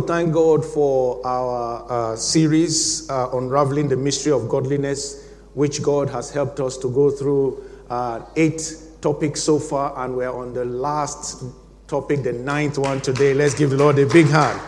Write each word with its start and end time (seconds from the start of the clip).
to 0.00 0.06
thank 0.06 0.32
God 0.34 0.62
for 0.62 1.26
our 1.26 2.12
uh, 2.12 2.16
series, 2.16 3.08
uh, 3.08 3.30
Unraveling 3.32 3.88
the 3.88 3.96
Mystery 3.96 4.32
of 4.32 4.46
Godliness, 4.48 5.26
which 5.54 5.82
God 5.82 6.10
has 6.10 6.30
helped 6.30 6.60
us 6.60 6.76
to 6.78 6.90
go 6.90 7.10
through 7.10 7.64
uh, 7.88 8.20
eight 8.36 8.76
topics 9.00 9.42
so 9.42 9.58
far, 9.58 10.04
and 10.04 10.14
we're 10.14 10.30
on 10.30 10.52
the 10.52 10.66
last 10.66 11.44
topic, 11.88 12.24
the 12.24 12.32
ninth 12.32 12.76
one 12.76 13.00
today. 13.00 13.32
Let's 13.32 13.54
give 13.54 13.70
the 13.70 13.78
Lord 13.78 13.98
a 13.98 14.06
big 14.06 14.26
hand. 14.26 14.60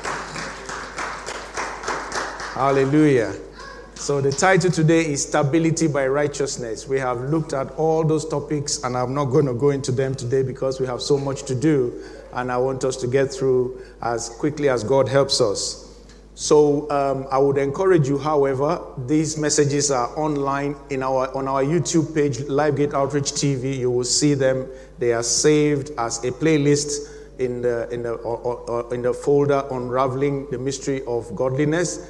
Hallelujah. 2.54 3.34
So, 3.94 4.22
the 4.22 4.32
title 4.32 4.70
today 4.70 5.12
is 5.12 5.26
Stability 5.26 5.88
by 5.88 6.06
Righteousness. 6.06 6.88
We 6.88 6.98
have 7.00 7.20
looked 7.20 7.52
at 7.52 7.70
all 7.72 8.02
those 8.04 8.26
topics, 8.26 8.82
and 8.82 8.96
I'm 8.96 9.12
not 9.12 9.26
going 9.26 9.46
to 9.46 9.54
go 9.54 9.70
into 9.70 9.92
them 9.92 10.14
today 10.14 10.42
because 10.42 10.80
we 10.80 10.86
have 10.86 11.02
so 11.02 11.18
much 11.18 11.42
to 11.42 11.54
do, 11.54 12.02
and 12.32 12.50
I 12.50 12.56
want 12.58 12.84
us 12.84 12.96
to 12.98 13.06
get 13.06 13.32
through 13.32 13.80
as 14.02 14.28
quickly 14.28 14.68
as 14.68 14.84
God 14.84 15.08
helps 15.08 15.40
us. 15.40 15.84
So, 16.34 16.88
um, 16.90 17.26
I 17.32 17.38
would 17.38 17.58
encourage 17.58 18.08
you, 18.08 18.16
however, 18.16 18.80
these 19.06 19.36
messages 19.36 19.90
are 19.90 20.16
online 20.16 20.76
in 20.88 21.02
our, 21.02 21.36
on 21.36 21.48
our 21.48 21.64
YouTube 21.64 22.14
page, 22.14 22.38
LiveGate 22.38 22.94
Outreach 22.94 23.32
TV. 23.32 23.76
You 23.76 23.90
will 23.90 24.04
see 24.04 24.34
them. 24.34 24.68
They 25.00 25.12
are 25.12 25.24
saved 25.24 25.90
as 25.98 26.24
a 26.24 26.30
playlist 26.30 27.12
in 27.40 27.62
the, 27.62 27.88
in 27.90 28.04
the, 28.04 28.12
or, 28.12 28.36
or, 28.70 28.94
in 28.94 29.02
the 29.02 29.12
folder 29.12 29.64
Unraveling 29.72 30.48
the 30.52 30.58
Mystery 30.58 31.02
of 31.06 31.34
Godliness 31.34 32.08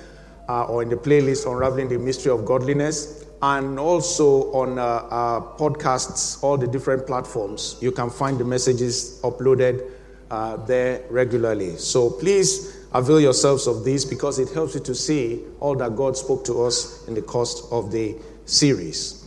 uh, 0.49 0.65
or 0.65 0.83
in 0.83 0.89
the 0.89 0.97
playlist 0.97 1.51
Unraveling 1.51 1.89
the 1.89 1.99
Mystery 1.99 2.33
of 2.33 2.45
Godliness, 2.45 3.25
and 3.43 3.79
also 3.79 4.53
on 4.53 4.79
uh, 4.79 5.41
podcasts, 5.57 6.43
all 6.43 6.57
the 6.57 6.67
different 6.67 7.07
platforms. 7.07 7.77
You 7.81 7.93
can 7.93 8.11
find 8.11 8.39
the 8.39 8.45
messages 8.45 9.21
uploaded 9.23 9.91
uh, 10.31 10.57
there 10.57 11.03
regularly. 11.11 11.77
So 11.77 12.11
please 12.11 12.77
avail 12.93 13.21
yourselves 13.21 13.67
of 13.67 13.85
this 13.85 14.05
because 14.05 14.39
it 14.39 14.51
helps 14.53 14.75
you 14.75 14.81
to 14.81 14.95
see 14.95 15.45
all 15.61 15.77
that 15.77 15.97
God 15.97 16.17
spoke 16.17 16.45
to 16.45 16.65
us 16.65 17.07
in 17.09 17.15
the 17.15 17.23
course 17.23 17.67
of 17.71 17.91
the 17.91 18.17
series. 18.47 19.25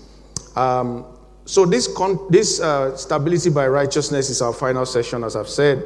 Um, 0.56 1.06
so 1.46 1.66
this 1.66 1.88
con- 1.88 2.28
this 2.30 2.60
uh, 2.60 2.96
stability 2.96 3.50
by 3.50 3.68
righteousness 3.68 4.30
is 4.30 4.42
our 4.42 4.54
final 4.54 4.86
session, 4.86 5.24
as 5.24 5.36
I've 5.36 5.50
said, 5.50 5.84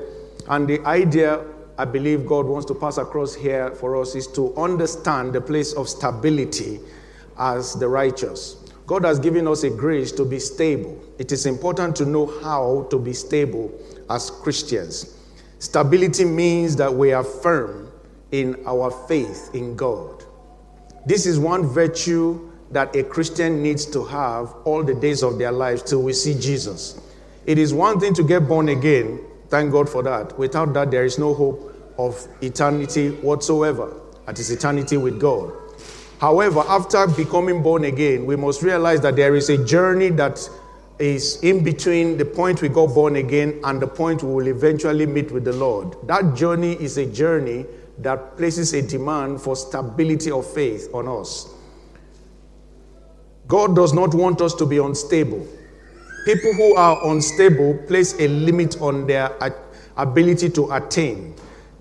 and 0.48 0.68
the 0.68 0.80
idea 0.86 1.44
I 1.78 1.86
believe 1.86 2.26
God 2.26 2.46
wants 2.46 2.66
to 2.68 2.76
pass 2.76 2.98
across 2.98 3.36
here 3.36 3.72
for 3.72 4.00
us 4.00 4.16
is 4.16 4.28
to 4.28 4.56
understand 4.56 5.34
the 5.34 5.42
place 5.42 5.74
of 5.74 5.90
stability 5.90 6.80
as 7.38 7.74
the 7.74 7.88
righteous. 7.88 8.65
God 8.86 9.04
has 9.04 9.20
given 9.20 9.48
us 9.48 9.64
a 9.64 9.70
grace 9.70 10.12
to 10.14 10.26
be 10.26 10.40
stable. 10.40 11.00
It 11.18 11.32
is 11.32 11.46
important 11.46 11.96
to 11.98 12.06
know 12.06 12.28
how 12.42 12.88
to 12.92 13.00
be 13.00 13.14
stable 13.14 13.72
as 14.10 14.30
Christians. 14.30 15.18
Stability 15.60 16.26
means 16.26 16.76
that 16.76 16.94
we 16.94 17.12
are 17.14 17.24
firm 17.24 17.92
in 18.32 18.62
our 18.68 18.92
faith 19.08 19.50
in 19.54 19.76
God. 19.76 20.24
This 21.06 21.26
is 21.26 21.40
one 21.40 21.66
virtue 21.66 22.52
that 22.72 22.96
a 22.96 23.04
Christian 23.04 23.64
needs 23.64 23.86
to 23.88 24.04
have 24.04 24.54
all 24.66 24.84
the 24.84 24.94
days 24.94 25.24
of 25.24 25.38
their 25.38 25.52
lives 25.52 25.82
till 25.84 26.04
we 26.04 26.14
see 26.14 26.40
Jesus. 26.40 27.00
It 27.46 27.58
is 27.58 27.74
one 27.74 28.00
thing 28.00 28.14
to 28.16 28.24
get 28.24 28.48
born 28.48 28.70
again, 28.70 29.20
Thank 29.50 29.72
God 29.72 29.88
for 29.88 30.04
that. 30.04 30.38
Without 30.38 30.74
that, 30.74 30.92
there 30.92 31.06
is 31.06 31.20
no 31.20 31.34
hope 31.34 31.74
of 31.98 32.28
eternity 32.42 33.12
whatsoever. 33.12 33.94
That 34.26 34.40
is 34.40 34.52
eternity 34.52 34.98
with 34.98 35.20
God. 35.20 35.54
However, 36.20 36.64
after 36.68 37.08
becoming 37.08 37.62
born 37.62 37.86
again, 37.86 38.26
we 38.26 38.36
must 38.36 38.62
realize 38.62 39.02
that 39.02 39.16
there 39.16 39.36
is 39.36 39.50
a 39.50 39.64
journey 39.66 40.10
that 40.12 40.50
is 40.98 41.42
in 41.44 41.64
between 41.64 42.18
the 42.18 42.24
point 42.24 42.62
we 42.62 42.70
got 42.70 42.88
born 42.94 43.18
again 43.18 43.60
and 43.66 43.82
the 43.82 43.88
point 43.88 44.24
we 44.24 44.32
will 44.34 44.48
eventually 44.48 45.06
meet 45.06 45.30
with 45.32 45.44
the 45.44 45.52
Lord. 45.52 45.96
That 46.08 46.36
journey 46.36 46.74
is 46.74 46.98
a 46.98 47.06
journey 47.06 47.66
that 47.98 48.38
places 48.38 48.74
a 48.74 48.82
demand 48.82 49.42
for 49.42 49.56
stability 49.56 50.32
of 50.32 50.46
faith 50.52 50.90
on 50.94 51.08
us. 51.08 51.54
God 53.48 53.76
does 53.76 53.94
not 53.94 54.14
want 54.14 54.42
us 54.42 54.54
to 54.56 54.66
be 54.66 54.78
unstable. 54.78 55.46
People 56.26 56.54
who 56.54 56.76
are 56.76 57.12
unstable 57.12 57.78
place 57.88 58.20
a 58.20 58.28
limit 58.28 58.82
on 58.82 59.06
their 59.06 59.32
ability 59.98 60.50
to 60.50 60.72
attain. 60.72 61.36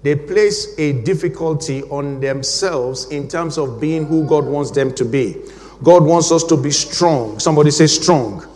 They 0.04 0.15
place 0.15 0.78
a 0.78 0.92
difficulty 0.92 1.82
on 1.84 2.20
themselves 2.20 3.06
in 3.06 3.26
terms 3.26 3.56
of 3.56 3.81
being 3.81 4.04
who 4.04 4.26
God 4.26 4.44
wants 4.44 4.70
them 4.70 4.94
to 4.97 5.04
be. 5.04 5.34
God 5.82 6.04
wants 6.04 6.31
us 6.31 6.44
to 6.44 6.59
be 6.59 6.70
strong. 6.70 7.38
Somebody 7.38 7.70
say 7.70 7.87
strong. 7.87 8.47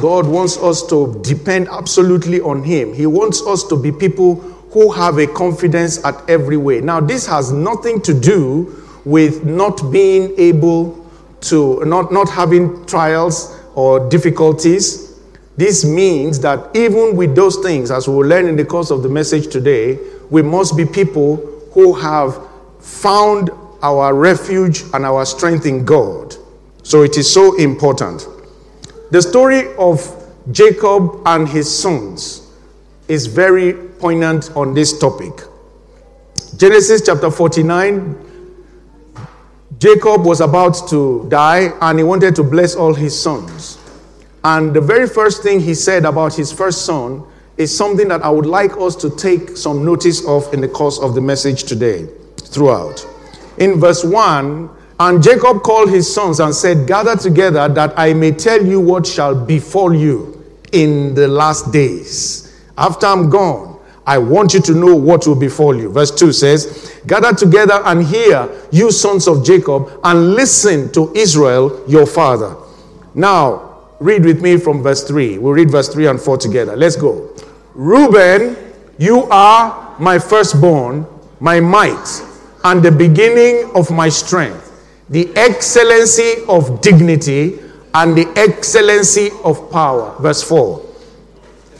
God 0.00 0.28
wants 0.28 0.56
us 0.58 0.86
to 0.86 1.20
depend 1.22 1.66
absolutely 1.70 2.40
on 2.40 2.62
Him. 2.62 2.94
He 2.94 3.04
wants 3.04 3.42
us 3.42 3.64
to 3.64 3.76
be 3.76 3.90
people 3.90 4.36
who 4.70 4.92
have 4.92 5.18
a 5.18 5.26
confidence 5.26 6.04
at 6.04 6.30
every 6.30 6.56
way. 6.56 6.80
Now, 6.80 7.00
this 7.00 7.26
has 7.26 7.50
nothing 7.50 8.00
to 8.02 8.14
do 8.14 8.84
with 9.04 9.44
not 9.44 9.90
being 9.90 10.38
able 10.38 11.04
to, 11.40 11.84
not, 11.84 12.12
not 12.12 12.28
having 12.28 12.86
trials 12.86 13.58
or 13.74 14.08
difficulties. 14.08 15.18
This 15.56 15.84
means 15.84 16.38
that 16.40 16.76
even 16.76 17.16
with 17.16 17.34
those 17.34 17.56
things, 17.56 17.90
as 17.90 18.06
we 18.06 18.14
will 18.14 18.28
learn 18.28 18.46
in 18.46 18.54
the 18.54 18.64
course 18.64 18.92
of 18.92 19.02
the 19.02 19.08
message 19.08 19.48
today, 19.48 19.98
we 20.30 20.42
must 20.42 20.76
be 20.76 20.84
people 20.84 21.36
who 21.72 21.92
have 21.94 22.40
found 22.80 23.50
our 23.82 24.14
refuge 24.14 24.82
and 24.94 25.04
our 25.04 25.24
strength 25.26 25.66
in 25.66 25.84
God. 25.84 26.34
So 26.82 27.02
it 27.02 27.16
is 27.16 27.32
so 27.32 27.56
important. 27.56 28.26
The 29.10 29.22
story 29.22 29.74
of 29.76 30.00
Jacob 30.52 31.22
and 31.26 31.48
his 31.48 31.72
sons 31.72 32.50
is 33.08 33.26
very 33.26 33.72
poignant 33.72 34.50
on 34.56 34.74
this 34.74 34.98
topic. 34.98 35.32
Genesis 36.56 37.02
chapter 37.04 37.30
49 37.30 38.26
Jacob 39.78 40.24
was 40.24 40.40
about 40.40 40.88
to 40.88 41.26
die 41.28 41.70
and 41.82 41.98
he 41.98 42.04
wanted 42.04 42.34
to 42.36 42.42
bless 42.42 42.74
all 42.74 42.94
his 42.94 43.20
sons. 43.20 43.78
And 44.42 44.72
the 44.72 44.80
very 44.80 45.06
first 45.06 45.42
thing 45.42 45.60
he 45.60 45.74
said 45.74 46.04
about 46.04 46.34
his 46.34 46.50
first 46.50 46.86
son 46.86 47.24
is 47.56 47.76
something 47.76 48.08
that 48.08 48.22
I 48.22 48.28
would 48.28 48.46
like 48.46 48.76
us 48.76 48.96
to 48.96 49.10
take 49.10 49.56
some 49.56 49.84
notice 49.84 50.26
of 50.26 50.52
in 50.52 50.60
the 50.60 50.68
course 50.68 50.98
of 50.98 51.14
the 51.14 51.20
message 51.20 51.64
today, 51.64 52.08
throughout. 52.36 53.06
In 53.58 53.80
verse 53.80 54.04
1, 54.04 54.70
and 54.98 55.22
Jacob 55.22 55.62
called 55.62 55.90
his 55.90 56.12
sons 56.12 56.40
and 56.40 56.54
said, 56.54 56.86
Gather 56.86 57.16
together 57.16 57.68
that 57.68 57.98
I 57.98 58.14
may 58.14 58.32
tell 58.32 58.64
you 58.64 58.80
what 58.80 59.06
shall 59.06 59.34
befall 59.34 59.94
you 59.94 60.44
in 60.72 61.14
the 61.14 61.28
last 61.28 61.72
days. 61.72 62.60
After 62.78 63.06
I'm 63.06 63.30
gone, 63.30 63.78
I 64.06 64.18
want 64.18 64.54
you 64.54 64.60
to 64.60 64.72
know 64.72 64.94
what 64.94 65.26
will 65.26 65.34
befall 65.34 65.74
you. 65.76 65.90
Verse 65.90 66.12
2 66.12 66.32
says, 66.32 67.00
Gather 67.06 67.34
together 67.34 67.80
and 67.84 68.04
hear, 68.04 68.48
you 68.70 68.90
sons 68.92 69.26
of 69.26 69.44
Jacob, 69.44 70.00
and 70.04 70.34
listen 70.34 70.92
to 70.92 71.12
Israel, 71.14 71.82
your 71.88 72.06
father. 72.06 72.54
Now, 73.14 73.80
read 73.98 74.24
with 74.24 74.42
me 74.42 74.58
from 74.58 74.82
verse 74.82 75.02
3. 75.04 75.38
We'll 75.38 75.54
read 75.54 75.70
verse 75.70 75.88
3 75.88 76.06
and 76.06 76.20
4 76.20 76.38
together. 76.38 76.76
Let's 76.76 76.96
go. 76.96 77.34
Reuben, 77.76 78.56
you 78.98 79.24
are 79.24 79.94
my 80.00 80.18
firstborn, 80.18 81.06
my 81.40 81.60
might, 81.60 82.22
and 82.64 82.82
the 82.82 82.90
beginning 82.90 83.70
of 83.74 83.90
my 83.90 84.08
strength, 84.08 84.72
the 85.10 85.28
excellency 85.36 86.42
of 86.48 86.80
dignity, 86.80 87.58
and 87.92 88.16
the 88.16 88.26
excellency 88.36 89.30
of 89.44 89.70
power. 89.70 90.16
Verse 90.20 90.42
4. 90.42 90.84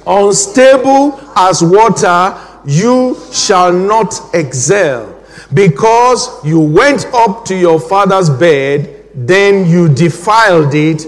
Unstable 0.06 1.19
as 1.35 1.62
water, 1.62 2.39
you 2.67 3.17
shall 3.33 3.73
not 3.73 4.21
excel, 4.35 5.19
because 5.55 6.45
you 6.45 6.61
went 6.61 7.06
up 7.15 7.47
to 7.47 7.56
your 7.56 7.81
father's 7.81 8.29
bed, 8.29 9.05
then 9.15 9.67
you 9.67 9.89
defiled 9.89 10.75
it 10.75 11.06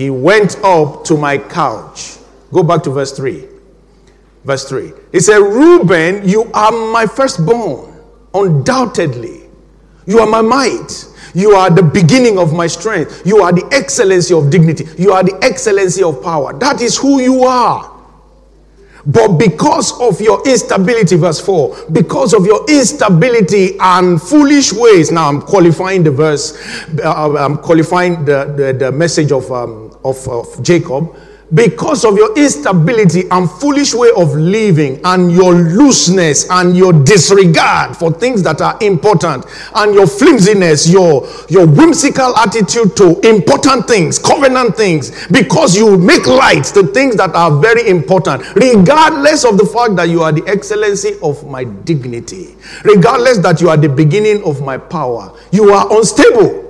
he 0.00 0.08
went 0.08 0.56
up 0.64 1.04
to 1.04 1.16
my 1.18 1.36
couch. 1.36 2.16
Go 2.50 2.62
back 2.62 2.82
to 2.84 2.90
verse 2.90 3.12
3. 3.12 3.49
Verse 4.44 4.68
3. 4.68 4.92
He 5.12 5.20
said, 5.20 5.38
Reuben, 5.38 6.26
you 6.28 6.50
are 6.52 6.72
my 6.92 7.06
firstborn, 7.06 7.94
undoubtedly. 8.32 9.42
You 10.06 10.20
are 10.20 10.26
my 10.26 10.40
might. 10.40 11.06
You 11.34 11.52
are 11.52 11.70
the 11.70 11.82
beginning 11.82 12.38
of 12.38 12.52
my 12.52 12.66
strength. 12.66 13.22
You 13.24 13.42
are 13.42 13.52
the 13.52 13.68
excellency 13.72 14.34
of 14.34 14.50
dignity. 14.50 14.86
You 14.98 15.12
are 15.12 15.22
the 15.22 15.38
excellency 15.42 16.02
of 16.02 16.22
power. 16.22 16.58
That 16.58 16.80
is 16.80 16.96
who 16.96 17.20
you 17.20 17.44
are. 17.44 17.90
But 19.06 19.38
because 19.38 19.98
of 20.00 20.20
your 20.20 20.46
instability, 20.46 21.16
verse 21.16 21.40
4, 21.40 21.86
because 21.92 22.34
of 22.34 22.44
your 22.44 22.68
instability 22.68 23.78
and 23.78 24.20
foolish 24.20 24.72
ways, 24.72 25.10
now 25.10 25.28
I'm 25.28 25.40
qualifying 25.40 26.02
the 26.02 26.10
verse, 26.10 26.58
uh, 27.02 27.34
I'm 27.36 27.56
qualifying 27.56 28.24
the, 28.24 28.52
the, 28.56 28.72
the 28.86 28.92
message 28.92 29.32
of, 29.32 29.50
um, 29.50 29.96
of, 30.04 30.28
of 30.28 30.62
Jacob. 30.62 31.16
Because 31.52 32.04
of 32.04 32.16
your 32.16 32.36
instability 32.38 33.28
and 33.30 33.50
foolish 33.50 33.92
way 33.92 34.08
of 34.16 34.34
living 34.34 35.00
and 35.04 35.32
your 35.32 35.52
looseness 35.52 36.48
and 36.50 36.76
your 36.76 36.92
disregard 36.92 37.96
for 37.96 38.12
things 38.12 38.42
that 38.42 38.60
are 38.60 38.78
important 38.80 39.44
and 39.74 39.92
your 39.94 40.06
flimsiness 40.06 40.88
your 40.88 41.26
your 41.48 41.66
whimsical 41.66 42.36
attitude 42.36 42.96
to 42.96 43.18
important 43.28 43.86
things 43.88 44.18
covenant 44.18 44.76
things 44.76 45.26
because 45.28 45.76
you 45.76 45.98
make 45.98 46.26
light 46.26 46.64
the 46.66 46.86
things 46.94 47.16
that 47.16 47.34
are 47.34 47.60
very 47.60 47.88
important 47.88 48.42
regardless 48.54 49.44
of 49.44 49.58
the 49.58 49.66
fact 49.66 49.96
that 49.96 50.08
you 50.08 50.22
are 50.22 50.32
the 50.32 50.46
excellency 50.46 51.14
of 51.22 51.44
my 51.48 51.64
dignity 51.64 52.54
regardless 52.84 53.38
that 53.38 53.60
you 53.60 53.68
are 53.68 53.76
the 53.76 53.88
beginning 53.88 54.42
of 54.44 54.60
my 54.62 54.78
power 54.78 55.36
you 55.50 55.70
are 55.70 55.96
unstable 55.98 56.69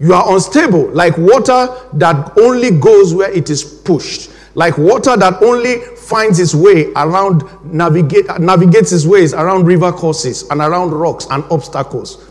you 0.00 0.14
are 0.14 0.32
unstable, 0.32 0.88
like 0.90 1.18
water 1.18 1.68
that 1.94 2.36
only 2.38 2.70
goes 2.70 3.14
where 3.14 3.30
it 3.30 3.50
is 3.50 3.64
pushed, 3.64 4.30
like 4.54 4.78
water 4.78 5.16
that 5.16 5.42
only 5.42 5.80
finds 5.96 6.38
its 6.38 6.54
way 6.54 6.92
around, 6.94 7.42
navigate, 7.64 8.26
navigates 8.38 8.92
its 8.92 9.04
ways 9.04 9.34
around 9.34 9.66
river 9.66 9.90
courses 9.92 10.48
and 10.50 10.60
around 10.60 10.92
rocks 10.92 11.26
and 11.30 11.44
obstacles. 11.50 12.30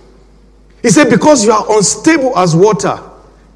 He 0.82 0.90
said, 0.90 1.10
Because 1.10 1.44
you 1.44 1.52
are 1.52 1.66
unstable 1.76 2.38
as 2.38 2.56
water, 2.56 2.98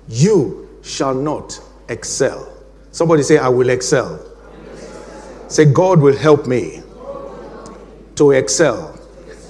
you 0.10 0.70
shall 0.84 1.14
not 1.14 1.60
excel. 1.88 2.52
Somebody 2.92 3.24
say, 3.24 3.38
I 3.38 3.48
will 3.48 3.70
excel. 3.70 4.20
Say, 5.48 5.66
God 5.66 6.02
will 6.02 6.18
help 6.18 6.48
me 6.48 6.82
to 8.16 8.32
excel, 8.32 9.00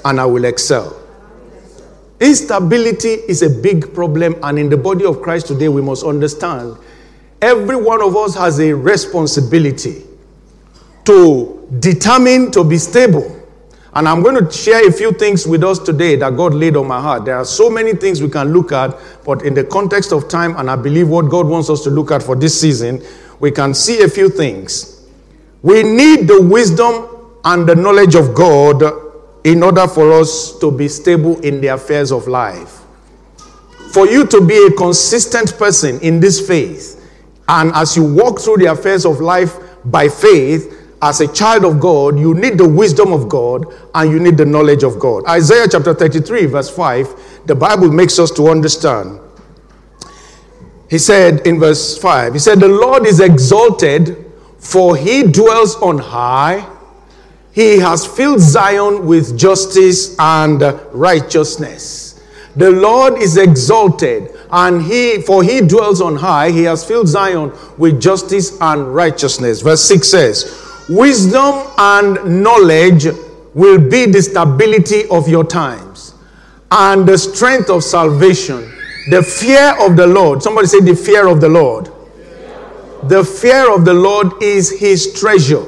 and 0.05 0.19
I 0.19 0.25
will 0.25 0.45
excel. 0.45 1.00
Instability 2.21 3.09
is 3.27 3.41
a 3.41 3.50
big 3.50 3.95
problem, 3.95 4.35
and 4.44 4.59
in 4.59 4.69
the 4.69 4.77
body 4.77 5.06
of 5.06 5.23
Christ 5.23 5.47
today, 5.47 5.69
we 5.69 5.81
must 5.81 6.06
understand 6.06 6.77
every 7.41 7.75
one 7.75 8.00
of 8.01 8.15
us 8.15 8.35
has 8.35 8.59
a 8.59 8.71
responsibility 8.73 10.03
to 11.03 11.68
determine 11.79 12.51
to 12.51 12.63
be 12.63 12.77
stable. 12.77 13.39
And 13.94 14.07
I'm 14.07 14.21
going 14.21 14.45
to 14.45 14.51
share 14.51 14.88
a 14.88 14.91
few 14.91 15.12
things 15.12 15.47
with 15.47 15.63
us 15.63 15.79
today 15.79 16.15
that 16.18 16.38
God 16.38 16.53
laid 16.53 16.77
on 16.77 16.88
my 16.88 17.01
heart. 17.01 17.25
There 17.25 17.35
are 17.35 17.44
so 17.44 17.71
many 17.71 17.94
things 17.94 18.21
we 18.21 18.29
can 18.29 18.53
look 18.53 18.71
at, 18.71 18.95
but 19.25 19.41
in 19.41 19.56
the 19.56 19.63
context 19.63 20.13
of 20.13 20.29
time, 20.29 20.56
and 20.57 20.69
I 20.69 20.75
believe 20.75 21.09
what 21.09 21.23
God 21.23 21.47
wants 21.47 21.71
us 21.71 21.83
to 21.85 21.89
look 21.89 22.12
at 22.12 22.21
for 22.21 22.35
this 22.35 22.62
season, 22.62 23.01
we 23.39 23.50
can 23.50 23.73
see 23.73 24.03
a 24.03 24.07
few 24.07 24.29
things. 24.29 25.07
We 25.63 25.81
need 25.81 26.27
the 26.27 26.39
wisdom 26.39 27.07
and 27.44 27.68
the 27.68 27.75
knowledge 27.75 28.13
of 28.13 28.35
God 28.35 28.83
in 29.43 29.63
order 29.63 29.88
for 29.88 30.11
us 30.13 30.57
to 30.59 30.71
be 30.71 30.88
stable 30.88 31.39
in 31.41 31.61
the 31.61 31.67
affairs 31.67 32.11
of 32.11 32.27
life. 32.27 32.81
For 33.91 34.07
you 34.07 34.25
to 34.27 34.45
be 34.45 34.67
a 34.67 34.71
consistent 34.71 35.57
person 35.57 35.99
in 36.01 36.19
this 36.19 36.45
faith, 36.45 36.97
and 37.47 37.71
as 37.73 37.97
you 37.97 38.03
walk 38.03 38.39
through 38.39 38.57
the 38.57 38.71
affairs 38.71 39.05
of 39.05 39.19
life 39.19 39.57
by 39.85 40.07
faith, 40.07 40.77
as 41.01 41.19
a 41.19 41.27
child 41.33 41.65
of 41.65 41.79
God, 41.79 42.19
you 42.19 42.35
need 42.35 42.59
the 42.59 42.67
wisdom 42.67 43.11
of 43.11 43.27
God 43.27 43.65
and 43.95 44.11
you 44.11 44.19
need 44.19 44.38
the 44.38 44.45
knowledge 44.45 44.83
of 44.83 44.99
God. 44.99 45.25
Isaiah 45.27 45.67
chapter 45.69 45.95
33, 45.95 46.45
verse 46.45 46.69
5, 46.69 47.41
the 47.47 47.55
Bible 47.55 47.91
makes 47.91 48.19
us 48.19 48.29
to 48.31 48.49
understand. 48.49 49.19
He 50.89 50.99
said 50.99 51.47
in 51.47 51.59
verse 51.59 51.97
5, 51.97 52.33
He 52.33 52.39
said, 52.39 52.59
The 52.59 52.67
Lord 52.67 53.07
is 53.07 53.19
exalted, 53.19 54.31
for 54.59 54.95
he 54.95 55.23
dwells 55.23 55.75
on 55.77 55.97
high 55.97 56.67
he 57.53 57.80
has 57.80 58.06
filled 58.06 58.39
Zion 58.39 59.06
with 59.06 59.38
justice 59.38 60.15
and 60.18 60.62
righteousness. 60.94 62.21
The 62.56 62.71
Lord 62.71 63.18
is 63.18 63.38
exalted, 63.38 64.31
and 64.51 64.81
he 64.81 65.21
for 65.21 65.44
he 65.44 65.62
dwells 65.62 66.01
on 66.01 66.15
high. 66.18 66.51
He 66.51 66.63
has 66.63 66.86
filled 66.86 67.07
Zion 67.07 67.53
with 67.77 68.01
justice 68.01 68.59
and 68.59 68.94
righteousness. 68.94 69.62
Verse 69.62 69.81
6 69.83 70.07
says, 70.07 70.86
Wisdom 70.89 71.68
and 71.77 72.44
knowledge 72.44 73.07
will 73.54 73.80
be 73.80 74.06
the 74.06 74.21
stability 74.21 75.07
of 75.09 75.27
your 75.27 75.45
times 75.45 76.13
and 76.71 77.07
the 77.07 77.18
strength 77.18 77.69
of 77.69 77.83
salvation. 77.83 78.71
The 79.09 79.24
fear 79.24 79.75
of 79.86 79.95
the 79.95 80.07
Lord. 80.07 80.44
Somebody 80.44 80.68
say, 80.68 80.80
The 80.80 80.95
fear 80.95 81.27
of 81.27 81.42
the 81.42 81.50
Lord. 81.50 81.89
The 83.04 83.24
fear 83.24 83.74
of 83.74 83.83
the 83.83 83.94
Lord 83.94 84.44
is 84.44 84.80
his 84.80 85.19
treasure. 85.19 85.65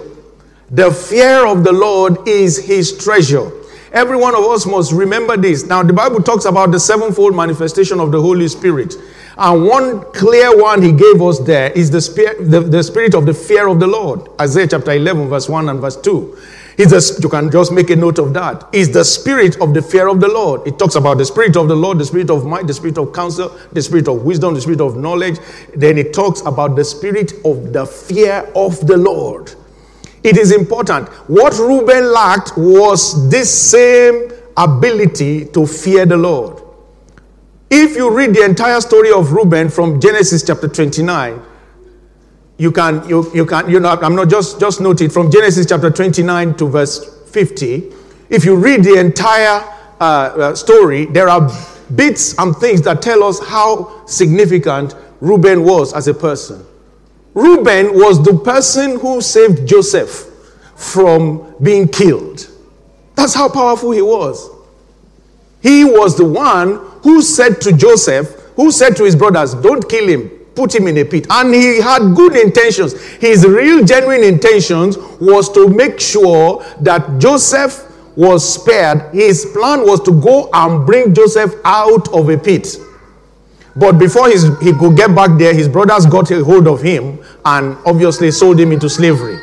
The 0.73 0.89
fear 0.89 1.45
of 1.45 1.63
the 1.63 1.71
Lord 1.71 2.27
is 2.27 2.57
his 2.57 2.97
treasure. 2.97 3.51
Every 3.91 4.17
one 4.17 4.33
of 4.33 4.43
us 4.45 4.65
must 4.65 4.91
remember 4.91 5.37
this. 5.37 5.67
Now, 5.67 5.83
the 5.83 5.93
Bible 5.93 6.23
talks 6.23 6.45
about 6.45 6.71
the 6.71 6.79
sevenfold 6.79 7.35
manifestation 7.35 7.99
of 7.99 8.11
the 8.11 8.19
Holy 8.19 8.47
Spirit. 8.47 8.95
And 9.37 9.67
one 9.67 10.01
clear 10.13 10.59
one 10.59 10.81
he 10.81 10.91
gave 10.91 11.21
us 11.21 11.37
there 11.37 11.71
is 11.73 11.91
the 11.91 12.01
spirit, 12.01 12.49
the, 12.49 12.61
the 12.61 12.81
spirit 12.81 13.13
of 13.13 13.27
the 13.27 13.35
fear 13.35 13.67
of 13.67 13.79
the 13.79 13.85
Lord. 13.85 14.27
Isaiah 14.41 14.65
chapter 14.65 14.93
11, 14.93 15.29
verse 15.29 15.47
1 15.47 15.69
and 15.69 15.79
verse 15.79 15.95
2. 15.95 16.39
Is 16.79 16.89
the, 16.89 17.21
you 17.21 17.29
can 17.29 17.51
just 17.51 17.71
make 17.71 17.91
a 17.91 17.95
note 17.95 18.17
of 18.17 18.33
that. 18.33 18.67
Is 18.73 18.91
the 18.91 19.05
spirit 19.05 19.61
of 19.61 19.75
the 19.75 19.81
fear 19.83 20.07
of 20.07 20.21
the 20.21 20.27
Lord. 20.27 20.67
It 20.67 20.79
talks 20.79 20.95
about 20.95 21.19
the 21.19 21.25
spirit 21.25 21.55
of 21.55 21.67
the 21.67 21.75
Lord, 21.75 21.99
the 21.99 22.05
spirit 22.05 22.31
of 22.31 22.47
might, 22.47 22.65
the 22.65 22.73
spirit 22.73 22.97
of 22.97 23.13
counsel, 23.13 23.55
the 23.73 23.81
spirit 23.83 24.07
of 24.07 24.23
wisdom, 24.23 24.55
the 24.55 24.61
spirit 24.61 24.81
of 24.81 24.97
knowledge. 24.97 25.37
Then 25.75 25.99
it 25.99 26.15
talks 26.15 26.41
about 26.41 26.75
the 26.75 26.83
spirit 26.83 27.33
of 27.45 27.73
the 27.73 27.85
fear 27.85 28.51
of 28.55 28.87
the 28.87 28.97
Lord. 28.97 29.53
It 30.23 30.37
is 30.37 30.51
important. 30.51 31.09
What 31.27 31.53
Reuben 31.53 32.11
lacked 32.11 32.57
was 32.57 33.29
this 33.29 33.51
same 33.71 34.31
ability 34.55 35.45
to 35.45 35.65
fear 35.67 36.05
the 36.05 36.17
Lord. 36.17 36.61
If 37.69 37.95
you 37.95 38.15
read 38.15 38.33
the 38.33 38.43
entire 38.43 38.79
story 38.81 39.11
of 39.11 39.33
Reuben 39.33 39.69
from 39.69 39.99
Genesis 39.99 40.43
chapter 40.45 40.67
29, 40.67 41.41
you 42.57 42.71
can, 42.71 43.07
you, 43.09 43.29
you 43.33 43.45
can, 43.45 43.69
you 43.69 43.79
know, 43.79 43.89
I'm 43.89 44.15
not 44.15 44.29
just, 44.29 44.59
just 44.59 44.79
note 44.79 45.01
it 45.01 45.11
from 45.11 45.31
Genesis 45.31 45.65
chapter 45.65 45.89
29 45.89 46.55
to 46.55 46.67
verse 46.67 47.29
50. 47.31 47.91
If 48.29 48.45
you 48.45 48.55
read 48.55 48.83
the 48.83 48.99
entire 48.99 49.63
uh, 49.99 50.03
uh, 50.03 50.55
story, 50.55 51.05
there 51.05 51.27
are 51.27 51.51
bits 51.95 52.37
and 52.37 52.55
things 52.55 52.81
that 52.83 53.01
tell 53.01 53.23
us 53.23 53.45
how 53.45 54.05
significant 54.05 54.95
Reuben 55.19 55.63
was 55.63 55.93
as 55.93 56.07
a 56.07 56.13
person. 56.13 56.65
Reuben 57.33 57.94
was 57.94 58.24
the 58.24 58.38
person 58.38 59.00
who 59.00 59.21
saved 59.21 59.68
Joseph 59.68 60.30
from 60.75 61.56
being 61.62 61.88
killed. 61.88 62.50
That's 63.15 63.33
how 63.33 63.50
powerful 63.50 63.91
he 63.91 64.01
was. 64.01 64.50
He 65.62 65.85
was 65.85 66.18
the 66.18 66.25
one 66.25 66.75
who 67.03 67.21
said 67.21 67.62
to 67.62 67.74
Joseph, 67.74 68.30
who 68.56 68.71
said 68.71 68.95
to 68.97 69.03
his 69.03 69.15
brothers, 69.15 69.53
Don't 69.56 69.88
kill 69.88 70.07
him, 70.07 70.30
put 70.56 70.75
him 70.75 70.88
in 70.88 70.97
a 70.97 71.06
pit. 71.06 71.25
And 71.30 71.53
he 71.53 71.80
had 71.81 72.15
good 72.15 72.35
intentions. 72.35 73.00
His 73.15 73.45
real, 73.47 73.83
genuine 73.83 74.24
intentions 74.24 74.97
was 75.19 75.50
to 75.53 75.69
make 75.69 76.00
sure 76.00 76.63
that 76.81 77.19
Joseph 77.19 77.89
was 78.15 78.53
spared. 78.53 79.13
His 79.13 79.45
plan 79.53 79.81
was 79.81 80.01
to 80.01 80.12
go 80.12 80.50
and 80.53 80.86
bring 80.86 81.13
Joseph 81.13 81.56
out 81.63 82.13
of 82.13 82.29
a 82.29 82.38
pit. 82.38 82.77
But 83.75 83.94
before 83.94 84.29
his, 84.29 84.44
he 84.59 84.74
could 84.74 84.95
get 84.95 85.15
back 85.15 85.38
there, 85.39 85.53
his 85.53 85.68
brothers 85.68 86.06
got 86.06 86.29
a 86.29 86.44
hold 86.44 86.68
of 86.68 86.81
him 86.81 87.22
and 87.45 87.77
obviously 87.85 88.31
sold 88.31 88.59
him 88.59 88.71
into 88.71 88.89
slavery. 88.89 89.39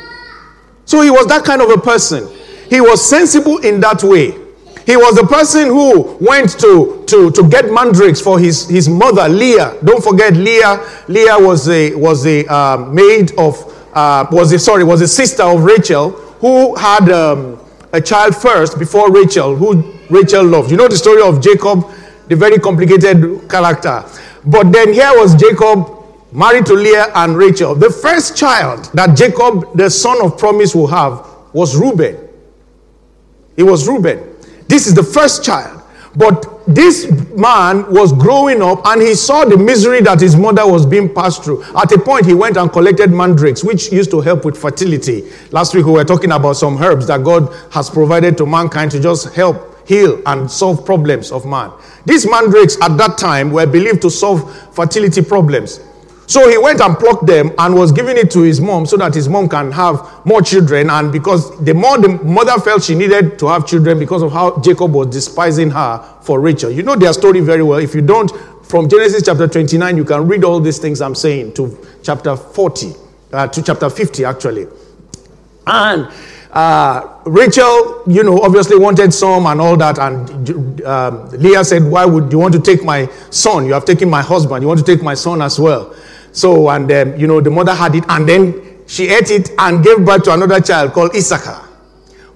So 0.85 1.01
he 1.01 1.09
was 1.09 1.27
that 1.27 1.43
kind 1.43 1.61
of 1.61 1.69
a 1.69 1.77
person. 1.77 2.27
He 2.69 2.81
was 2.81 3.07
sensible 3.07 3.59
in 3.59 3.79
that 3.81 4.03
way. 4.03 4.31
He 4.85 4.97
was 4.97 5.15
the 5.15 5.27
person 5.27 5.67
who 5.67 6.17
went 6.19 6.59
to, 6.59 7.03
to, 7.07 7.31
to 7.31 7.49
get 7.49 7.71
mandrakes 7.71 8.19
for 8.19 8.39
his, 8.39 8.67
his 8.67 8.89
mother, 8.89 9.29
Leah. 9.29 9.77
Don't 9.83 10.03
forget, 10.03 10.33
Leah. 10.33 10.83
Leah 11.07 11.37
was 11.37 11.69
a, 11.69 11.93
was 11.95 12.25
a 12.25 12.45
uh, 12.51 12.89
maid 12.91 13.31
of, 13.37 13.55
uh, 13.93 14.25
was 14.31 14.51
a, 14.51 14.59
sorry, 14.59 14.83
was 14.83 15.01
a 15.01 15.07
sister 15.07 15.43
of 15.43 15.63
Rachel 15.63 16.11
who 16.41 16.75
had 16.75 17.09
um, 17.11 17.59
a 17.93 18.01
child 18.01 18.35
first 18.35 18.79
before 18.79 19.11
Rachel, 19.11 19.55
who 19.55 19.93
Rachel 20.09 20.43
loved. 20.43 20.71
You 20.71 20.77
know 20.77 20.87
the 20.87 20.97
story 20.97 21.21
of 21.21 21.41
Jacob 21.41 21.85
the 22.31 22.37
very 22.37 22.57
complicated 22.59 23.49
character. 23.49 24.05
But 24.45 24.71
then 24.71 24.93
here 24.93 25.11
was 25.15 25.35
Jacob 25.35 26.00
married 26.31 26.65
to 26.67 26.73
Leah 26.73 27.11
and 27.15 27.37
Rachel. 27.37 27.75
The 27.75 27.89
first 27.89 28.37
child 28.37 28.85
that 28.93 29.17
Jacob, 29.17 29.75
the 29.75 29.89
son 29.89 30.23
of 30.23 30.37
promise, 30.37 30.73
will 30.75 30.87
have 30.87 31.27
was 31.53 31.75
Reuben. 31.75 32.29
It 33.57 33.63
was 33.63 33.87
Reuben. 33.87 34.35
This 34.67 34.87
is 34.87 34.93
the 34.93 35.03
first 35.03 35.43
child. 35.43 35.79
But 36.15 36.45
this 36.67 37.09
man 37.37 37.89
was 37.91 38.11
growing 38.11 38.61
up 38.61 38.85
and 38.85 39.01
he 39.01 39.15
saw 39.15 39.45
the 39.45 39.55
misery 39.57 40.01
that 40.01 40.19
his 40.19 40.35
mother 40.35 40.67
was 40.67 40.85
being 40.85 41.13
passed 41.13 41.43
through. 41.43 41.63
At 41.75 41.91
a 41.93 41.99
point, 41.99 42.25
he 42.25 42.33
went 42.33 42.57
and 42.57 42.71
collected 42.71 43.11
mandrakes, 43.11 43.63
which 43.63 43.91
used 43.91 44.11
to 44.11 44.19
help 44.19 44.43
with 44.43 44.57
fertility. 44.57 45.31
Last 45.51 45.73
week, 45.73 45.85
we 45.85 45.93
were 45.93 46.03
talking 46.03 46.31
about 46.31 46.53
some 46.53 46.81
herbs 46.81 47.07
that 47.07 47.23
God 47.23 47.53
has 47.71 47.89
provided 47.89 48.37
to 48.39 48.45
mankind 48.45 48.91
to 48.91 48.99
just 48.99 49.33
help 49.33 49.71
heal, 49.85 50.21
and 50.25 50.49
solve 50.49 50.85
problems 50.85 51.31
of 51.31 51.45
man. 51.45 51.71
These 52.05 52.29
mandrakes 52.29 52.77
at 52.81 52.97
that 52.97 53.17
time 53.17 53.51
were 53.51 53.67
believed 53.67 54.01
to 54.03 54.09
solve 54.09 54.39
fertility 54.73 55.21
problems. 55.21 55.79
So 56.27 56.47
he 56.49 56.57
went 56.57 56.79
and 56.79 56.97
plucked 56.97 57.25
them 57.25 57.51
and 57.57 57.75
was 57.75 57.91
giving 57.91 58.15
it 58.15 58.31
to 58.31 58.41
his 58.41 58.61
mom 58.61 58.85
so 58.85 58.95
that 58.97 59.13
his 59.13 59.27
mom 59.27 59.49
can 59.49 59.71
have 59.71 60.25
more 60.25 60.41
children. 60.41 60.89
And 60.89 61.11
because 61.11 61.59
the 61.63 61.73
more 61.73 61.97
the 61.97 62.07
mother 62.23 62.59
felt 62.61 62.83
she 62.83 62.95
needed 62.95 63.37
to 63.39 63.47
have 63.47 63.67
children 63.67 63.99
because 63.99 64.21
of 64.21 64.31
how 64.31 64.57
Jacob 64.61 64.93
was 64.93 65.07
despising 65.07 65.71
her 65.71 65.97
for 66.21 66.39
Rachel. 66.39 66.71
You 66.71 66.83
know 66.83 66.95
their 66.95 67.11
story 67.13 67.41
very 67.41 67.63
well. 67.63 67.79
If 67.79 67.93
you 67.93 68.01
don't, 68.01 68.31
from 68.63 68.87
Genesis 68.87 69.23
chapter 69.25 69.47
29, 69.47 69.97
you 69.97 70.05
can 70.05 70.27
read 70.27 70.45
all 70.45 70.61
these 70.61 70.79
things 70.79 71.01
I'm 71.01 71.15
saying 71.15 71.53
to 71.55 71.77
chapter 72.01 72.37
40, 72.37 72.93
uh, 73.33 73.47
to 73.47 73.61
chapter 73.61 73.89
50, 73.89 74.23
actually. 74.23 74.67
And 75.67 76.09
uh, 76.51 77.19
Rachel, 77.25 78.03
you 78.07 78.23
know, 78.23 78.39
obviously 78.39 78.77
wanted 78.77 79.13
some 79.13 79.45
and 79.45 79.59
all 79.59 79.77
that. 79.77 79.99
And 79.99 80.81
um, 80.83 81.29
Leah 81.31 81.63
said, 81.63 81.83
Why 81.83 82.05
would 82.05 82.31
you 82.31 82.39
want 82.39 82.53
to 82.53 82.61
take 82.61 82.83
my 82.83 83.09
son? 83.29 83.65
You 83.65 83.73
have 83.73 83.85
taken 83.85 84.09
my 84.09 84.21
husband. 84.21 84.61
You 84.61 84.67
want 84.67 84.79
to 84.79 84.85
take 84.85 85.03
my 85.03 85.13
son 85.13 85.41
as 85.41 85.59
well. 85.59 85.93
So, 86.31 86.69
and 86.69 86.89
then, 86.89 87.19
you 87.19 87.27
know, 87.27 87.41
the 87.41 87.49
mother 87.51 87.73
had 87.73 87.95
it. 87.95 88.05
And 88.07 88.27
then 88.27 88.83
she 88.87 89.09
ate 89.09 89.31
it 89.31 89.51
and 89.57 89.83
gave 89.83 90.05
birth 90.05 90.23
to 90.23 90.33
another 90.33 90.59
child 90.59 90.93
called 90.93 91.15
Issachar. 91.15 91.67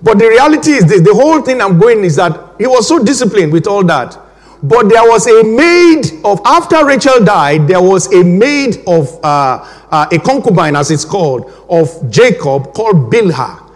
But 0.01 0.19
the 0.19 0.27
reality 0.27 0.71
is 0.71 0.85
this 0.85 1.01
the 1.01 1.13
whole 1.13 1.41
thing 1.41 1.61
I'm 1.61 1.79
going 1.79 2.03
is 2.03 2.15
that 2.17 2.55
he 2.57 2.67
was 2.67 2.87
so 2.87 3.03
disciplined 3.03 3.51
with 3.51 3.67
all 3.67 3.83
that. 3.85 4.17
But 4.61 4.89
there 4.89 5.03
was 5.03 5.27
a 5.27 5.43
maid 5.43 6.21
of, 6.23 6.41
after 6.45 6.85
Rachel 6.85 7.23
died, 7.23 7.67
there 7.67 7.81
was 7.81 8.11
a 8.13 8.23
maid 8.23 8.83
of, 8.87 9.19
uh, 9.23 9.65
uh, 9.91 10.07
a 10.11 10.19
concubine, 10.19 10.75
as 10.75 10.91
it's 10.91 11.05
called, 11.05 11.51
of 11.69 12.09
Jacob 12.09 12.73
called 12.73 13.11
Bilhah. 13.11 13.69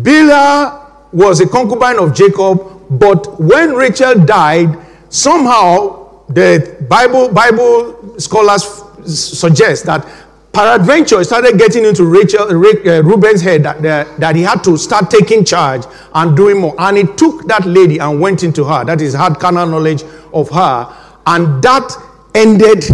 Bilhah 0.00 1.12
was 1.12 1.40
a 1.40 1.48
concubine 1.48 1.98
of 1.98 2.14
Jacob, 2.14 2.88
but 2.98 3.40
when 3.40 3.74
Rachel 3.74 4.14
died, 4.24 4.78
somehow 5.10 6.24
the 6.28 6.76
Bible, 6.88 7.28
Bible 7.28 8.18
scholars 8.18 8.81
suggest 9.04 9.86
that 9.86 10.06
peradventure 10.52 11.22
started 11.24 11.58
getting 11.58 11.84
into 11.84 12.04
Rachel, 12.04 12.42
uh, 12.42 13.02
Reuben's 13.02 13.40
head 13.40 13.62
that, 13.62 13.82
that, 13.82 14.20
that, 14.20 14.36
he 14.36 14.42
had 14.42 14.62
to 14.64 14.76
start 14.76 15.10
taking 15.10 15.44
charge 15.44 15.84
and 16.14 16.36
doing 16.36 16.60
more. 16.60 16.74
And 16.78 16.98
he 16.98 17.04
took 17.04 17.46
that 17.48 17.64
lady 17.64 17.98
and 17.98 18.20
went 18.20 18.42
into 18.42 18.64
her. 18.64 18.84
That 18.84 19.00
is, 19.00 19.14
had 19.14 19.38
carnal 19.38 19.66
knowledge 19.66 20.02
of 20.32 20.50
her. 20.50 20.96
And 21.26 21.62
that 21.62 21.90
ended 22.34 22.84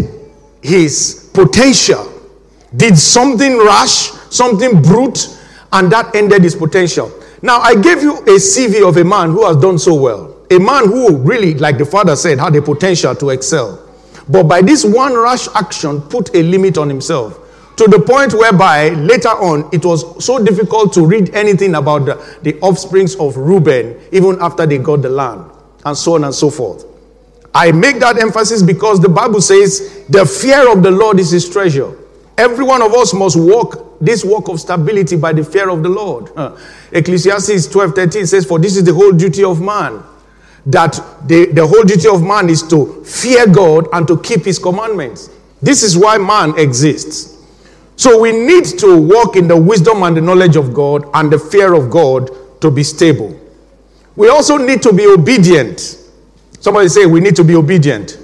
his 0.63 1.31
potential. 1.35 2.13
Did 2.77 2.97
something 2.97 3.59
rash, 3.59 4.11
something 4.31 4.83
brute, 4.83 5.37
and 5.73 5.91
that 5.93 6.15
ended 6.15 6.45
his 6.45 6.55
potential. 6.55 7.13
Now, 7.43 7.59
I 7.59 7.75
gave 7.75 8.03
you 8.03 8.19
a 8.19 8.39
CV 8.39 8.87
of 8.87 8.97
a 8.97 9.05
man 9.05 9.31
who 9.31 9.47
has 9.47 9.57
done 9.57 9.79
so 9.79 9.95
well. 9.95 10.37
A 10.51 10.59
man 10.59 10.87
who 10.87 11.17
really, 11.19 11.55
like 11.55 11.79
the 11.79 11.85
father 11.85 12.17
said, 12.17 12.39
had 12.39 12.55
a 12.57 12.63
potential 12.63 13.15
to 13.15 13.31
excel. 13.31 13.88
But 14.29 14.45
by 14.45 14.63
this 14.63 14.85
one 14.85 15.17
rash 15.17 15.49
action, 15.55 16.03
put 16.03 16.35
a 16.35 16.43
limit 16.43 16.79
on 16.79 16.89
himself 16.89 17.45
to 17.79 17.87
the 17.87 18.01
point 18.01 18.35
whereby 18.35 18.89
later 18.91 19.29
on 19.29 19.69
it 19.73 19.85
was 19.85 20.25
so 20.25 20.45
difficult 20.45 20.93
to 20.93 21.07
read 21.07 21.33
anything 21.35 21.77
about 21.77 22.05
the, 22.07 22.39
the 22.43 22.59
offsprings 22.61 23.15
of 23.17 23.37
Reuben, 23.37 24.01
even 24.11 24.37
after 24.41 24.67
they 24.67 24.79
got 24.79 25.01
the 25.03 25.09
land, 25.09 25.49
and 25.85 25.97
so 25.97 26.17
on 26.17 26.25
and 26.25 26.35
so 26.35 26.51
forth. 26.51 26.85
I 27.55 27.71
make 27.71 28.01
that 28.01 28.19
emphasis 28.19 28.63
because 28.63 29.01
the 29.01 29.09
Bible 29.09 29.41
says 29.41 30.05
the 30.09 30.27
fear 30.27 30.71
of 30.71 30.83
the 30.83 30.91
Lord 30.91 31.21
is 31.21 31.31
his 31.31 31.49
treasure. 31.49 31.97
Every 32.37 32.65
one 32.65 32.83
of 32.83 32.93
us 32.95 33.15
must 33.15 33.39
walk 33.39 34.01
this 34.01 34.25
walk 34.25 34.49
of 34.49 34.61
stability 34.61 35.17
by 35.17 35.33
the 35.33 35.45
fear 35.45 35.69
of 35.71 35.83
the 35.83 35.89
Lord. 35.89 36.31
Uh, 36.37 36.57
Ecclesiastes 36.93 37.67
12 37.69 37.95
13 37.95 38.27
says, 38.27 38.45
For 38.45 38.59
this 38.59 38.77
is 38.77 38.85
the 38.85 38.95
whole 38.95 39.13
duty 39.13 39.43
of 39.45 39.61
man. 39.61 40.03
That 40.69 40.93
the, 41.27 41.47
the 41.47 41.67
whole 41.67 41.83
duty 41.83 42.09
of 42.09 42.23
man 42.23 42.49
is 42.49 42.63
to 42.69 43.03
fear 43.05 43.47
God 43.47 43.89
and 43.93 44.07
to 44.07 44.19
keep 44.21 44.45
his 44.45 44.59
commandments. 44.59 45.31
This 45.61 45.83
is 45.83 45.97
why 45.97 46.19
man 46.19 46.59
exists. 46.59 47.37
So 47.97 48.21
we 48.21 48.31
need 48.31 48.65
to 48.79 48.97
walk 48.97 49.35
in 49.35 49.49
the 49.49 49.57
wisdom 49.57 50.05
and 50.05 50.17
the 50.17 50.21
knowledge 50.21 50.55
of 50.55 50.73
God 50.73 51.05
and 51.15 51.33
the 51.33 51.39
fear 51.39 51.75
of 51.75 51.91
God 51.91 52.31
to 52.61 52.71
be 52.71 52.85
stable. 52.85 53.39
We 54.15 54.29
also 54.29 54.57
need 54.57 54.83
to 54.83 54.93
be 54.93 55.07
obedient. 55.07 55.99
Somebody 56.61 56.89
say, 56.89 57.07
We 57.07 57.21
need 57.21 57.35
to 57.37 57.45
be 57.45 57.57
obedient. 57.57 58.19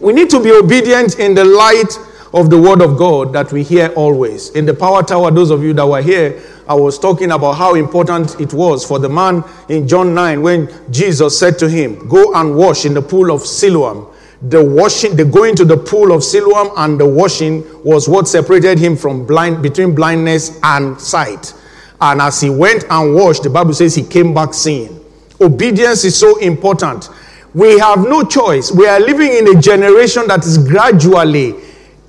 We 0.00 0.12
need 0.12 0.30
to 0.30 0.42
be 0.42 0.52
obedient 0.52 1.18
in 1.18 1.34
the 1.34 1.44
light 1.44 1.98
of 2.34 2.50
the 2.50 2.60
word 2.60 2.82
of 2.82 2.96
God 2.96 3.32
that 3.32 3.52
we 3.52 3.62
hear 3.62 3.88
always. 3.94 4.50
In 4.50 4.66
the 4.66 4.74
Power 4.74 5.02
Tower, 5.02 5.30
those 5.30 5.50
of 5.50 5.62
you 5.62 5.72
that 5.74 5.86
were 5.86 6.02
here, 6.02 6.40
I 6.68 6.74
was 6.74 6.98
talking 6.98 7.32
about 7.32 7.54
how 7.54 7.74
important 7.74 8.40
it 8.40 8.52
was 8.52 8.84
for 8.84 8.98
the 8.98 9.08
man 9.08 9.44
in 9.68 9.88
John 9.88 10.14
9 10.14 10.42
when 10.42 10.68
Jesus 10.90 11.38
said 11.38 11.58
to 11.58 11.68
him, 11.68 12.08
Go 12.08 12.34
and 12.34 12.56
wash 12.56 12.84
in 12.84 12.94
the 12.94 13.02
pool 13.02 13.30
of 13.30 13.42
Siloam 13.42 14.12
the 14.42 14.62
washing, 14.62 15.14
the 15.14 15.24
going 15.24 15.54
to 15.54 15.64
the 15.64 15.76
pool 15.76 16.12
of 16.12 16.24
Siloam 16.24 16.70
and 16.76 16.98
the 16.98 17.06
washing 17.06 17.64
was 17.84 18.08
what 18.08 18.26
separated 18.26 18.78
him 18.78 18.96
from 18.96 19.24
blind, 19.24 19.62
between 19.62 19.94
blindness 19.94 20.58
and 20.64 21.00
sight. 21.00 21.54
And 22.00 22.20
as 22.20 22.40
he 22.40 22.50
went 22.50 22.84
and 22.90 23.14
washed, 23.14 23.44
the 23.44 23.50
Bible 23.50 23.72
says 23.72 23.94
he 23.94 24.02
came 24.02 24.34
back 24.34 24.52
seeing. 24.52 24.98
Obedience 25.40 26.04
is 26.04 26.18
so 26.18 26.38
important. 26.38 27.08
We 27.54 27.78
have 27.78 28.00
no 28.00 28.24
choice. 28.24 28.72
We 28.72 28.88
are 28.88 28.98
living 28.98 29.32
in 29.32 29.56
a 29.56 29.60
generation 29.60 30.26
that 30.26 30.44
is 30.44 30.58
gradually 30.58 31.54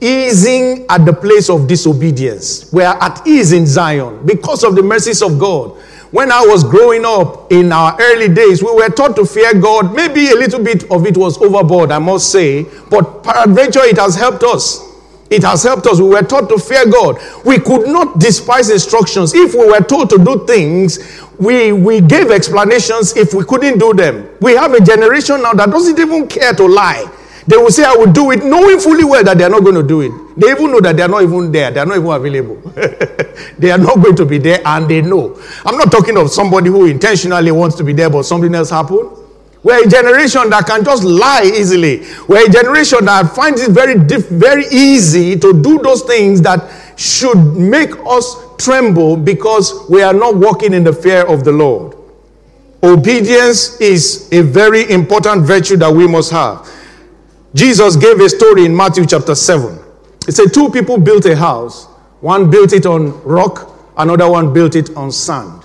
easing 0.04 0.86
at 0.90 1.06
the 1.06 1.14
place 1.14 1.50
of 1.50 1.68
disobedience. 1.68 2.72
We 2.74 2.84
are 2.84 3.02
at 3.02 3.26
ease 3.26 3.54
in 3.54 3.66
Zion 3.66 4.26
because 4.26 4.64
of 4.64 4.76
the 4.76 4.84
mercies 4.84 5.22
of 5.22 5.40
God. 5.40 5.78
When 6.12 6.32
I 6.32 6.46
was 6.46 6.64
growing 6.64 7.06
up 7.06 7.52
in 7.52 7.72
our 7.72 7.98
early 8.00 8.30
days, 8.30 8.62
we 8.62 8.72
were 8.72 8.90
taught 8.90 9.16
to 9.16 9.26
fear 9.26 9.54
God. 9.60 9.96
Maybe 9.96 10.30
a 10.30 10.36
little 10.36 10.64
bit 10.64 10.84
of 10.92 11.08
it 11.08 11.18
was 11.18 11.42
overboard, 11.42 11.92
I 11.92 11.98
must 12.00 12.32
say, 12.32 12.68
but 12.92 13.24
peradventure 13.24 13.84
it 13.84 13.98
has 13.98 14.16
helped 14.16 14.44
us. 14.44 14.94
It 15.32 15.42
has 15.44 15.64
helped 15.64 15.88
us. 15.88 16.00
We 16.00 16.10
were 16.10 16.22
taught 16.22 16.50
to 16.50 16.60
fear 16.60 16.86
God. 16.86 17.18
We 17.44 17.58
could 17.58 17.88
not 17.88 18.20
despise 18.20 18.70
instructions. 18.70 19.34
If 19.34 19.56
we 19.56 19.66
were 19.66 19.80
told 19.80 20.12
to 20.12 20.20
do 20.24 20.46
things, 20.46 21.00
we, 21.40 21.72
we 21.72 22.02
gave 22.02 22.30
explanations 22.30 23.18
if 23.18 23.34
we 23.34 23.44
couldn't 23.44 23.80
do 23.80 23.96
them. 23.96 24.30
We 24.40 24.52
have 24.54 24.74
a 24.74 24.82
generation 24.82 25.42
now 25.42 25.54
that 25.54 25.72
doesn't 25.72 25.98
even 25.98 26.28
care 26.28 26.54
to 26.54 26.68
lie. 26.68 27.10
They 27.46 27.58
will 27.58 27.72
say, 27.72 27.84
I 27.84 27.94
will 27.94 28.12
do 28.12 28.32
it, 28.32 28.44
knowing 28.44 28.80
fully 28.80 29.04
well 29.04 29.24
that 29.24 29.38
they 29.38 29.44
are 29.44 29.50
not 29.50 29.64
going 29.64 29.76
to 29.76 29.84
do 29.84 30.02
it. 30.02 30.12
They 30.38 30.52
even 30.52 30.72
know 30.72 30.80
that 30.80 30.96
they 30.96 31.04
are 31.04 31.10
not 31.10 31.24
even 31.24 31.52
there, 31.52 31.72
they 31.72 31.80
are 31.80 31.86
not 31.86 31.98
even 31.98 32.10
available. 32.12 32.56
they 33.60 33.70
are 33.72 33.78
not 33.78 33.96
going 34.02 34.16
to 34.16 34.26
be 34.26 34.38
there, 34.38 34.62
and 34.66 34.88
they 34.90 35.02
know. 35.02 35.40
I'm 35.66 35.78
not 35.78 35.92
talking 35.92 36.18
of 36.18 36.32
somebody 36.32 36.70
who 36.70 36.86
intentionally 36.86 37.52
wants 37.52 37.76
to 37.78 37.84
be 37.84 37.92
there, 37.94 38.10
but 38.10 38.24
something 38.24 38.54
else 38.56 38.70
happened. 38.70 39.10
We're 39.62 39.86
a 39.86 39.90
generation 39.90 40.50
that 40.50 40.68
can 40.68 40.84
just 40.84 41.04
lie 41.04 41.44
easily. 41.44 42.04
We're 42.28 42.48
a 42.48 42.52
generation 42.52 43.06
that 43.06 43.34
finds 43.34 43.62
it 43.62 43.72
very, 43.72 43.98
diff- 43.98 44.28
very 44.30 44.66
easy 44.72 45.40
to 45.40 45.62
do 45.62 45.80
those 45.80 46.04
things 46.04 46.42
that 46.42 46.70
should 46.98 47.38
make 47.56 47.92
us 48.06 48.36
tremble 48.58 49.16
because 49.18 49.90
we 49.90 50.02
are 50.02 50.14
not 50.14 50.36
walking 50.36 50.74
in 50.74 50.84
the 50.84 50.94
fear 50.94 51.26
of 51.26 51.44
the 51.46 51.52
Lord. 51.52 51.96
Obedience 52.84 53.80
is 53.80 54.28
a 54.34 54.42
very 54.42 54.90
important 54.92 55.44
virtue 55.44 55.78
that 55.78 55.94
we 55.94 56.08
must 56.08 56.32
have. 56.32 56.70
Jesus 57.56 57.96
gave 57.96 58.20
a 58.20 58.30
story 58.30 58.66
in 58.66 58.76
Matthew 58.76 59.06
chapter 59.06 59.36
7. 59.36 59.78
It 60.28 60.32
said, 60.32 60.54
Two 60.54 60.70
people 60.72 60.98
built 60.98 61.26
a 61.26 61.36
house. 61.36 61.86
One 62.22 62.50
built 62.50 62.74
it 62.74 62.86
on 62.86 63.22
rock, 63.24 63.70
another 63.98 64.30
one 64.30 64.54
built 64.54 64.76
it 64.76 64.96
on 64.96 65.12
sand. 65.12 65.64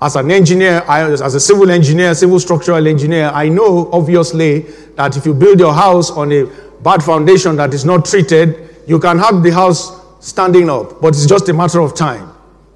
As 0.00 0.16
an 0.16 0.30
engineer, 0.30 0.84
I, 0.86 1.10
as 1.10 1.34
a 1.34 1.40
civil 1.40 1.70
engineer, 1.70 2.14
civil 2.14 2.38
structural 2.38 2.86
engineer, 2.86 3.30
I 3.32 3.48
know 3.48 3.90
obviously 3.90 4.60
that 4.96 5.16
if 5.16 5.24
you 5.24 5.32
build 5.32 5.58
your 5.58 5.72
house 5.72 6.10
on 6.10 6.30
a 6.30 6.44
bad 6.82 7.02
foundation 7.02 7.56
that 7.56 7.72
is 7.72 7.84
not 7.84 8.04
treated, 8.04 8.76
you 8.86 8.98
can 8.98 9.18
have 9.18 9.42
the 9.42 9.50
house 9.50 10.04
standing 10.20 10.68
up, 10.68 11.00
but 11.00 11.08
it's 11.08 11.26
just 11.26 11.48
a 11.48 11.54
matter 11.54 11.80
of 11.80 11.94
time. 11.94 12.30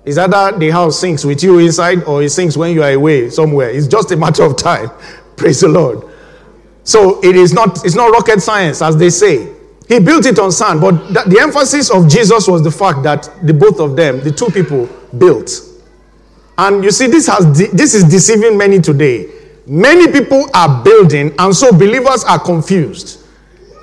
Is 0.04 0.16
either 0.16 0.56
the 0.56 0.70
house 0.70 0.98
sinks 0.98 1.22
with 1.24 1.42
you 1.42 1.58
inside 1.58 2.02
or 2.04 2.22
it 2.22 2.30
sinks 2.30 2.56
when 2.56 2.72
you 2.72 2.82
are 2.82 2.92
away 2.92 3.28
somewhere. 3.28 3.68
It's 3.68 3.86
just 3.86 4.10
a 4.10 4.16
matter 4.16 4.42
of 4.42 4.56
time. 4.56 4.90
Praise 5.36 5.60
the 5.60 5.68
Lord. 5.68 6.02
So 6.88 7.22
it 7.22 7.36
is 7.36 7.52
not, 7.52 7.84
it's 7.84 7.94
not 7.94 8.10
rocket 8.10 8.40
science, 8.40 8.80
as 8.80 8.96
they 8.96 9.10
say. 9.10 9.54
He 9.88 10.00
built 10.00 10.24
it 10.24 10.38
on 10.38 10.50
sand, 10.50 10.80
but 10.80 10.92
the 11.28 11.38
emphasis 11.38 11.90
of 11.90 12.08
Jesus 12.08 12.48
was 12.48 12.64
the 12.64 12.70
fact 12.70 13.02
that 13.02 13.28
the 13.46 13.52
both 13.52 13.78
of 13.78 13.94
them, 13.94 14.20
the 14.24 14.32
two 14.32 14.46
people, 14.46 14.88
built. 15.18 15.50
And 16.56 16.82
you 16.82 16.90
see, 16.90 17.06
this, 17.06 17.26
has 17.26 17.44
de- 17.44 17.76
this 17.76 17.92
is 17.92 18.04
deceiving 18.04 18.56
many 18.56 18.80
today. 18.80 19.28
Many 19.66 20.10
people 20.10 20.48
are 20.54 20.82
building, 20.82 21.34
and 21.38 21.54
so 21.54 21.72
believers 21.72 22.24
are 22.24 22.38
confused. 22.38 23.22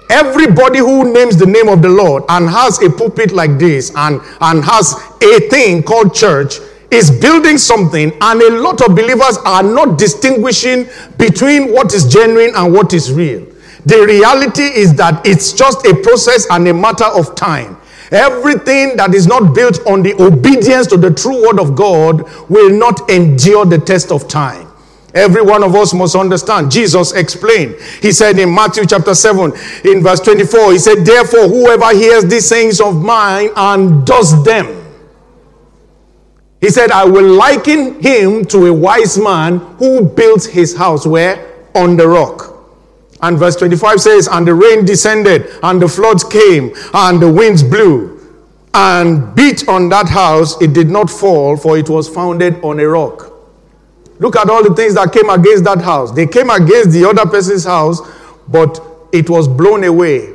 Everybody 0.09 0.79
who 0.79 1.13
names 1.13 1.37
the 1.37 1.45
name 1.45 1.69
of 1.69 1.83
the 1.83 1.89
Lord 1.89 2.23
and 2.27 2.49
has 2.49 2.81
a 2.81 2.89
pulpit 2.89 3.31
like 3.31 3.59
this 3.59 3.95
and, 3.95 4.19
and 4.41 4.65
has 4.65 4.95
a 5.21 5.47
thing 5.49 5.83
called 5.83 6.15
church 6.15 6.55
is 6.91 7.11
building 7.11 7.57
something, 7.57 8.11
and 8.21 8.41
a 8.41 8.61
lot 8.61 8.81
of 8.81 8.95
believers 8.95 9.37
are 9.45 9.63
not 9.63 9.97
distinguishing 9.97 10.87
between 11.17 11.71
what 11.71 11.93
is 11.93 12.05
genuine 12.05 12.53
and 12.55 12.73
what 12.73 12.93
is 12.93 13.11
real. 13.11 13.45
The 13.85 14.03
reality 14.05 14.63
is 14.63 14.95
that 14.95 15.25
it's 15.25 15.53
just 15.53 15.85
a 15.85 15.93
process 15.95 16.47
and 16.49 16.67
a 16.67 16.73
matter 16.73 17.05
of 17.05 17.35
time. 17.35 17.77
Everything 18.11 18.97
that 18.97 19.13
is 19.13 19.27
not 19.27 19.53
built 19.53 19.85
on 19.87 20.03
the 20.03 20.13
obedience 20.21 20.87
to 20.87 20.97
the 20.97 21.11
true 21.11 21.45
word 21.45 21.59
of 21.59 21.75
God 21.75 22.23
will 22.49 22.69
not 22.69 23.09
endure 23.09 23.65
the 23.65 23.79
test 23.79 24.11
of 24.11 24.27
time. 24.27 24.67
Every 25.13 25.41
one 25.41 25.63
of 25.63 25.73
us 25.75 25.93
must 25.93 26.15
understand. 26.15 26.69
Jesus 26.69 27.13
explained. 27.13 27.75
He 28.01 28.11
said 28.11 28.37
in 28.37 28.53
Matthew 28.53 28.85
chapter 28.85 29.15
7, 29.15 29.53
in 29.85 30.03
verse 30.03 30.19
24, 30.19 30.73
He 30.73 30.77
said, 30.77 31.05
Therefore, 31.05 31.47
whoever 31.47 31.95
hears 31.95 32.25
these 32.25 32.45
sayings 32.45 32.81
of 32.81 33.01
mine 33.01 33.49
and 33.55 34.05
does 34.05 34.43
them, 34.43 34.84
he 36.61 36.69
said, 36.69 36.91
I 36.91 37.05
will 37.05 37.35
liken 37.35 38.01
him 38.01 38.45
to 38.45 38.65
a 38.67 38.73
wise 38.73 39.17
man 39.17 39.57
who 39.77 40.05
built 40.05 40.45
his 40.45 40.75
house 40.75 41.05
where? 41.05 41.53
On 41.75 41.97
the 41.97 42.07
rock. 42.07 42.53
And 43.21 43.37
verse 43.37 43.55
25 43.55 44.01
says, 44.01 44.27
And 44.27 44.47
the 44.47 44.53
rain 44.53 44.85
descended, 44.85 45.49
and 45.63 45.81
the 45.81 45.87
floods 45.87 46.23
came, 46.23 46.73
and 46.93 47.21
the 47.21 47.31
winds 47.31 47.63
blew, 47.63 48.19
and 48.73 49.33
beat 49.35 49.67
on 49.67 49.89
that 49.89 50.09
house. 50.09 50.61
It 50.61 50.73
did 50.73 50.89
not 50.89 51.09
fall, 51.09 51.57
for 51.57 51.77
it 51.77 51.89
was 51.89 52.09
founded 52.09 52.63
on 52.63 52.79
a 52.79 52.87
rock. 52.87 53.31
Look 54.19 54.35
at 54.35 54.49
all 54.49 54.63
the 54.63 54.73
things 54.73 54.95
that 54.95 55.11
came 55.11 55.29
against 55.29 55.63
that 55.65 55.81
house. 55.81 56.11
They 56.11 56.27
came 56.27 56.49
against 56.49 56.91
the 56.91 57.07
other 57.07 57.29
person's 57.29 57.65
house, 57.65 57.99
but 58.47 58.79
it 59.11 59.29
was 59.29 59.47
blown 59.47 59.83
away. 59.83 60.34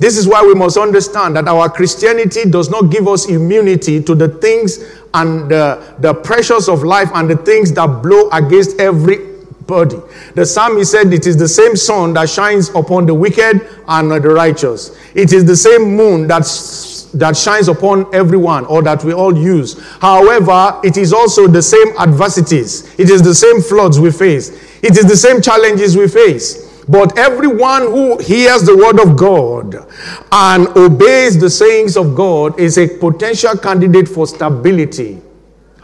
This 0.00 0.16
is 0.16 0.26
why 0.26 0.42
we 0.42 0.54
must 0.54 0.78
understand 0.78 1.36
that 1.36 1.46
our 1.46 1.68
Christianity 1.68 2.48
does 2.48 2.70
not 2.70 2.90
give 2.90 3.06
us 3.06 3.28
immunity 3.28 4.02
to 4.02 4.14
the 4.14 4.28
things 4.28 4.78
and 5.12 5.50
the, 5.50 5.94
the 5.98 6.14
pressures 6.14 6.70
of 6.70 6.82
life 6.82 7.10
and 7.14 7.28
the 7.28 7.36
things 7.36 7.70
that 7.74 7.86
blow 8.02 8.30
against 8.30 8.80
everybody. 8.80 9.98
The 10.34 10.46
psalmist 10.46 10.90
said, 10.90 11.12
It 11.12 11.26
is 11.26 11.36
the 11.36 11.46
same 11.46 11.76
sun 11.76 12.14
that 12.14 12.30
shines 12.30 12.70
upon 12.70 13.04
the 13.04 13.14
wicked 13.14 13.60
and 13.86 14.10
the 14.10 14.20
righteous. 14.20 14.98
It 15.14 15.34
is 15.34 15.44
the 15.44 15.54
same 15.54 15.94
moon 15.96 16.26
that's 16.26 17.00
that 17.12 17.36
shines 17.36 17.68
upon 17.68 18.06
everyone 18.14 18.64
or 18.66 18.82
that 18.82 19.02
we 19.04 19.12
all 19.12 19.36
use. 19.36 19.80
However, 19.98 20.80
it 20.84 20.96
is 20.96 21.12
also 21.12 21.48
the 21.48 21.60
same 21.60 21.88
adversities. 21.98 22.94
It 22.98 23.10
is 23.10 23.20
the 23.20 23.34
same 23.34 23.60
floods 23.60 23.98
we 23.98 24.12
face. 24.12 24.50
It 24.80 24.96
is 24.96 25.06
the 25.06 25.16
same 25.16 25.42
challenges 25.42 25.96
we 25.96 26.06
face. 26.06 26.69
But 26.90 27.16
everyone 27.16 27.82
who 27.82 28.18
hears 28.18 28.62
the 28.62 28.76
word 28.76 28.98
of 28.98 29.16
God 29.16 29.86
and 30.32 30.66
obeys 30.76 31.38
the 31.38 31.48
sayings 31.48 31.96
of 31.96 32.16
God 32.16 32.58
is 32.58 32.78
a 32.78 32.88
potential 32.88 33.56
candidate 33.56 34.08
for 34.08 34.26
stability. 34.26 35.22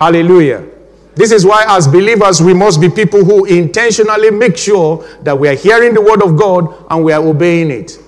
Hallelujah. 0.01 0.67
This 1.15 1.31
is 1.31 1.47
why, 1.47 1.65
as 1.69 1.87
believers, 1.87 2.43
we 2.43 2.55
must 2.55 2.81
be 2.81 2.89
people 2.89 3.25
who 3.25 3.45
intentionally 3.45 4.33
make 4.33 4.57
sure 4.57 5.07
that 5.23 5.39
we 5.39 5.49
are 5.49 5.55
hearing 5.55 5.95
the 5.95 6.03
word 6.03 6.25
of 6.25 6.37
God 6.37 6.85
and 6.91 7.05
we 7.05 7.13
are 7.13 7.23
obeying 7.23 7.71
it. 7.71 8.01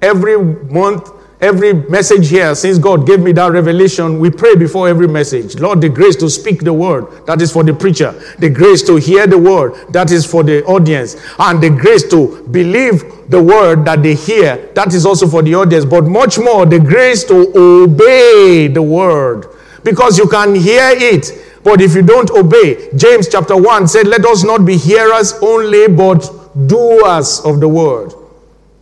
Every 0.00 0.38
month, 0.38 1.10
every 1.40 1.72
message 1.72 2.28
here, 2.30 2.54
since 2.54 2.78
God 2.78 3.06
gave 3.06 3.20
me 3.20 3.32
that 3.32 3.52
revelation, 3.52 4.18
we 4.18 4.30
pray 4.30 4.54
before 4.54 4.88
every 4.88 5.08
message. 5.08 5.58
Lord, 5.58 5.80
the 5.80 5.88
grace 5.88 6.16
to 6.16 6.30
speak 6.30 6.60
the 6.60 6.72
word, 6.72 7.26
that 7.26 7.42
is 7.42 7.52
for 7.52 7.62
the 7.62 7.74
preacher. 7.74 8.12
The 8.38 8.50
grace 8.50 8.82
to 8.84 8.96
hear 8.96 9.26
the 9.26 9.38
word, 9.38 9.74
that 9.92 10.10
is 10.10 10.24
for 10.24 10.42
the 10.42 10.64
audience. 10.64 11.16
And 11.38 11.62
the 11.62 11.70
grace 11.70 12.08
to 12.10 12.46
believe 12.50 13.02
the 13.28 13.42
word 13.42 13.84
that 13.84 14.02
they 14.02 14.14
hear, 14.14 14.56
that 14.74 14.94
is 14.94 15.06
also 15.06 15.26
for 15.26 15.42
the 15.42 15.54
audience. 15.54 15.84
But 15.84 16.04
much 16.04 16.38
more, 16.38 16.66
the 16.66 16.80
grace 16.80 17.24
to 17.24 17.52
obey 17.56 18.68
the 18.68 18.82
word. 18.82 19.46
Because 19.82 20.16
you 20.16 20.26
can 20.28 20.54
hear 20.54 20.90
it, 20.94 21.30
but 21.62 21.80
if 21.80 21.94
you 21.94 22.02
don't 22.02 22.30
obey, 22.30 22.90
James 22.94 23.28
chapter 23.28 23.56
1 23.56 23.88
said, 23.88 24.06
Let 24.06 24.24
us 24.26 24.44
not 24.44 24.64
be 24.64 24.76
hearers 24.76 25.34
only, 25.42 25.88
but 25.88 26.30
doers 26.66 27.40
of 27.40 27.60
the 27.60 27.68
word. 27.68 28.12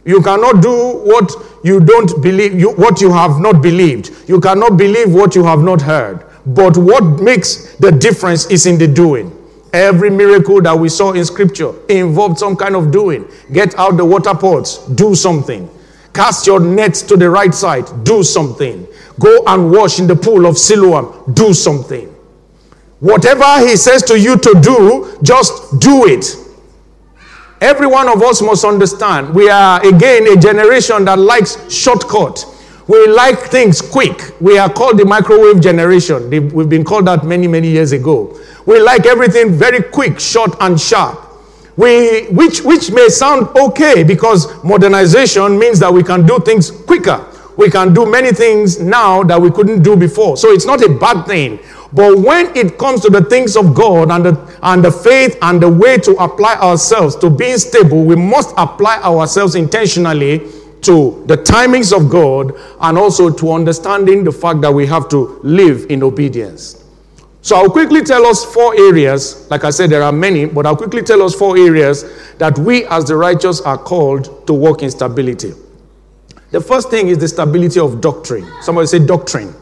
You 0.05 0.21
cannot 0.21 0.61
do 0.63 1.01
what 1.05 1.33
you 1.63 1.81
don't 1.81 2.21
believe, 2.23 2.59
you, 2.59 2.73
what 2.73 3.01
you 3.01 3.13
have 3.13 3.39
not 3.39 3.63
believed. 3.63 4.11
You 4.29 4.41
cannot 4.41 4.77
believe 4.77 5.13
what 5.13 5.35
you 5.35 5.45
have 5.45 5.61
not 5.61 5.81
heard. 5.81 6.27
But 6.45 6.77
what 6.77 7.21
makes 7.21 7.77
the 7.77 7.93
difference 7.93 8.47
is 8.47 8.67
in 8.67 8.79
the 8.79 8.89
doing. 8.89 9.39
Every 9.73 10.11
miracle 10.11 10.61
that 10.63 10.79
we 10.79 10.89
saw 10.89 11.13
in 11.13 11.25
scripture 11.25 11.73
involved 11.89 12.39
some 12.39 12.57
kind 12.57 12.77
of 12.77 12.91
doing. 12.91 13.27
Get 13.53 13.79
out 13.79 13.97
the 13.97 14.05
water 14.05 14.35
pots, 14.35 14.87
do 14.89 15.15
something. 15.15 15.69
Cast 16.13 16.47
your 16.47 16.61
nets 16.61 17.01
to 17.03 17.17
the 17.17 17.31
right 17.31 17.55
side, 17.55 17.87
do 18.05 18.23
something. 18.23 18.87
Go 19.19 19.43
and 19.47 19.71
wash 19.71 19.99
in 19.99 20.07
the 20.07 20.17
pool 20.17 20.47
of 20.47 20.59
Siloam, 20.59 21.33
do 21.33 21.55
something. 21.55 22.09
Whatever 23.01 23.67
he 23.67 23.77
says 23.77 24.03
to 24.05 24.19
you 24.19 24.37
to 24.37 24.61
do, 24.61 25.19
just 25.23 25.81
do 25.81 26.07
it. 26.07 26.37
Every 27.63 27.87
one 27.87 28.09
of 28.09 28.21
us 28.25 28.43
must 28.43 28.65
understand 28.65 29.33
we 29.33 29.49
are 29.49 29.81
again 29.87 30.27
a 30.27 30.37
generation 30.37 31.05
that 31.05 31.17
likes 31.17 31.73
shortcut. 31.73 32.45
We 32.89 33.07
like 33.07 33.39
things 33.39 33.81
quick. 33.81 34.35
We 34.41 34.59
are 34.59 34.69
called 34.69 34.99
the 34.99 35.05
microwave 35.05 35.61
generation. 35.61 36.29
We've 36.29 36.69
been 36.69 36.83
called 36.83 37.07
that 37.07 37.25
many, 37.25 37.47
many 37.47 37.69
years 37.69 37.93
ago. 37.93 38.37
We 38.67 38.81
like 38.81 39.07
everything 39.07 39.53
very 39.53 39.81
quick, 39.81 40.19
short, 40.19 40.57
and 40.59 40.79
sharp. 40.79 41.21
We, 41.77 42.25
which, 42.31 42.63
which 42.63 42.91
may 42.91 43.09
sound 43.09 43.47
okay 43.57 44.03
because 44.03 44.65
modernization 44.65 45.57
means 45.57 45.79
that 45.79 45.95
we 45.95 46.03
can 46.03 46.27
do 46.27 46.41
things 46.41 46.69
quicker. 46.69 47.25
We 47.57 47.71
can 47.71 47.95
do 47.95 48.11
many 48.11 48.33
things 48.33 48.81
now 48.81 49.23
that 49.23 49.41
we 49.41 49.53
couldn't 49.53 49.85
do 49.85 49.95
before. 49.95 50.37
So 50.37 50.51
it's 50.51 50.67
not 50.67 50.83
a 50.83 50.89
bad 50.89 51.27
thing. 51.27 51.61
But 51.93 52.19
when 52.19 52.57
it 52.57 52.79
comes 52.79 53.03
to 53.03 53.11
the 53.11 53.23
things 53.23 53.57
of 53.57 53.75
God 53.75 54.11
and 54.11 54.25
the, 54.25 54.59
and 54.63 54.83
the 54.83 54.91
faith 54.91 55.37
and 55.43 55.63
the 55.63 55.69
way 55.69 55.99
to 55.99 56.13
apply 56.13 56.55
ourselves 56.55 57.17
to 57.17 57.29
being 57.29 57.59
stable, 57.59 58.05
we 58.05 58.17
must 58.17 58.55
apply 58.57 59.03
ourselves 59.03 59.55
intentionally 59.55 60.39
to 60.83 61.23
the 61.27 61.37
timings 61.37 61.97
of 61.97 62.11
God 62.11 62.53
and 62.81 62.99
also 62.99 63.31
to 63.31 63.53
understanding 63.53 64.25
the 64.25 64.33
fact 64.33 64.63
that 64.63 64.73
we 64.73 64.87
have 64.87 65.09
to 65.11 65.39
live 65.43 65.87
in 65.91 66.03
obedience. 66.03 66.83
So 67.43 67.57
I'll 67.57 67.71
quickly 67.71 68.03
tell 68.03 68.25
us 68.25 68.45
four 68.45 68.75
areas. 68.77 69.49
Like 69.51 69.65
I 69.65 69.71
said, 69.71 69.91
there 69.91 70.03
are 70.03 70.13
many, 70.13 70.47
but 70.47 70.65
I'll 70.65 70.77
quickly 70.77 71.03
tell 71.03 71.23
us 71.23 71.35
four 71.35 71.59
areas 71.59 72.35
that 72.39 72.57
we 72.59 72.85
as 72.87 73.05
the 73.05 73.17
righteous 73.17 73.61
are 73.61 73.79
called 73.79 74.47
to 74.47 74.55
walk 74.55 74.83
in 74.83 74.91
stability. 74.91 75.53
The 76.53 76.61
first 76.61 76.91
thing 76.91 77.09
is 77.09 77.19
the 77.19 77.29
stability 77.29 77.81
of 77.81 78.01
doctrine. 78.01 78.47
Somebody 78.63 78.87
say 78.87 79.05
doctrine. 79.05 79.55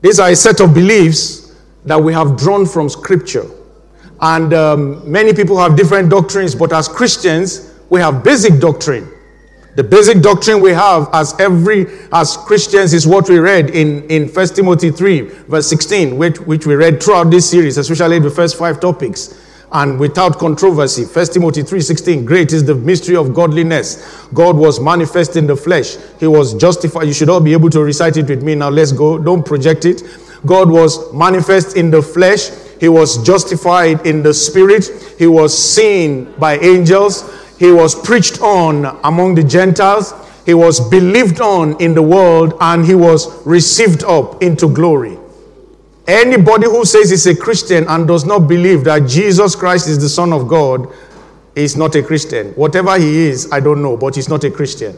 These 0.00 0.18
are 0.18 0.30
a 0.30 0.36
set 0.36 0.60
of 0.60 0.74
beliefs 0.74 1.54
that 1.84 2.02
we 2.02 2.12
have 2.12 2.36
drawn 2.36 2.66
from 2.66 2.88
Scripture. 2.88 3.46
And 4.20 4.52
um, 4.52 5.10
many 5.10 5.32
people 5.32 5.58
have 5.58 5.76
different 5.76 6.10
doctrines, 6.10 6.54
but 6.54 6.72
as 6.72 6.88
Christians, 6.88 7.74
we 7.88 8.00
have 8.00 8.22
basic 8.22 8.60
doctrine. 8.60 9.10
The 9.76 9.84
basic 9.84 10.20
doctrine 10.20 10.60
we 10.60 10.72
have 10.72 11.08
as 11.12 11.38
every 11.38 11.86
as 12.12 12.36
Christians 12.36 12.92
is 12.92 13.06
what 13.06 13.28
we 13.28 13.38
read 13.38 13.70
in, 13.70 14.02
in 14.10 14.28
1 14.28 14.48
Timothy 14.48 14.90
3, 14.90 15.20
verse 15.20 15.68
16, 15.68 16.18
which, 16.18 16.40
which 16.40 16.66
we 16.66 16.74
read 16.74 17.02
throughout 17.02 17.30
this 17.30 17.48
series, 17.48 17.78
especially 17.78 18.18
the 18.18 18.30
first 18.30 18.58
five 18.58 18.80
topics 18.80 19.46
and 19.72 19.98
without 20.00 20.38
controversy. 20.38 21.04
1 21.04 21.26
Timothy 21.32 21.62
3:16 21.62 22.24
Great 22.24 22.52
is 22.52 22.64
the 22.64 22.74
mystery 22.74 23.16
of 23.16 23.34
godliness. 23.34 24.26
God 24.34 24.56
was 24.56 24.80
manifest 24.80 25.36
in 25.36 25.46
the 25.46 25.56
flesh. 25.56 25.96
He 26.18 26.26
was 26.26 26.54
justified. 26.54 27.06
You 27.06 27.12
should 27.12 27.28
all 27.28 27.40
be 27.40 27.52
able 27.52 27.70
to 27.70 27.82
recite 27.82 28.16
it 28.16 28.28
with 28.28 28.42
me 28.42 28.54
now. 28.54 28.70
Let's 28.70 28.92
go. 28.92 29.18
Don't 29.18 29.44
project 29.44 29.84
it. 29.84 30.02
God 30.46 30.70
was 30.70 31.12
manifest 31.12 31.76
in 31.76 31.90
the 31.90 32.02
flesh. 32.02 32.50
He 32.80 32.88
was 32.88 33.22
justified 33.24 34.06
in 34.06 34.22
the 34.22 34.32
spirit. 34.32 34.88
He 35.18 35.26
was 35.26 35.56
seen 35.56 36.32
by 36.38 36.58
angels. 36.58 37.24
He 37.58 37.70
was 37.70 37.94
preached 37.94 38.40
on 38.40 38.98
among 39.04 39.34
the 39.34 39.44
Gentiles. 39.44 40.14
He 40.46 40.54
was 40.54 40.80
believed 40.80 41.42
on 41.42 41.76
in 41.80 41.94
the 41.94 42.02
world 42.02 42.54
and 42.60 42.84
he 42.86 42.94
was 42.94 43.46
received 43.46 44.02
up 44.02 44.42
into 44.42 44.66
glory. 44.66 45.19
Anybody 46.06 46.66
who 46.66 46.84
says 46.84 47.10
he's 47.10 47.26
a 47.26 47.36
Christian 47.36 47.86
and 47.88 48.06
does 48.08 48.24
not 48.24 48.40
believe 48.40 48.84
that 48.84 49.08
Jesus 49.08 49.54
Christ 49.54 49.88
is 49.88 49.98
the 49.98 50.08
Son 50.08 50.32
of 50.32 50.48
God 50.48 50.92
is 51.54 51.76
not 51.76 51.94
a 51.94 52.02
Christian. 52.02 52.52
Whatever 52.52 52.98
he 52.98 53.28
is, 53.28 53.50
I 53.52 53.60
don't 53.60 53.82
know, 53.82 53.96
but 53.96 54.14
he's 54.14 54.28
not 54.28 54.44
a 54.44 54.50
Christian. 54.50 54.96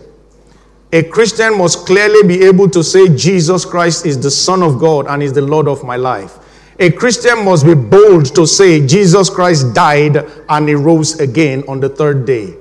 A 0.93 1.03
Christian 1.03 1.57
must 1.57 1.87
clearly 1.87 2.27
be 2.29 2.45
able 2.45 2.69
to 2.71 2.85
say 2.85 3.15
Jesus 3.15 3.65
Christ 3.65 4.05
is 4.05 4.21
the 4.21 4.31
Son 4.31 4.63
of 4.63 4.79
God 4.79 5.07
and 5.09 5.23
is 5.23 5.33
the 5.33 5.43
Lord 5.43 5.67
of 5.67 5.83
my 5.83 5.97
life. 5.97 6.39
A 6.79 6.91
Christian 6.91 7.45
must 7.45 7.65
be 7.65 7.75
bold 7.75 8.35
to 8.35 8.47
say 8.47 8.87
Jesus 8.87 9.31
Christ 9.31 9.75
died 9.75 10.17
and 10.49 10.69
he 10.69 10.75
rose 10.75 11.19
again 11.21 11.65
on 11.69 11.81
the 11.81 11.89
third 11.89 12.27
day. 12.27 12.55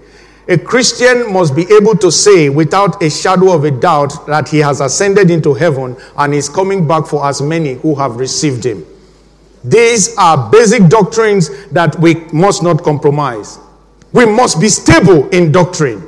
A 0.52 0.58
Christian 0.58 1.32
must 1.32 1.56
be 1.56 1.62
able 1.72 1.96
to 1.96 2.12
say 2.12 2.50
without 2.50 3.02
a 3.02 3.10
shadow 3.10 3.54
of 3.56 3.64
a 3.64 3.72
doubt 3.72 4.28
that 4.28 4.50
he 4.50 4.58
has 4.58 4.82
ascended 4.82 5.32
into 5.32 5.54
heaven 5.54 5.96
and 6.18 6.34
is 6.34 6.50
coming 6.50 6.86
back 6.86 7.06
for 7.08 7.26
as 7.26 7.42
many 7.42 7.76
who 7.76 7.96
have 7.96 8.18
received 8.18 8.66
him. 8.66 8.86
These 9.64 10.14
are 10.18 10.52
basic 10.52 10.90
doctrines 10.90 11.50
that 11.68 11.98
we 12.00 12.16
must 12.34 12.64
not 12.64 12.84
compromise. 12.84 13.60
We 14.12 14.26
must 14.26 14.60
be 14.60 14.68
stable 14.68 15.30
in 15.30 15.54
doctrine. 15.54 16.06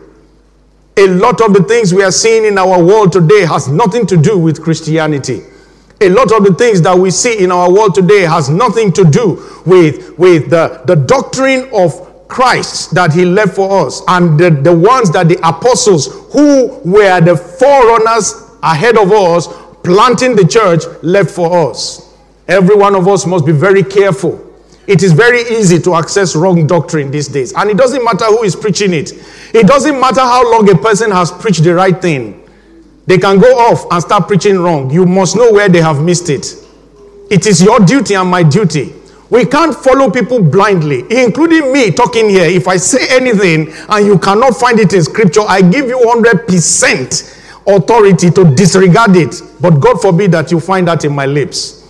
A 0.97 1.07
lot 1.07 1.39
of 1.39 1.53
the 1.53 1.63
things 1.63 1.93
we 1.93 2.03
are 2.03 2.11
seeing 2.11 2.43
in 2.43 2.57
our 2.57 2.83
world 2.83 3.13
today 3.13 3.45
has 3.45 3.69
nothing 3.69 4.05
to 4.07 4.17
do 4.17 4.37
with 4.37 4.61
Christianity. 4.61 5.43
A 6.01 6.09
lot 6.09 6.33
of 6.33 6.43
the 6.43 6.53
things 6.53 6.81
that 6.81 6.97
we 6.97 7.11
see 7.11 7.41
in 7.41 7.49
our 7.49 7.71
world 7.71 7.95
today 7.95 8.23
has 8.23 8.49
nothing 8.49 8.91
to 8.91 9.05
do 9.05 9.41
with, 9.65 10.19
with 10.19 10.49
the, 10.49 10.81
the 10.85 10.95
doctrine 10.97 11.69
of 11.73 12.02
Christ 12.33 12.95
that 12.95 13.13
he 13.13 13.25
left 13.25 13.55
for 13.55 13.85
us 13.85 14.01
and 14.07 14.39
the, 14.39 14.49
the 14.49 14.75
ones 14.75 15.11
that 15.11 15.27
the 15.29 15.37
apostles 15.47 16.07
who 16.33 16.79
were 16.83 17.21
the 17.21 17.37
forerunners 17.37 18.49
ahead 18.63 18.97
of 18.97 19.11
us 19.11 19.47
planting 19.83 20.35
the 20.35 20.45
church 20.45 20.81
left 21.03 21.29
for 21.29 21.69
us. 21.69 22.17
Every 22.47 22.75
one 22.75 22.95
of 22.95 23.07
us 23.07 23.27
must 23.27 23.45
be 23.45 23.51
very 23.51 23.83
careful. 23.83 24.39
It 24.87 25.03
is 25.03 25.13
very 25.13 25.41
easy 25.41 25.79
to 25.81 25.93
access 25.93 26.35
wrong 26.35 26.65
doctrine 26.65 27.11
these 27.11 27.27
days. 27.27 27.53
And 27.53 27.69
it 27.69 27.77
doesn't 27.77 28.03
matter 28.03 28.25
who 28.25 28.43
is 28.43 28.55
preaching 28.55 28.93
it. 28.93 29.13
It 29.53 29.67
doesn't 29.67 29.99
matter 29.99 30.21
how 30.21 30.51
long 30.51 30.67
a 30.71 30.75
person 30.75 31.11
has 31.11 31.31
preached 31.31 31.63
the 31.63 31.75
right 31.75 32.01
thing. 32.01 32.49
They 33.05 33.19
can 33.19 33.39
go 33.39 33.59
off 33.59 33.85
and 33.91 34.01
start 34.01 34.27
preaching 34.27 34.57
wrong. 34.57 34.89
You 34.89 35.05
must 35.05 35.35
know 35.35 35.51
where 35.51 35.69
they 35.69 35.81
have 35.81 36.01
missed 36.01 36.29
it. 36.29 36.55
It 37.29 37.45
is 37.45 37.61
your 37.61 37.79
duty 37.79 38.15
and 38.15 38.27
my 38.27 38.41
duty 38.41 38.93
We 39.33 39.45
can't 39.47 39.73
follow 39.73 40.11
people 40.11 40.43
blindly, 40.43 41.05
including 41.09 41.73
me 41.73 41.89
talking 41.89 42.29
here. 42.29 42.45
If 42.45 42.67
I 42.67 42.77
say 42.77 43.07
anything 43.09 43.73
and 43.89 44.05
you 44.05 44.19
cannot 44.19 44.55
find 44.55 44.79
it 44.79 44.93
in 44.93 45.01
scripture, 45.01 45.41
I 45.47 45.59
give 45.63 45.87
you 45.87 45.97
100% 45.97 47.39
authority 47.65 48.29
to 48.29 48.43
disregard 48.53 49.15
it. 49.15 49.41
But 49.59 49.79
God 49.79 49.99
forbid 49.99 50.33
that 50.33 50.51
you 50.51 50.59
find 50.59 50.87
that 50.87 51.03
in 51.03 51.15
my 51.15 51.25
lips. 51.25 51.81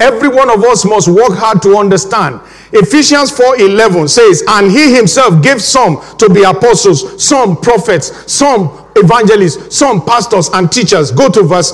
Every 0.00 0.26
one 0.26 0.50
of 0.50 0.64
us 0.64 0.84
must 0.84 1.06
work 1.06 1.34
hard 1.34 1.62
to 1.62 1.76
understand. 1.76 2.40
Ephesians 2.72 3.30
4:11 3.30 4.08
says, 4.08 4.42
"And 4.48 4.68
he 4.68 4.92
himself 4.92 5.40
gave 5.40 5.62
some 5.62 6.00
to 6.18 6.28
be 6.28 6.42
apostles, 6.42 7.22
some 7.24 7.58
prophets, 7.58 8.10
some 8.26 8.70
evangelists, 8.96 9.76
some 9.76 10.02
pastors 10.02 10.50
and 10.52 10.72
teachers." 10.72 11.12
Go 11.12 11.28
to 11.28 11.44
verse 11.44 11.72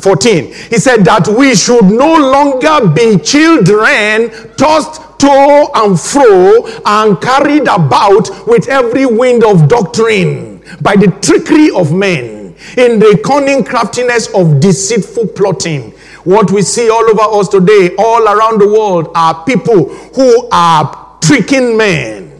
14. 0.00 0.46
He 0.46 0.78
said 0.78 1.04
that 1.04 1.28
we 1.28 1.54
should 1.54 1.84
no 1.84 2.16
longer 2.16 2.88
be 2.88 3.18
children 3.18 4.30
tossed 4.56 5.02
to 5.20 5.68
and 5.74 5.98
fro 5.98 6.66
and 6.86 7.20
carried 7.20 7.62
about 7.62 8.46
with 8.46 8.68
every 8.68 9.06
wind 9.06 9.44
of 9.44 9.68
doctrine 9.68 10.62
by 10.80 10.94
the 10.96 11.08
trickery 11.22 11.70
of 11.70 11.92
men 11.92 12.54
in 12.76 12.98
the 12.98 13.20
cunning 13.24 13.64
craftiness 13.64 14.32
of 14.34 14.60
deceitful 14.60 15.26
plotting 15.28 15.92
what 16.28 16.50
we 16.50 16.60
see 16.60 16.90
all 16.90 17.08
over 17.08 17.40
us 17.40 17.48
today, 17.48 17.94
all 17.96 18.22
around 18.22 18.60
the 18.60 18.68
world, 18.68 19.10
are 19.14 19.44
people 19.44 19.88
who 19.88 20.48
are 20.52 21.16
tricking 21.22 21.74
men. 21.74 22.38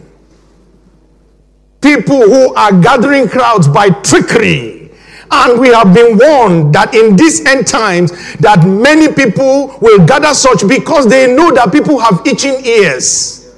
People 1.81 2.21
who 2.21 2.53
are 2.53 2.71
gathering 2.79 3.27
crowds 3.27 3.67
by 3.67 3.89
trickery. 3.89 4.78
And 5.31 5.59
we 5.59 5.67
have 5.69 5.93
been 5.93 6.17
warned 6.17 6.73
that 6.73 6.93
in 6.95 7.15
these 7.15 7.45
end 7.45 7.67
times 7.67 8.11
that 8.37 8.65
many 8.65 9.13
people 9.13 9.77
will 9.79 10.05
gather 10.05 10.33
such 10.33 10.67
because 10.67 11.07
they 11.07 11.33
know 11.33 11.51
that 11.53 11.71
people 11.71 11.99
have 11.99 12.21
itching 12.25 12.65
ears. 12.65 13.55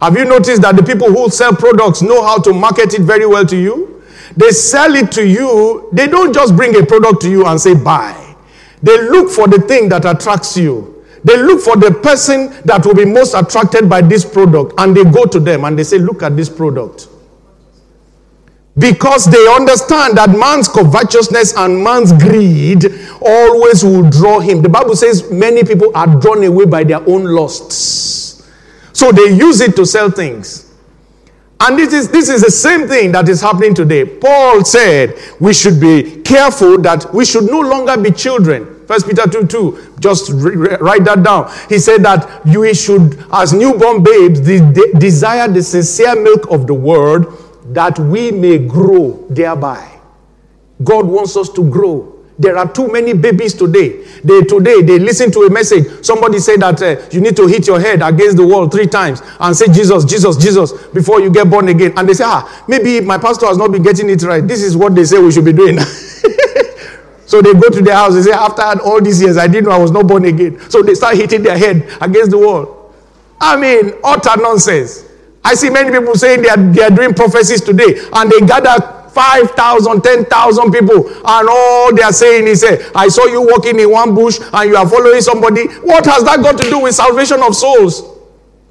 Have 0.00 0.16
you 0.16 0.24
noticed 0.24 0.62
that 0.62 0.76
the 0.76 0.82
people 0.82 1.08
who 1.12 1.28
sell 1.30 1.54
products 1.54 2.02
know 2.02 2.24
how 2.24 2.38
to 2.40 2.52
market 2.52 2.94
it 2.94 3.02
very 3.02 3.26
well 3.26 3.44
to 3.46 3.56
you? 3.56 4.02
They 4.36 4.50
sell 4.50 4.94
it 4.94 5.12
to 5.12 5.26
you. 5.26 5.88
They 5.92 6.06
don't 6.06 6.32
just 6.32 6.56
bring 6.56 6.74
a 6.80 6.84
product 6.84 7.22
to 7.22 7.30
you 7.30 7.46
and 7.46 7.60
say 7.60 7.74
buy. 7.74 8.34
They 8.82 9.00
look 9.10 9.30
for 9.30 9.46
the 9.46 9.60
thing 9.60 9.88
that 9.90 10.04
attracts 10.04 10.56
you. 10.56 11.04
They 11.22 11.36
look 11.36 11.60
for 11.60 11.76
the 11.76 11.92
person 11.92 12.50
that 12.64 12.84
will 12.86 12.94
be 12.94 13.04
most 13.04 13.34
attracted 13.34 13.88
by 13.90 14.00
this 14.00 14.24
product 14.24 14.72
and 14.78 14.96
they 14.96 15.04
go 15.04 15.26
to 15.26 15.38
them 15.38 15.64
and 15.64 15.78
they 15.78 15.84
say, 15.84 15.98
Look 15.98 16.22
at 16.22 16.34
this 16.36 16.48
product. 16.48 17.08
Because 18.80 19.26
they 19.26 19.46
understand 19.46 20.16
that 20.16 20.30
man's 20.30 20.66
covetousness 20.68 21.54
and 21.56 21.84
man's 21.84 22.12
greed 22.12 22.86
always 23.20 23.84
will 23.84 24.08
draw 24.08 24.40
him. 24.40 24.62
The 24.62 24.68
Bible 24.70 24.96
says 24.96 25.30
many 25.30 25.64
people 25.64 25.92
are 25.94 26.06
drawn 26.06 26.42
away 26.44 26.64
by 26.64 26.84
their 26.84 27.06
own 27.06 27.24
lusts. 27.24 28.48
So 28.94 29.12
they 29.12 29.34
use 29.34 29.60
it 29.60 29.76
to 29.76 29.84
sell 29.84 30.10
things. 30.10 30.72
And 31.60 31.78
this 31.78 31.92
is, 31.92 32.08
this 32.10 32.30
is 32.30 32.40
the 32.40 32.50
same 32.50 32.88
thing 32.88 33.12
that 33.12 33.28
is 33.28 33.42
happening 33.42 33.74
today. 33.74 34.06
Paul 34.06 34.64
said 34.64 35.18
we 35.40 35.52
should 35.52 35.78
be 35.78 36.22
careful 36.22 36.78
that 36.78 37.12
we 37.12 37.26
should 37.26 37.44
no 37.44 37.60
longer 37.60 38.00
be 38.00 38.10
children. 38.10 38.86
First 38.86 39.06
Peter 39.06 39.28
2 39.28 39.46
2, 39.46 39.96
just 40.00 40.30
re- 40.32 40.76
write 40.80 41.04
that 41.04 41.22
down. 41.22 41.52
He 41.68 41.78
said 41.78 42.02
that 42.04 42.40
you 42.46 42.72
should, 42.74 43.22
as 43.30 43.52
newborn 43.52 44.02
babes, 44.02 44.40
de- 44.40 44.72
de- 44.72 44.98
desire 44.98 45.48
the 45.48 45.62
sincere 45.62 46.16
milk 46.20 46.50
of 46.50 46.66
the 46.66 46.74
word 46.74 47.26
that 47.72 47.98
we 47.98 48.30
may 48.30 48.58
grow 48.58 49.26
thereby. 49.30 49.98
God 50.82 51.06
wants 51.06 51.36
us 51.36 51.48
to 51.50 51.68
grow. 51.70 52.16
There 52.38 52.56
are 52.56 52.72
too 52.72 52.90
many 52.90 53.12
babies 53.12 53.52
today. 53.52 54.02
They 54.24 54.40
today 54.40 54.80
they 54.80 54.98
listen 54.98 55.30
to 55.32 55.40
a 55.40 55.50
message. 55.50 56.04
Somebody 56.04 56.38
said 56.38 56.60
that 56.60 56.80
uh, 56.80 56.96
you 57.12 57.20
need 57.20 57.36
to 57.36 57.46
hit 57.46 57.66
your 57.66 57.78
head 57.78 58.00
against 58.00 58.38
the 58.38 58.46
wall 58.46 58.66
three 58.66 58.86
times 58.86 59.20
and 59.38 59.54
say 59.54 59.66
Jesus, 59.66 60.06
Jesus, 60.06 60.38
Jesus 60.38 60.72
before 60.86 61.20
you 61.20 61.30
get 61.30 61.50
born 61.50 61.68
again. 61.68 61.92
And 61.98 62.08
they 62.08 62.14
say, 62.14 62.24
ah, 62.26 62.64
maybe 62.66 63.02
my 63.02 63.18
pastor 63.18 63.44
has 63.46 63.58
not 63.58 63.70
been 63.70 63.82
getting 63.82 64.08
it 64.08 64.22
right. 64.22 64.46
This 64.46 64.62
is 64.62 64.74
what 64.74 64.94
they 64.94 65.04
say 65.04 65.18
we 65.18 65.30
should 65.32 65.44
be 65.44 65.52
doing. 65.52 65.78
so 67.26 67.42
they 67.42 67.52
go 67.52 67.68
to 67.68 67.82
their 67.82 67.94
house. 67.94 68.14
They 68.14 68.22
say, 68.22 68.32
after 68.32 68.62
all 68.82 69.02
these 69.02 69.20
years, 69.20 69.36
I 69.36 69.46
didn't 69.46 69.66
know 69.66 69.72
I 69.72 69.78
was 69.78 69.90
not 69.90 70.06
born 70.06 70.24
again. 70.24 70.58
So 70.70 70.82
they 70.82 70.94
start 70.94 71.16
hitting 71.16 71.42
their 71.42 71.58
head 71.58 71.86
against 72.00 72.30
the 72.30 72.38
wall. 72.38 72.94
I 73.38 73.56
mean, 73.60 73.92
utter 74.02 74.40
nonsense. 74.40 75.09
I 75.44 75.54
see 75.54 75.70
many 75.70 75.90
people 75.90 76.14
saying 76.14 76.42
they 76.42 76.48
are, 76.48 76.56
they 76.56 76.82
are 76.82 76.90
doing 76.90 77.14
prophecies 77.14 77.60
today 77.60 78.00
and 78.12 78.30
they 78.30 78.40
gather 78.40 79.00
5,000, 79.10 80.02
10,000 80.02 80.72
people, 80.72 81.08
and 81.08 81.48
all 81.48 81.94
they 81.94 82.02
are 82.02 82.12
saying 82.12 82.46
is, 82.46 82.62
eh, 82.62 82.90
I 82.94 83.08
saw 83.08 83.26
you 83.26 83.42
walking 83.42 83.78
in 83.80 83.90
one 83.90 84.14
bush 84.14 84.38
and 84.52 84.70
you 84.70 84.76
are 84.76 84.88
following 84.88 85.20
somebody. 85.20 85.66
What 85.82 86.06
has 86.06 86.24
that 86.24 86.40
got 86.42 86.56
to 86.58 86.70
do 86.70 86.80
with 86.80 86.94
salvation 86.94 87.42
of 87.42 87.56
souls? 87.56 88.02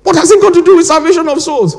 What 0.04 0.16
has 0.16 0.32
it 0.32 0.42
got 0.42 0.54
to 0.54 0.64
do 0.64 0.78
with 0.78 0.86
salvation 0.86 1.28
of 1.28 1.42
souls? 1.42 1.76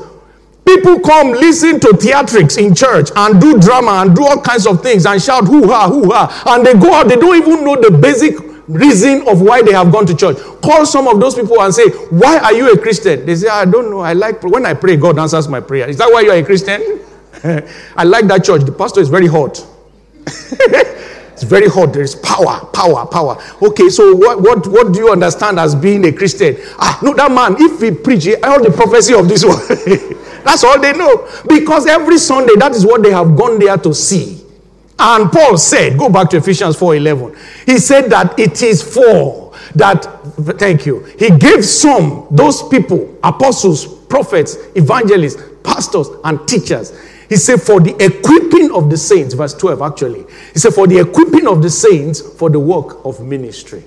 People 0.65 0.99
come 0.99 1.31
listen 1.31 1.79
to 1.79 1.87
theatrics 1.87 2.57
in 2.63 2.75
church 2.75 3.09
and 3.15 3.41
do 3.41 3.59
drama 3.59 4.03
and 4.05 4.15
do 4.15 4.23
all 4.23 4.39
kinds 4.39 4.67
of 4.67 4.83
things 4.83 5.05
and 5.05 5.21
shout 5.21 5.47
hoo 5.47 5.67
ha, 5.67 5.89
hoo 5.89 6.11
ha, 6.11 6.43
and 6.47 6.65
they 6.65 6.73
go 6.73 6.93
out, 6.93 7.07
they 7.07 7.15
don't 7.15 7.35
even 7.35 7.65
know 7.65 7.75
the 7.81 7.89
basic 7.89 8.50
reason 8.71 9.27
of 9.27 9.41
why 9.41 9.61
they 9.61 9.73
have 9.73 9.91
gone 9.91 10.05
to 10.05 10.15
church. 10.15 10.37
Call 10.61 10.85
some 10.85 11.07
of 11.07 11.19
those 11.19 11.35
people 11.35 11.61
and 11.61 11.73
say, 11.73 11.89
Why 12.09 12.39
are 12.39 12.53
you 12.53 12.71
a 12.71 12.77
Christian? 12.77 13.25
They 13.25 13.35
say, 13.35 13.47
I 13.47 13.65
don't 13.65 13.89
know. 13.89 13.99
I 13.99 14.13
like 14.13 14.41
when 14.43 14.65
I 14.65 14.73
pray, 14.73 14.97
God 14.97 15.19
answers 15.19 15.47
my 15.47 15.59
prayer. 15.59 15.89
Is 15.89 15.97
that 15.97 16.09
why 16.11 16.21
you 16.21 16.31
are 16.31 16.37
a 16.37 16.43
Christian? 16.43 17.01
I 17.95 18.03
like 18.03 18.27
that 18.27 18.43
church. 18.43 18.63
The 18.63 18.71
pastor 18.71 19.01
is 19.01 19.09
very 19.09 19.27
hot. 19.27 19.65
it's 20.25 21.43
very 21.43 21.67
hot. 21.67 21.93
There 21.93 22.03
is 22.03 22.15
power, 22.15 22.65
power, 22.73 23.05
power. 23.05 23.41
Okay, 23.61 23.89
so 23.89 24.15
what, 24.15 24.41
what, 24.41 24.67
what 24.67 24.93
do 24.93 24.99
you 24.99 25.11
understand 25.11 25.59
as 25.59 25.73
being 25.75 26.05
a 26.05 26.11
Christian? 26.11 26.57
Ah, 26.77 26.99
no, 27.01 27.13
that 27.13 27.31
man, 27.31 27.55
if 27.59 27.81
he 27.81 27.91
preach 27.91 28.27
all 28.43 28.63
the 28.63 28.71
prophecy 28.71 29.13
of 29.13 29.27
this 29.27 29.43
one, 29.45 29.59
that's 30.43 30.63
all 30.63 30.79
they 30.79 30.93
know. 30.93 31.27
Because 31.47 31.87
every 31.87 32.17
Sunday, 32.17 32.53
that 32.57 32.73
is 32.73 32.85
what 32.85 33.01
they 33.01 33.11
have 33.11 33.35
gone 33.35 33.59
there 33.59 33.77
to 33.77 33.93
see. 33.93 34.40
And 35.03 35.31
Paul 35.31 35.57
said, 35.57 35.97
go 35.97 36.09
back 36.09 36.29
to 36.29 36.37
Ephesians 36.37 36.77
4:11. 36.77 37.35
He 37.65 37.79
said 37.79 38.11
that 38.11 38.39
it 38.39 38.61
is 38.61 38.83
for 38.83 39.51
that, 39.73 40.03
thank 40.59 40.85
you. 40.85 41.03
He 41.17 41.31
gave 41.31 41.65
some, 41.65 42.27
those 42.29 42.61
people, 42.67 43.17
apostles, 43.23 43.85
prophets, 44.05 44.57
evangelists, 44.75 45.41
pastors, 45.63 46.07
and 46.23 46.47
teachers. 46.47 46.95
He 47.29 47.35
said, 47.37 47.63
For 47.63 47.79
the 47.79 47.95
equipping 48.03 48.71
of 48.75 48.91
the 48.91 48.97
saints, 48.97 49.33
verse 49.33 49.55
12 49.55 49.81
actually. 49.81 50.25
He 50.53 50.59
said, 50.59 50.75
For 50.75 50.85
the 50.85 50.99
equipping 50.99 51.47
of 51.47 51.63
the 51.63 51.69
saints 51.71 52.21
for 52.21 52.51
the 52.51 52.59
work 52.59 53.03
of 53.03 53.21
ministry. 53.21 53.83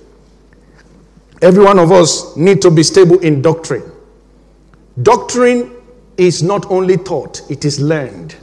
Every 1.43 1.63
one 1.63 1.79
of 1.79 1.93
us 1.93 2.37
need 2.37 2.61
to 2.63 2.73
be 2.73 2.83
stable 2.83 3.21
in 3.21 3.41
doctrine. 3.41 3.89
Doctrine 5.01 5.77
is 6.17 6.43
not 6.43 6.69
only 6.73 6.97
taught, 6.97 7.49
it 7.49 7.65
is 7.65 7.79
learned. 7.79 8.35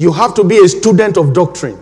You 0.00 0.12
have 0.12 0.32
to 0.34 0.44
be 0.44 0.56
a 0.58 0.68
student 0.68 1.18
of 1.18 1.34
doctrine. 1.34 1.78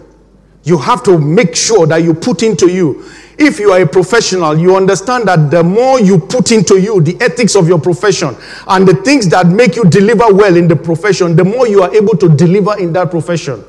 You 0.65 0.77
have 0.77 1.03
to 1.05 1.19
make 1.19 1.55
sure 1.55 1.87
that 1.87 2.03
you 2.03 2.13
put 2.13 2.43
into 2.43 2.69
you 2.69 3.09
if 3.39 3.61
you 3.61 3.71
are 3.71 3.81
a 3.81 3.87
professional, 3.87 4.59
you 4.59 4.77
understand 4.77 5.29
that 5.29 5.49
the 5.51 5.63
more 5.63 6.01
you 6.01 6.19
put 6.19 6.51
into 6.51 6.81
you 6.81 7.01
the 7.01 7.17
ethics 7.21 7.55
of 7.55 7.69
your 7.69 7.81
profession 7.81 8.35
and 8.67 8.87
the 8.87 8.97
things 8.97 9.29
that 9.29 9.47
make 9.47 9.77
you 9.77 9.85
deliver 9.85 10.35
well 10.35 10.57
in 10.57 10.67
the 10.67 10.75
profession, 10.75 11.37
the 11.37 11.45
more 11.45 11.69
you 11.69 11.83
are 11.83 11.95
able 11.95 12.17
to 12.17 12.29
deliver 12.29 12.77
in 12.79 12.93
that 12.95 13.13
profession. 13.13 13.65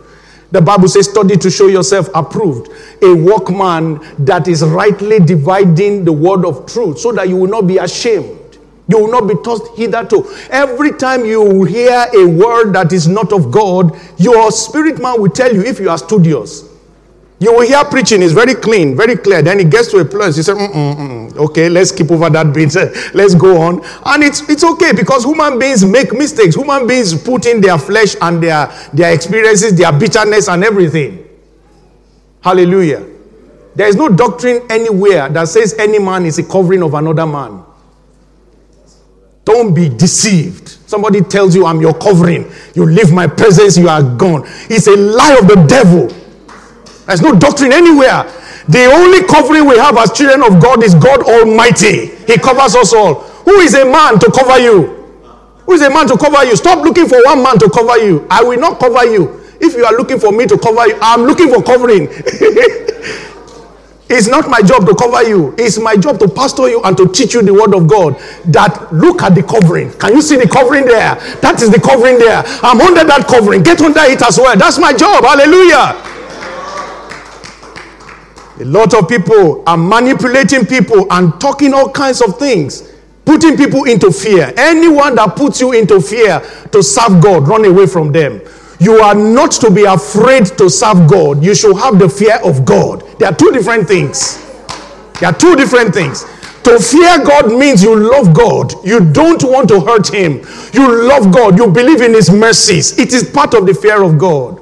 The 0.51 0.59
Bible 0.59 0.87
says, 0.87 1.07
study 1.07 1.37
to 1.37 1.51
show 1.51 1.67
yourself 1.67 2.09
approved, 2.15 2.71
a 3.03 3.13
workman 3.13 3.99
that 4.25 4.47
is 4.47 4.63
rightly 4.63 5.19
dividing 5.19 6.03
the 6.03 6.13
word 6.13 6.43
of 6.43 6.65
truth, 6.65 6.97
so 6.97 7.11
that 7.11 7.29
you 7.29 7.35
will 7.35 7.49
not 7.49 7.67
be 7.67 7.77
ashamed. 7.77 8.38
You 8.89 8.97
will 8.97 9.11
not 9.11 9.27
be 9.27 9.35
tossed 9.43 9.77
hitherto. 9.77 10.25
Every 10.49 10.91
time 10.93 11.23
you 11.23 11.63
hear 11.63 12.07
a 12.11 12.25
word 12.25 12.73
that 12.73 12.91
is 12.91 13.07
not 13.07 13.31
of 13.31 13.51
God, 13.51 13.95
your 14.17 14.51
spirit 14.51 14.99
man 14.99 15.21
will 15.21 15.29
tell 15.29 15.53
you 15.53 15.61
if 15.61 15.79
you 15.79 15.91
are 15.91 15.97
studious. 15.97 16.63
You 17.39 17.53
will 17.53 17.67
hear 17.67 17.85
preaching 17.85 18.21
is 18.23 18.33
very 18.33 18.55
clean, 18.55 18.97
very 18.97 19.15
clear. 19.15 19.43
Then 19.43 19.59
it 19.59 19.69
gets 19.69 19.89
to 19.91 19.99
a 19.99 20.05
place. 20.05 20.35
You 20.37 20.43
say, 20.43 20.53
Mm-mm-mm. 20.53 21.37
"Okay, 21.37 21.69
let's 21.69 21.91
keep 21.91 22.11
over 22.11 22.29
that 22.31 22.51
bit. 22.51 22.75
let's 23.13 23.35
go 23.35 23.61
on." 23.61 23.81
And 24.05 24.23
it's 24.23 24.41
it's 24.49 24.63
okay 24.63 24.91
because 24.91 25.23
human 25.23 25.59
beings 25.59 25.85
make 25.85 26.11
mistakes. 26.11 26.55
Human 26.55 26.85
beings 26.87 27.13
put 27.21 27.45
in 27.45 27.61
their 27.61 27.77
flesh 27.77 28.15
and 28.21 28.43
their 28.43 28.67
their 28.91 29.13
experiences, 29.13 29.77
their 29.77 29.93
bitterness, 29.93 30.49
and 30.49 30.63
everything. 30.63 31.25
Hallelujah. 32.41 33.05
There 33.75 33.87
is 33.87 33.95
no 33.95 34.09
doctrine 34.09 34.63
anywhere 34.69 35.29
that 35.29 35.47
says 35.47 35.75
any 35.77 35.99
man 35.99 36.25
is 36.25 36.39
a 36.39 36.43
covering 36.43 36.83
of 36.83 36.93
another 36.95 37.25
man. 37.25 37.63
Don't 39.45 39.73
be 39.73 39.89
deceived. 39.89 40.67
Somebody 40.87 41.21
tells 41.21 41.55
you 41.55 41.65
I'm 41.65 41.81
your 41.81 41.93
covering. 41.93 42.51
You 42.75 42.85
leave 42.85 43.11
my 43.11 43.27
presence, 43.27 43.77
you 43.77 43.89
are 43.89 44.03
gone. 44.03 44.43
It's 44.69 44.87
a 44.87 44.95
lie 44.95 45.37
of 45.39 45.47
the 45.47 45.55
devil. 45.67 46.07
There's 47.05 47.21
no 47.21 47.33
doctrine 47.33 47.73
anywhere. 47.73 48.23
The 48.67 48.85
only 48.85 49.23
covering 49.25 49.65
we 49.65 49.77
have 49.77 49.97
as 49.97 50.11
children 50.11 50.43
of 50.43 50.61
God 50.61 50.83
is 50.83 50.93
God 50.93 51.23
Almighty. 51.23 52.07
He 52.27 52.37
covers 52.37 52.75
us 52.75 52.93
all. 52.93 53.15
Who 53.45 53.53
is 53.61 53.73
a 53.73 53.83
man 53.85 54.19
to 54.19 54.31
cover 54.31 54.59
you? 54.59 54.99
Who 55.65 55.73
is 55.73 55.81
a 55.81 55.89
man 55.89 56.07
to 56.07 56.17
cover 56.17 56.45
you? 56.45 56.55
Stop 56.55 56.85
looking 56.85 57.07
for 57.07 57.19
one 57.25 57.41
man 57.41 57.57
to 57.59 57.69
cover 57.69 57.97
you. 57.97 58.27
I 58.29 58.43
will 58.43 58.59
not 58.59 58.79
cover 58.79 59.05
you. 59.05 59.41
If 59.59 59.75
you 59.75 59.85
are 59.85 59.93
looking 59.93 60.19
for 60.19 60.31
me 60.31 60.45
to 60.47 60.57
cover 60.57 60.87
you, 60.87 60.97
I'm 61.01 61.23
looking 61.23 61.49
for 61.49 61.61
covering. 61.63 62.07
It's 64.09 64.27
not 64.27 64.49
my 64.49 64.61
job 64.61 64.87
to 64.87 64.95
cover 64.95 65.21
you. 65.23 65.53
It's 65.57 65.77
my 65.77 65.95
job 65.95 66.19
to 66.19 66.27
pastor 66.27 66.67
you 66.67 66.81
and 66.81 66.97
to 66.97 67.07
teach 67.07 67.35
you 67.35 67.43
the 67.43 67.53
word 67.53 67.75
of 67.75 67.87
God. 67.87 68.17
That 68.45 68.91
look 68.91 69.21
at 69.21 69.35
the 69.35 69.43
covering. 69.43 69.91
Can 69.93 70.15
you 70.15 70.21
see 70.21 70.35
the 70.35 70.47
covering 70.47 70.85
there? 70.85 71.13
That 71.41 71.61
is 71.61 71.69
the 71.69 71.79
covering 71.79 72.17
there. 72.17 72.41
I'm 72.63 72.81
under 72.81 73.03
that 73.03 73.27
covering. 73.27 73.61
Get 73.61 73.79
under 73.81 74.01
it 74.01 74.21
as 74.23 74.39
well. 74.39 74.57
That's 74.57 74.79
my 74.79 74.93
job. 74.93 75.23
Hallelujah. 75.23 75.93
A 78.59 78.65
lot 78.65 78.93
of 78.95 79.07
people 79.07 79.63
are 79.67 79.77
manipulating 79.77 80.65
people 80.65 81.05
and 81.11 81.39
talking 81.39 81.73
all 81.73 81.91
kinds 81.91 82.21
of 82.21 82.37
things, 82.39 82.91
putting 83.25 83.55
people 83.55 83.83
into 83.83 84.11
fear. 84.11 84.51
Anyone 84.57 85.15
that 85.15 85.35
puts 85.35 85.61
you 85.61 85.71
into 85.73 86.01
fear 86.01 86.41
to 86.71 86.81
serve 86.81 87.21
God, 87.21 87.47
run 87.47 87.63
away 87.63 87.85
from 87.85 88.11
them. 88.11 88.41
You 88.79 88.99
are 88.99 89.15
not 89.15 89.51
to 89.53 89.69
be 89.69 89.83
afraid 89.83 90.45
to 90.57 90.69
serve 90.69 91.09
God. 91.09 91.43
You 91.43 91.53
should 91.53 91.75
have 91.77 91.99
the 91.99 92.07
fear 92.07 92.37
of 92.43 92.63
God. 92.63 93.03
There 93.19 93.27
are 93.27 93.35
two 93.35 93.51
different 93.51 93.87
things. 93.87 94.37
There 95.19 95.29
are 95.29 95.37
two 95.37 95.55
different 95.57 95.93
things. 95.93 96.23
To 96.63 96.79
fear 96.79 97.23
God 97.25 97.51
means 97.57 97.83
you 97.83 97.95
love 97.95 98.33
God. 98.33 98.73
You 98.85 99.11
don't 99.11 99.43
want 99.43 99.67
to 99.69 99.81
hurt 99.81 100.13
Him. 100.13 100.45
You 100.73 101.07
love 101.07 101.33
God. 101.33 101.57
You 101.57 101.67
believe 101.69 102.01
in 102.01 102.13
His 102.13 102.29
mercies. 102.29 102.97
It 102.97 103.13
is 103.13 103.29
part 103.29 103.53
of 103.53 103.65
the 103.65 103.73
fear 103.73 104.01
of 104.01 104.17
God. 104.17 104.61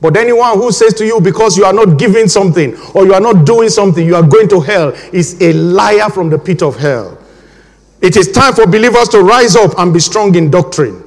But 0.00 0.16
anyone 0.16 0.58
who 0.58 0.72
says 0.72 0.92
to 0.94 1.06
you, 1.06 1.20
because 1.20 1.56
you 1.56 1.64
are 1.64 1.72
not 1.72 1.98
giving 1.98 2.28
something 2.28 2.76
or 2.92 3.06
you 3.06 3.14
are 3.14 3.20
not 3.20 3.46
doing 3.46 3.68
something, 3.68 4.04
you 4.04 4.16
are 4.16 4.26
going 4.26 4.48
to 4.48 4.60
hell, 4.60 4.88
is 5.12 5.40
a 5.40 5.52
liar 5.52 6.10
from 6.10 6.28
the 6.28 6.38
pit 6.38 6.62
of 6.62 6.76
hell. 6.76 7.18
It 8.00 8.16
is 8.16 8.32
time 8.32 8.52
for 8.52 8.66
believers 8.66 9.08
to 9.10 9.20
rise 9.20 9.54
up 9.56 9.78
and 9.78 9.94
be 9.94 10.00
strong 10.00 10.34
in 10.34 10.50
doctrine. 10.50 11.02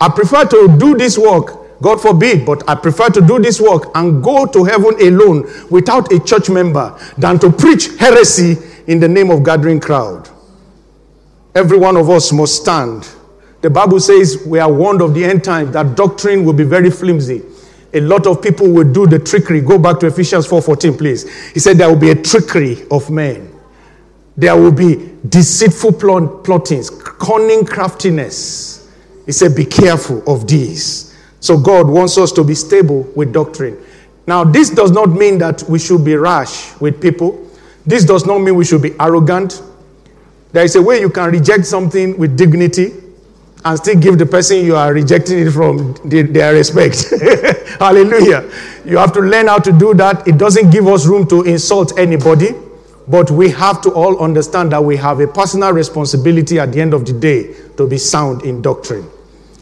I 0.00 0.08
prefer 0.08 0.44
to 0.44 0.76
do 0.78 0.96
this 0.96 1.16
work 1.18 1.61
God 1.82 2.00
forbid, 2.00 2.46
but 2.46 2.62
I 2.68 2.76
prefer 2.76 3.08
to 3.10 3.20
do 3.20 3.40
this 3.40 3.60
work 3.60 3.90
and 3.96 4.22
go 4.22 4.46
to 4.46 4.64
heaven 4.64 4.94
alone 5.00 5.50
without 5.68 6.12
a 6.12 6.20
church 6.20 6.48
member 6.48 6.96
than 7.18 7.38
to 7.40 7.50
preach 7.50 7.96
heresy 7.98 8.56
in 8.86 9.00
the 9.00 9.08
name 9.08 9.30
of 9.30 9.44
gathering 9.44 9.80
crowd. 9.80 10.30
Every 11.54 11.76
one 11.76 11.96
of 11.96 12.08
us 12.08 12.32
must 12.32 12.62
stand. 12.62 13.08
The 13.60 13.68
Bible 13.70 14.00
says 14.00 14.44
we 14.46 14.60
are 14.60 14.72
warned 14.72 15.02
of 15.02 15.12
the 15.12 15.24
end 15.24 15.44
time 15.44 15.72
that 15.72 15.96
doctrine 15.96 16.44
will 16.44 16.52
be 16.52 16.64
very 16.64 16.90
flimsy. 16.90 17.42
A 17.94 18.00
lot 18.00 18.26
of 18.26 18.40
people 18.40 18.70
will 18.70 18.90
do 18.90 19.06
the 19.06 19.18
trickery. 19.18 19.60
Go 19.60 19.76
back 19.78 20.00
to 20.00 20.06
Ephesians 20.06 20.46
4:14, 20.46 20.96
please. 20.96 21.50
He 21.50 21.60
said 21.60 21.78
there 21.78 21.88
will 21.88 22.00
be 22.00 22.10
a 22.10 22.14
trickery 22.14 22.86
of 22.90 23.10
men. 23.10 23.52
There 24.36 24.56
will 24.56 24.72
be 24.72 25.10
deceitful 25.28 25.92
plottings, 25.92 26.90
cunning 26.90 27.66
craftiness. 27.66 28.88
He 29.26 29.32
said, 29.32 29.54
Be 29.54 29.64
careful 29.64 30.22
of 30.26 30.46
these. 30.46 31.11
So 31.42 31.58
God 31.58 31.88
wants 31.88 32.16
us 32.18 32.30
to 32.32 32.44
be 32.44 32.54
stable 32.54 33.02
with 33.16 33.32
doctrine. 33.32 33.76
Now, 34.28 34.44
this 34.44 34.70
does 34.70 34.92
not 34.92 35.10
mean 35.10 35.38
that 35.38 35.64
we 35.68 35.80
should 35.80 36.04
be 36.04 36.14
rash 36.14 36.80
with 36.80 37.02
people. 37.02 37.50
This 37.84 38.04
does 38.04 38.24
not 38.24 38.38
mean 38.38 38.54
we 38.54 38.64
should 38.64 38.80
be 38.80 38.94
arrogant. 39.00 39.60
There 40.52 40.64
is 40.64 40.76
a 40.76 40.82
way 40.82 41.00
you 41.00 41.10
can 41.10 41.32
reject 41.32 41.66
something 41.66 42.16
with 42.16 42.36
dignity 42.38 42.92
and 43.64 43.76
still 43.76 43.98
give 43.98 44.18
the 44.18 44.26
person 44.26 44.64
you 44.64 44.76
are 44.76 44.92
rejecting 44.92 45.40
it 45.40 45.50
from 45.50 45.94
their 46.04 46.54
respect. 46.54 47.12
Hallelujah. 47.80 48.48
You 48.84 48.98
have 48.98 49.12
to 49.14 49.20
learn 49.20 49.48
how 49.48 49.58
to 49.58 49.72
do 49.72 49.94
that. 49.94 50.28
It 50.28 50.38
doesn't 50.38 50.70
give 50.70 50.86
us 50.86 51.06
room 51.06 51.26
to 51.26 51.42
insult 51.42 51.98
anybody, 51.98 52.50
but 53.08 53.32
we 53.32 53.50
have 53.50 53.80
to 53.82 53.90
all 53.90 54.22
understand 54.22 54.70
that 54.70 54.84
we 54.84 54.96
have 54.98 55.18
a 55.18 55.26
personal 55.26 55.72
responsibility 55.72 56.60
at 56.60 56.70
the 56.72 56.80
end 56.80 56.94
of 56.94 57.04
the 57.04 57.12
day 57.12 57.52
to 57.76 57.88
be 57.88 57.98
sound 57.98 58.42
in 58.42 58.62
doctrine. 58.62 59.10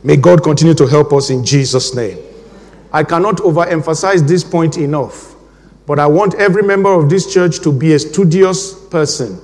May 0.03 0.17
God 0.17 0.43
continue 0.43 0.75
to 0.75 0.87
help 0.87 1.13
us 1.13 1.31
in 1.31 1.45
Jesus' 1.45 1.95
name. 1.95 2.19
I 2.93 3.05
cannot 3.05 3.37
overemphasize 3.37 4.27
this 4.27 4.43
point 4.43 4.79
enough, 4.79 5.35
but 5.87 5.99
I 5.99 6.07
want 6.07 6.35
every 6.35 6.63
member 6.63 6.93
of 6.93 7.11
this 7.11 7.33
church 7.33 7.61
to 7.61 7.73
be 7.73 7.93
a 7.93 7.99
studious 7.99 8.75
person. 8.89 9.41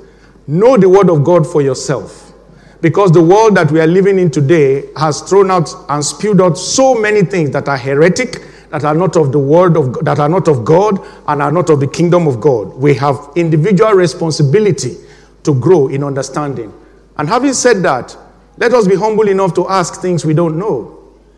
Know 0.47 0.77
the 0.77 0.88
Word 0.88 1.11
of 1.11 1.25
God 1.25 1.47
for 1.47 1.62
yourself. 1.62 2.33
Because 2.81 3.11
the 3.11 3.23
world 3.23 3.57
that 3.57 3.71
we 3.71 3.81
are 3.81 3.87
living 3.87 4.19
in 4.19 4.31
today 4.31 4.88
has 4.97 5.23
thrown 5.23 5.51
out 5.51 5.71
and 5.88 6.05
spewed 6.05 6.40
out 6.40 6.59
so 6.59 6.95
many 6.95 7.23
things 7.23 7.51
that 7.51 7.69
are 7.69 7.77
heretic, 7.77 8.45
that 8.71 8.85
are 8.85 8.95
not 8.95 9.16
of 9.16 9.33
the 9.33 9.38
word 9.38 9.77
of 9.77 10.05
that 10.05 10.19
are 10.19 10.29
not 10.29 10.49
of 10.49 10.64
God 10.64 11.01
and 11.29 11.40
are 11.40 11.53
not 11.53 11.71
of 11.71 11.81
the 11.81 11.87
kingdom 11.87 12.27
of 12.27 12.40
God. 12.40 12.75
We 12.75 12.95
have 12.95 13.16
individual 13.37 13.92
responsibility 13.92 14.97
to 15.45 15.55
grow 15.55 15.88
in 15.88 16.05
understanding. 16.05 16.73
And 17.16 17.29
having 17.29 17.55
said 17.55 17.83
that, 17.85 18.16
let 18.59 18.73
us 18.73 18.88
be 18.88 18.95
humble 18.95 19.29
enough 19.29 19.55
to 19.55 19.69
ask 19.69 20.01
things 20.01 20.25
we 20.25 20.35
don't 20.35 20.59
know. 20.59 20.92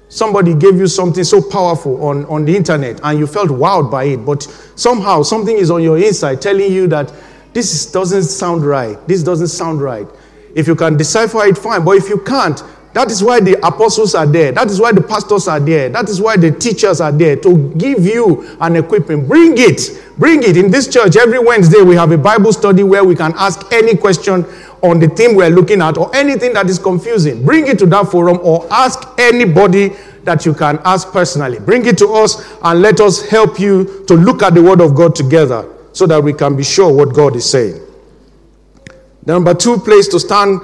Somebody 0.09 0.55
gave 0.55 0.77
you 0.77 0.87
something 0.87 1.25
so 1.25 1.43
powerful 1.43 2.03
on, 2.03 2.25
on 2.27 2.45
the 2.45 2.57
internet 2.57 3.01
and 3.03 3.19
you 3.19 3.27
felt 3.27 3.51
wowed 3.51 3.91
by 3.91 4.05
it, 4.05 4.25
but 4.25 4.43
somehow 4.75 5.23
something 5.23 5.57
is 5.57 5.71
on 5.71 5.83
your 5.83 5.99
inside 5.99 6.41
telling 6.41 6.73
you 6.73 6.87
that 6.87 7.13
this 7.53 7.91
doesn't 7.91 8.23
sound 8.23 8.65
right. 8.65 8.97
This 9.07 9.23
doesn't 9.23 9.49
sound 9.49 9.83
right. 9.83 10.07
If 10.55 10.67
you 10.67 10.75
can 10.75 10.97
decipher 10.97 11.45
it, 11.45 11.59
fine. 11.59 11.85
But 11.85 11.97
if 11.97 12.09
you 12.09 12.19
can't, 12.19 12.63
that 12.95 13.11
is 13.11 13.23
why 13.23 13.41
the 13.41 13.55
apostles 13.67 14.15
are 14.15 14.27
there. 14.27 14.51
That 14.51 14.71
is 14.71 14.81
why 14.81 14.93
the 14.93 15.03
pastors 15.03 15.47
are 15.47 15.61
there. 15.61 15.89
That 15.89 16.09
is 16.09 16.21
why 16.21 16.37
the 16.37 16.51
teachers 16.51 17.01
are 17.01 17.13
there 17.13 17.37
to 17.37 17.73
give 17.77 18.05
you 18.05 18.57
an 18.61 18.77
equipment. 18.77 19.29
Bring 19.29 19.55
it. 19.59 20.03
Bring 20.17 20.43
it. 20.43 20.57
In 20.57 20.71
this 20.71 20.89
church, 20.89 21.17
every 21.17 21.39
Wednesday, 21.39 21.83
we 21.83 21.97
have 21.97 22.13
a 22.13 22.19
Bible 22.19 22.53
study 22.53 22.83
where 22.83 23.05
we 23.05 23.15
can 23.15 23.35
ask 23.37 23.71
any 23.73 23.95
question 23.95 24.47
on 24.83 25.01
the 25.01 25.09
theme 25.09 25.35
we're 25.35 25.51
looking 25.51 25.83
at 25.83 25.99
or 25.99 26.15
anything 26.15 26.53
that 26.55 26.69
is 26.69 26.79
confusing. 26.79 27.45
Bring 27.45 27.67
it 27.67 27.79
to 27.81 27.87
that 27.87 28.09
forum 28.09 28.39
or 28.43 28.67
ask 28.71 29.09
anybody 29.19 29.91
that 30.25 30.45
you 30.47 30.55
can 30.55 30.79
ask 30.85 31.13
personally. 31.13 31.59
Bring 31.59 31.87
it 31.87 31.99
to 31.99 32.09
us 32.09 32.45
and 32.63 32.81
let 32.83 33.01
us 33.01 33.27
help 33.29 33.59
you 33.59 34.05
to 34.07 34.15
look 34.15 34.43
at 34.43 34.55
the 34.55 34.63
Word 34.63 34.81
of 34.81 34.95
God 34.95 35.15
together 35.15 35.69
so 35.93 36.07
that 36.07 36.23
we 36.23 36.33
can 36.33 36.57
be 36.57 36.63
sure 36.63 36.93
what 36.93 37.15
God 37.15 37.35
is 37.35 37.49
saying. 37.49 37.81
The 39.25 39.33
number 39.33 39.55
two 39.55 39.79
place 39.79 40.07
to 40.09 40.21
stand 40.21 40.61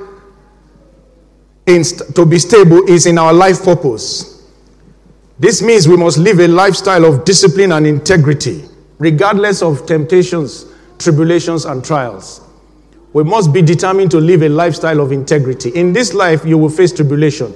in, 1.66 1.83
to 2.14 2.27
be 2.27 2.38
stable 2.38 2.88
is 2.88 3.07
in 3.07 3.18
our 3.18 3.33
life 3.33 3.64
purpose. 3.64 4.35
This 5.38 5.62
means 5.62 5.88
we 5.88 5.96
must 5.96 6.18
live 6.18 6.38
a 6.38 6.46
lifestyle 6.46 7.05
of 7.05 7.24
discipline 7.24 7.72
and 7.72 7.87
integrity, 7.87 8.64
regardless 8.98 9.62
of 9.62 9.87
temptations, 9.87 10.66
tribulations, 10.98 11.64
and 11.64 11.85
trials. 11.85 12.43
We 13.14 13.22
must 13.22 13.53
be 13.53 13.62
determined 13.62 14.11
to 14.11 14.18
live 14.18 14.42
a 14.42 14.48
lifestyle 14.48 15.00
of 15.00 15.12
integrity. 15.12 15.70
In 15.70 15.92
this 15.92 16.12
life, 16.12 16.44
you 16.44 16.59
will 16.59 16.68
face 16.68 16.92
tribulation. 16.92 17.55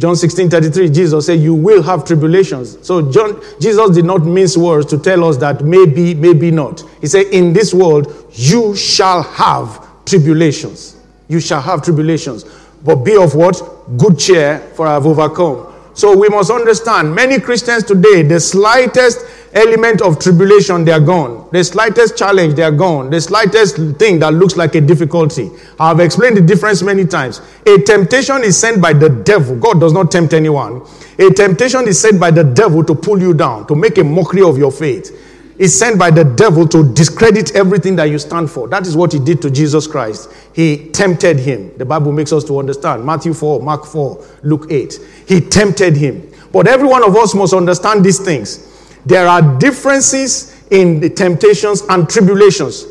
John 0.00 0.16
16 0.16 0.50
33, 0.50 0.90
Jesus 0.90 1.26
said, 1.26 1.40
You 1.40 1.54
will 1.54 1.82
have 1.82 2.04
tribulations. 2.04 2.76
So 2.84 3.12
John, 3.12 3.40
Jesus 3.60 3.94
did 3.94 4.04
not 4.04 4.24
mince 4.24 4.56
words 4.56 4.86
to 4.86 4.98
tell 4.98 5.24
us 5.24 5.36
that 5.38 5.64
maybe, 5.64 6.14
maybe 6.14 6.50
not. 6.50 6.82
He 7.00 7.06
said, 7.06 7.26
In 7.26 7.52
this 7.52 7.72
world, 7.72 8.12
you 8.32 8.74
shall 8.74 9.22
have 9.22 9.86
tribulations. 10.06 10.96
You 11.28 11.38
shall 11.38 11.60
have 11.60 11.82
tribulations. 11.82 12.44
But 12.82 12.96
be 12.96 13.16
of 13.16 13.34
what? 13.34 13.62
Good 13.96 14.18
cheer, 14.18 14.58
for 14.74 14.86
I 14.86 14.94
have 14.94 15.06
overcome. 15.06 15.69
So 16.00 16.16
we 16.16 16.30
must 16.30 16.50
understand 16.50 17.14
many 17.14 17.38
Christians 17.38 17.84
today, 17.84 18.22
the 18.22 18.40
slightest 18.40 19.26
element 19.52 20.00
of 20.00 20.18
tribulation, 20.18 20.82
they 20.82 20.92
are 20.92 20.98
gone. 20.98 21.46
The 21.52 21.62
slightest 21.62 22.16
challenge, 22.16 22.54
they 22.54 22.62
are 22.62 22.72
gone. 22.72 23.10
The 23.10 23.20
slightest 23.20 23.76
thing 23.98 24.18
that 24.20 24.32
looks 24.32 24.56
like 24.56 24.74
a 24.76 24.80
difficulty. 24.80 25.50
I've 25.78 26.00
explained 26.00 26.38
the 26.38 26.40
difference 26.40 26.82
many 26.82 27.04
times. 27.04 27.42
A 27.66 27.76
temptation 27.82 28.42
is 28.42 28.56
sent 28.56 28.80
by 28.80 28.94
the 28.94 29.10
devil. 29.10 29.56
God 29.56 29.78
does 29.78 29.92
not 29.92 30.10
tempt 30.10 30.32
anyone. 30.32 30.80
A 31.18 31.28
temptation 31.34 31.86
is 31.86 32.00
sent 32.00 32.18
by 32.18 32.30
the 32.30 32.44
devil 32.44 32.82
to 32.82 32.94
pull 32.94 33.20
you 33.20 33.34
down, 33.34 33.66
to 33.66 33.74
make 33.74 33.98
a 33.98 34.04
mockery 34.04 34.40
of 34.40 34.56
your 34.56 34.72
faith. 34.72 35.29
Is 35.60 35.78
sent 35.78 35.98
by 35.98 36.10
the 36.10 36.24
devil 36.24 36.66
to 36.68 36.90
discredit 36.94 37.54
everything 37.54 37.94
that 37.96 38.04
you 38.04 38.18
stand 38.18 38.50
for. 38.50 38.66
That 38.66 38.86
is 38.86 38.96
what 38.96 39.12
he 39.12 39.18
did 39.18 39.42
to 39.42 39.50
Jesus 39.50 39.86
Christ. 39.86 40.32
He 40.54 40.88
tempted 40.88 41.38
him. 41.38 41.76
The 41.76 41.84
Bible 41.84 42.12
makes 42.12 42.32
us 42.32 42.44
to 42.44 42.58
understand. 42.58 43.04
Matthew 43.04 43.34
4, 43.34 43.60
Mark 43.60 43.84
4, 43.84 44.24
Luke 44.42 44.68
8. 44.70 44.98
He 45.28 45.38
tempted 45.42 45.98
him. 45.98 46.32
But 46.50 46.66
every 46.66 46.88
one 46.88 47.04
of 47.04 47.14
us 47.14 47.34
must 47.34 47.52
understand 47.52 48.02
these 48.02 48.18
things. 48.18 48.96
There 49.04 49.28
are 49.28 49.58
differences 49.58 50.56
in 50.70 50.98
the 50.98 51.10
temptations 51.10 51.82
and 51.90 52.08
tribulations. 52.08 52.86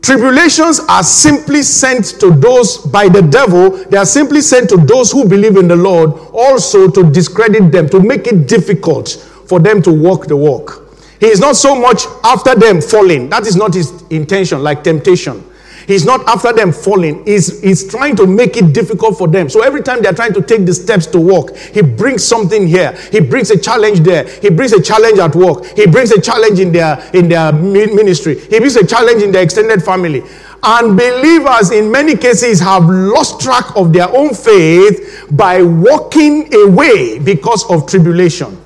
Tribulations 0.00 0.78
are 0.88 1.02
simply 1.02 1.64
sent 1.64 2.20
to 2.20 2.30
those 2.30 2.78
by 2.78 3.08
the 3.08 3.22
devil, 3.22 3.70
they 3.70 3.96
are 3.96 4.06
simply 4.06 4.42
sent 4.42 4.68
to 4.68 4.76
those 4.76 5.10
who 5.10 5.28
believe 5.28 5.56
in 5.56 5.66
the 5.66 5.74
Lord, 5.74 6.12
also 6.32 6.88
to 6.88 7.10
discredit 7.10 7.72
them, 7.72 7.88
to 7.88 7.98
make 7.98 8.28
it 8.28 8.46
difficult 8.46 9.08
for 9.48 9.58
them 9.58 9.82
to 9.82 9.92
walk 9.92 10.28
the 10.28 10.36
walk. 10.36 10.85
He 11.20 11.26
is 11.26 11.40
not 11.40 11.56
so 11.56 11.74
much 11.74 12.04
after 12.24 12.54
them 12.54 12.80
falling. 12.80 13.28
That 13.30 13.46
is 13.46 13.56
not 13.56 13.74
his 13.74 14.02
intention, 14.10 14.62
like 14.62 14.84
temptation. 14.84 15.42
He's 15.86 16.04
not 16.04 16.26
after 16.28 16.52
them 16.52 16.72
falling. 16.72 17.24
He's, 17.24 17.60
he's 17.62 17.88
trying 17.88 18.16
to 18.16 18.26
make 18.26 18.56
it 18.56 18.72
difficult 18.72 19.16
for 19.16 19.28
them. 19.28 19.48
So 19.48 19.62
every 19.62 19.82
time 19.82 20.02
they're 20.02 20.12
trying 20.12 20.32
to 20.34 20.42
take 20.42 20.66
the 20.66 20.74
steps 20.74 21.06
to 21.08 21.20
walk, 21.20 21.56
he 21.56 21.80
brings 21.80 22.24
something 22.24 22.66
here. 22.66 22.92
He 23.12 23.20
brings 23.20 23.50
a 23.50 23.58
challenge 23.58 24.00
there. 24.00 24.28
He 24.40 24.50
brings 24.50 24.72
a 24.72 24.82
challenge 24.82 25.18
at 25.18 25.34
work. 25.34 25.64
He 25.76 25.86
brings 25.86 26.10
a 26.10 26.20
challenge 26.20 26.58
in 26.58 26.72
their 26.72 26.98
in 27.14 27.28
their 27.28 27.52
ministry. 27.52 28.38
He 28.38 28.58
brings 28.58 28.76
a 28.76 28.84
challenge 28.84 29.22
in 29.22 29.30
their 29.30 29.44
extended 29.44 29.82
family. 29.82 30.22
And 30.62 30.96
believers, 30.96 31.70
in 31.70 31.92
many 31.92 32.16
cases, 32.16 32.58
have 32.58 32.88
lost 32.88 33.40
track 33.40 33.76
of 33.76 33.92
their 33.92 34.08
own 34.08 34.34
faith 34.34 35.28
by 35.30 35.62
walking 35.62 36.52
away 36.52 37.20
because 37.20 37.64
of 37.70 37.86
tribulation. 37.86 38.60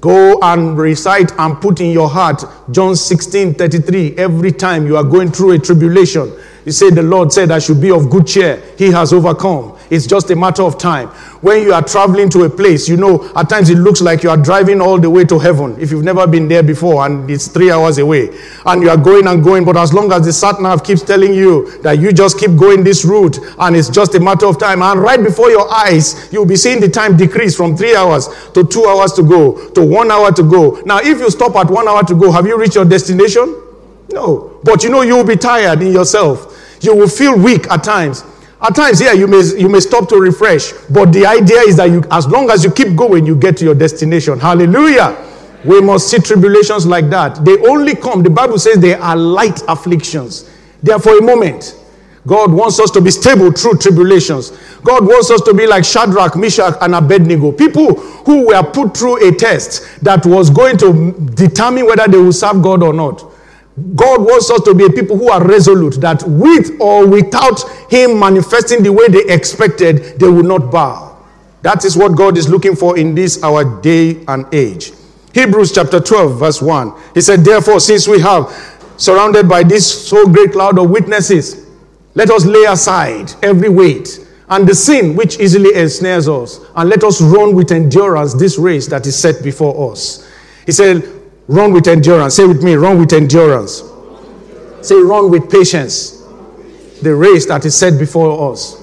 Go 0.00 0.38
and 0.42 0.76
recite 0.76 1.32
and 1.38 1.60
put 1.60 1.80
in 1.80 1.90
your 1.90 2.08
heart 2.08 2.44
John 2.70 2.94
16 2.96 3.54
33 3.54 4.16
every 4.16 4.52
time 4.52 4.86
you 4.86 4.96
are 4.96 5.04
going 5.04 5.30
through 5.30 5.52
a 5.52 5.58
tribulation. 5.58 6.32
You 6.66 6.72
say, 6.72 6.90
The 6.90 7.02
Lord 7.02 7.32
said, 7.32 7.52
I 7.52 7.60
should 7.60 7.80
be 7.80 7.92
of 7.92 8.10
good 8.10 8.26
cheer. 8.26 8.60
He 8.76 8.90
has 8.90 9.12
overcome. 9.12 9.78
It's 9.88 10.04
just 10.04 10.28
a 10.32 10.36
matter 10.36 10.64
of 10.64 10.78
time. 10.78 11.06
When 11.40 11.62
you 11.62 11.72
are 11.72 11.80
traveling 11.80 12.28
to 12.30 12.42
a 12.42 12.50
place, 12.50 12.88
you 12.88 12.96
know, 12.96 13.30
at 13.36 13.48
times 13.48 13.70
it 13.70 13.78
looks 13.78 14.00
like 14.00 14.24
you 14.24 14.30
are 14.30 14.36
driving 14.36 14.80
all 14.80 14.98
the 14.98 15.08
way 15.08 15.24
to 15.26 15.38
heaven 15.38 15.80
if 15.80 15.92
you've 15.92 16.02
never 16.02 16.26
been 16.26 16.48
there 16.48 16.64
before 16.64 17.06
and 17.06 17.30
it's 17.30 17.46
three 17.46 17.70
hours 17.70 17.98
away. 17.98 18.36
And 18.64 18.82
you 18.82 18.90
are 18.90 18.96
going 18.96 19.28
and 19.28 19.44
going, 19.44 19.64
but 19.64 19.76
as 19.76 19.94
long 19.94 20.10
as 20.10 20.26
the 20.26 20.32
sat 20.32 20.60
nav 20.60 20.82
keeps 20.82 21.02
telling 21.02 21.34
you 21.34 21.78
that 21.82 22.00
you 22.00 22.12
just 22.12 22.40
keep 22.40 22.56
going 22.56 22.82
this 22.82 23.04
route 23.04 23.38
and 23.60 23.76
it's 23.76 23.88
just 23.88 24.16
a 24.16 24.20
matter 24.20 24.46
of 24.46 24.58
time, 24.58 24.82
and 24.82 25.00
right 25.00 25.22
before 25.22 25.50
your 25.50 25.72
eyes, 25.72 26.28
you'll 26.32 26.46
be 26.46 26.56
seeing 26.56 26.80
the 26.80 26.88
time 26.88 27.16
decrease 27.16 27.56
from 27.56 27.76
three 27.76 27.94
hours 27.94 28.28
to 28.54 28.64
two 28.64 28.86
hours 28.86 29.12
to 29.12 29.22
go 29.22 29.68
to 29.70 29.86
one 29.86 30.10
hour 30.10 30.32
to 30.32 30.42
go. 30.42 30.82
Now, 30.84 30.98
if 30.98 31.20
you 31.20 31.30
stop 31.30 31.54
at 31.54 31.70
one 31.70 31.86
hour 31.86 32.02
to 32.02 32.14
go, 32.16 32.32
have 32.32 32.44
you 32.44 32.58
reached 32.58 32.74
your 32.74 32.84
destination? 32.86 33.62
No. 34.10 34.58
But 34.64 34.82
you 34.82 34.90
know, 34.90 35.02
you 35.02 35.14
will 35.16 35.24
be 35.24 35.36
tired 35.36 35.80
in 35.80 35.92
yourself. 35.92 36.55
You 36.80 36.94
will 36.94 37.08
feel 37.08 37.38
weak 37.38 37.70
at 37.70 37.84
times. 37.84 38.24
At 38.60 38.74
times, 38.74 39.00
yeah, 39.00 39.12
you 39.12 39.26
may, 39.26 39.42
you 39.58 39.68
may 39.68 39.80
stop 39.80 40.08
to 40.08 40.16
refresh. 40.16 40.72
But 40.90 41.12
the 41.12 41.26
idea 41.26 41.60
is 41.60 41.76
that 41.76 41.90
you, 41.90 42.02
as 42.10 42.26
long 42.26 42.50
as 42.50 42.64
you 42.64 42.70
keep 42.70 42.96
going, 42.96 43.26
you 43.26 43.36
get 43.36 43.56
to 43.58 43.64
your 43.64 43.74
destination. 43.74 44.38
Hallelujah. 44.38 45.16
We 45.64 45.80
must 45.80 46.08
see 46.08 46.18
tribulations 46.18 46.86
like 46.86 47.10
that. 47.10 47.44
They 47.44 47.58
only 47.68 47.94
come, 47.94 48.22
the 48.22 48.30
Bible 48.30 48.58
says 48.58 48.78
they 48.78 48.94
are 48.94 49.16
light 49.16 49.62
afflictions. 49.68 50.50
They 50.82 50.92
are 50.92 51.00
for 51.00 51.18
a 51.18 51.22
moment. 51.22 51.76
God 52.26 52.52
wants 52.52 52.80
us 52.80 52.90
to 52.92 53.00
be 53.00 53.10
stable 53.10 53.52
through 53.52 53.78
tribulations. 53.78 54.50
God 54.82 55.06
wants 55.06 55.30
us 55.30 55.40
to 55.42 55.54
be 55.54 55.66
like 55.66 55.84
Shadrach, 55.84 56.36
Meshach, 56.36 56.74
and 56.80 56.94
Abednego. 56.94 57.52
People 57.52 57.94
who 57.94 58.48
were 58.48 58.62
put 58.62 58.96
through 58.96 59.28
a 59.28 59.32
test 59.32 60.02
that 60.02 60.26
was 60.26 60.50
going 60.50 60.76
to 60.78 61.12
determine 61.34 61.86
whether 61.86 62.08
they 62.08 62.18
will 62.18 62.32
serve 62.32 62.62
God 62.62 62.82
or 62.82 62.92
not. 62.92 63.24
God 63.94 64.22
wants 64.22 64.50
us 64.50 64.62
to 64.62 64.74
be 64.74 64.86
a 64.86 64.90
people 64.90 65.18
who 65.18 65.28
are 65.28 65.46
resolute, 65.46 66.00
that 66.00 66.22
with 66.26 66.80
or 66.80 67.06
without 67.06 67.62
Him 67.90 68.18
manifesting 68.18 68.82
the 68.82 68.92
way 68.92 69.08
they 69.08 69.24
expected, 69.32 70.18
they 70.18 70.28
will 70.28 70.42
not 70.42 70.70
bow. 70.72 71.18
That 71.62 71.84
is 71.84 71.96
what 71.96 72.16
God 72.16 72.38
is 72.38 72.48
looking 72.48 72.74
for 72.74 72.96
in 72.96 73.14
this 73.14 73.42
our 73.42 73.80
day 73.82 74.24
and 74.28 74.46
age. 74.54 74.92
Hebrews 75.34 75.72
chapter 75.72 76.00
12, 76.00 76.38
verse 76.38 76.62
1. 76.62 76.92
He 77.12 77.20
said, 77.20 77.44
Therefore, 77.44 77.80
since 77.80 78.08
we 78.08 78.20
have 78.20 78.50
surrounded 78.96 79.48
by 79.48 79.62
this 79.62 80.08
so 80.08 80.26
great 80.26 80.52
cloud 80.52 80.78
of 80.78 80.88
witnesses, 80.88 81.66
let 82.14 82.30
us 82.30 82.46
lay 82.46 82.64
aside 82.64 83.32
every 83.42 83.68
weight 83.68 84.26
and 84.48 84.66
the 84.66 84.74
sin 84.74 85.16
which 85.16 85.40
easily 85.40 85.74
ensnares 85.74 86.28
us, 86.28 86.60
and 86.76 86.88
let 86.88 87.02
us 87.02 87.20
run 87.20 87.54
with 87.54 87.72
endurance 87.72 88.32
this 88.34 88.58
race 88.58 88.86
that 88.86 89.06
is 89.06 89.18
set 89.18 89.42
before 89.42 89.92
us. 89.92 90.30
He 90.66 90.72
said, 90.72 91.02
Run 91.48 91.72
with 91.72 91.86
endurance. 91.86 92.36
Say 92.36 92.46
with 92.46 92.62
me, 92.62 92.74
run 92.74 92.98
with 92.98 93.12
endurance. 93.12 93.82
Say, 94.82 94.96
run 94.96 95.30
with 95.30 95.50
patience. 95.50 96.24
The 97.02 97.14
race 97.14 97.46
that 97.46 97.64
is 97.64 97.76
set 97.76 97.98
before 97.98 98.52
us. 98.52 98.82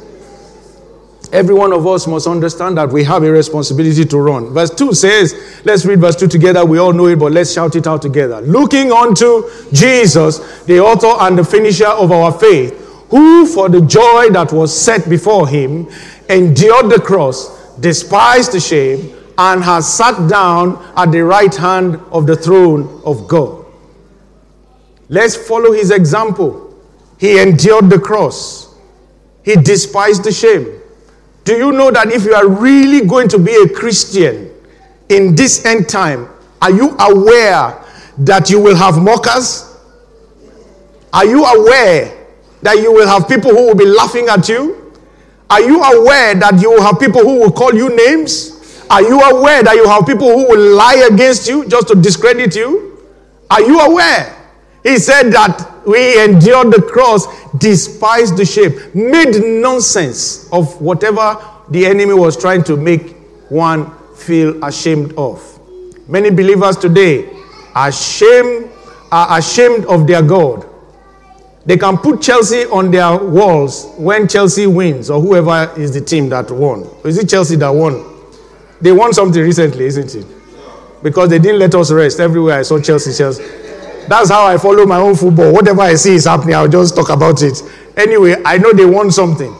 Every 1.31 1.55
one 1.55 1.73
of 1.73 1.87
us 1.87 2.05
must 2.05 2.27
understand 2.27 2.77
that 2.77 2.89
we 2.89 3.03
have 3.05 3.23
a 3.23 3.31
responsibility 3.31 4.05
to 4.05 4.17
run. 4.19 4.53
Verse 4.53 4.69
2 4.69 4.93
says, 4.93 5.61
let's 5.65 5.83
read 5.83 5.99
verse 5.99 6.15
2 6.15 6.27
together. 6.27 6.63
We 6.63 6.77
all 6.77 6.93
know 6.93 7.07
it, 7.07 7.17
but 7.17 7.31
let's 7.31 7.51
shout 7.51 7.75
it 7.75 7.87
out 7.87 8.03
together. 8.03 8.39
Looking 8.41 8.91
unto 8.91 9.49
Jesus, 9.71 10.63
the 10.65 10.79
author 10.79 11.11
and 11.21 11.37
the 11.37 11.43
finisher 11.43 11.87
of 11.87 12.11
our 12.11 12.31
faith, 12.31 12.79
who 13.09 13.47
for 13.47 13.67
the 13.67 13.81
joy 13.81 14.29
that 14.29 14.51
was 14.53 14.79
set 14.79 15.09
before 15.09 15.47
him 15.47 15.89
endured 16.29 16.91
the 16.91 17.01
cross, 17.03 17.77
despised 17.77 18.51
the 18.51 18.59
shame, 18.59 19.15
and 19.37 19.63
has 19.63 19.91
sat 19.91 20.29
down 20.29 20.83
at 20.95 21.11
the 21.11 21.23
right 21.23 21.53
hand 21.55 21.99
of 22.11 22.27
the 22.27 22.35
throne 22.35 23.01
of 23.05 23.27
God. 23.27 23.65
Let's 25.09 25.35
follow 25.35 25.71
his 25.71 25.91
example. 25.91 26.75
He 27.19 27.39
endured 27.39 27.89
the 27.89 27.99
cross, 27.99 28.75
he 29.43 29.55
despised 29.55 30.23
the 30.23 30.31
shame. 30.31 30.79
Do 31.43 31.57
you 31.57 31.71
know 31.71 31.91
that 31.91 32.11
if 32.11 32.23
you 32.23 32.33
are 32.33 32.47
really 32.47 33.05
going 33.05 33.27
to 33.29 33.37
be 33.37 33.53
a 33.53 33.67
Christian 33.67 34.51
in 35.09 35.35
this 35.35 35.65
end 35.65 35.89
time, 35.89 36.29
are 36.61 36.71
you 36.71 36.95
aware 36.99 37.83
that 38.19 38.49
you 38.49 38.61
will 38.61 38.75
have 38.75 39.01
mockers? 39.01 39.77
Are 41.11 41.25
you 41.25 41.43
aware 41.43 42.25
that 42.61 42.77
you 42.77 42.93
will 42.93 43.07
have 43.07 43.27
people 43.27 43.51
who 43.51 43.67
will 43.67 43.75
be 43.75 43.85
laughing 43.85 44.29
at 44.29 44.47
you? 44.47 44.93
Are 45.49 45.61
you 45.61 45.83
aware 45.83 46.33
that 46.35 46.61
you 46.61 46.71
will 46.71 46.81
have 46.81 46.99
people 46.99 47.21
who 47.21 47.41
will 47.41 47.51
call 47.51 47.73
you 47.73 47.93
names? 47.95 48.52
Are 48.93 49.01
you 49.01 49.19
aware 49.19 49.63
that 49.63 49.73
you 49.75 49.87
have 49.87 50.05
people 50.05 50.27
who 50.27 50.47
will 50.47 50.75
lie 50.75 51.07
against 51.11 51.47
you 51.49 51.67
just 51.67 51.87
to 51.87 51.95
discredit 51.95 52.55
you? 52.55 52.99
Are 53.49 53.59
you 53.59 53.79
aware? 53.79 54.37
He 54.83 54.99
said 54.99 55.31
that 55.31 55.81
we 55.87 56.23
endured 56.23 56.71
the 56.71 56.79
cross, 56.79 57.25
despised 57.53 58.37
the 58.37 58.45
shame, 58.45 58.71
made 58.93 59.41
nonsense 59.63 60.47
of 60.51 60.79
whatever 60.79 61.43
the 61.71 61.87
enemy 61.87 62.13
was 62.13 62.37
trying 62.37 62.63
to 62.65 62.77
make 62.77 63.15
one 63.49 63.91
feel 64.13 64.63
ashamed 64.63 65.13
of. 65.17 65.41
Many 66.07 66.29
believers 66.29 66.77
today 66.77 67.27
are 67.73 67.87
ashamed, 67.87 68.69
are 69.11 69.39
ashamed 69.39 69.85
of 69.85 70.05
their 70.05 70.21
God. 70.21 70.69
They 71.65 71.77
can 71.77 71.97
put 71.97 72.21
Chelsea 72.21 72.65
on 72.65 72.91
their 72.91 73.17
walls 73.17 73.91
when 73.97 74.27
Chelsea 74.27 74.67
wins 74.67 75.09
or 75.09 75.19
whoever 75.19 75.73
is 75.81 75.91
the 75.95 76.01
team 76.01 76.29
that 76.29 76.51
won. 76.51 76.87
Is 77.03 77.17
it 77.17 77.27
Chelsea 77.27 77.55
that 77.55 77.69
won? 77.69 78.12
They 78.83 78.91
won 78.91 79.13
something 79.13 79.41
recently, 79.41 79.85
isn't 79.85 80.13
it? 80.13 80.25
Because 81.01 81.29
they 81.29 81.39
didn't 81.39 81.59
let 81.59 81.73
us 81.73 81.89
rest. 81.89 82.19
Everywhere 82.19 82.59
I 82.59 82.63
saw 82.63 82.81
Chelsea, 82.81 83.13
Chelsea. 83.13 83.41
That's 84.09 84.29
how 84.29 84.45
I 84.45 84.57
follow 84.57 84.85
my 84.85 84.97
own 84.97 85.15
football. 85.15 85.53
Whatever 85.53 85.83
I 85.83 85.95
see 85.95 86.15
is 86.15 86.25
happening, 86.25 86.55
I'll 86.55 86.67
just 86.67 86.93
talk 86.93 87.07
about 87.09 87.41
it. 87.41 87.63
Anyway, 87.95 88.35
I 88.43 88.57
know 88.57 88.73
they 88.73 88.85
won 88.85 89.09
something. 89.09 89.55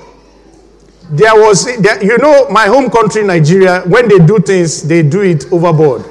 There 1.09 1.33
was, 1.35 1.63
there, 1.81 2.03
you 2.03 2.17
know, 2.17 2.49
my 2.49 2.65
home 2.65 2.89
country, 2.89 3.23
Nigeria, 3.23 3.83
when 3.87 4.09
they 4.09 4.19
do 4.19 4.39
things, 4.39 4.83
they 4.83 5.03
do 5.03 5.21
it 5.21 5.45
overboard. 5.53 6.03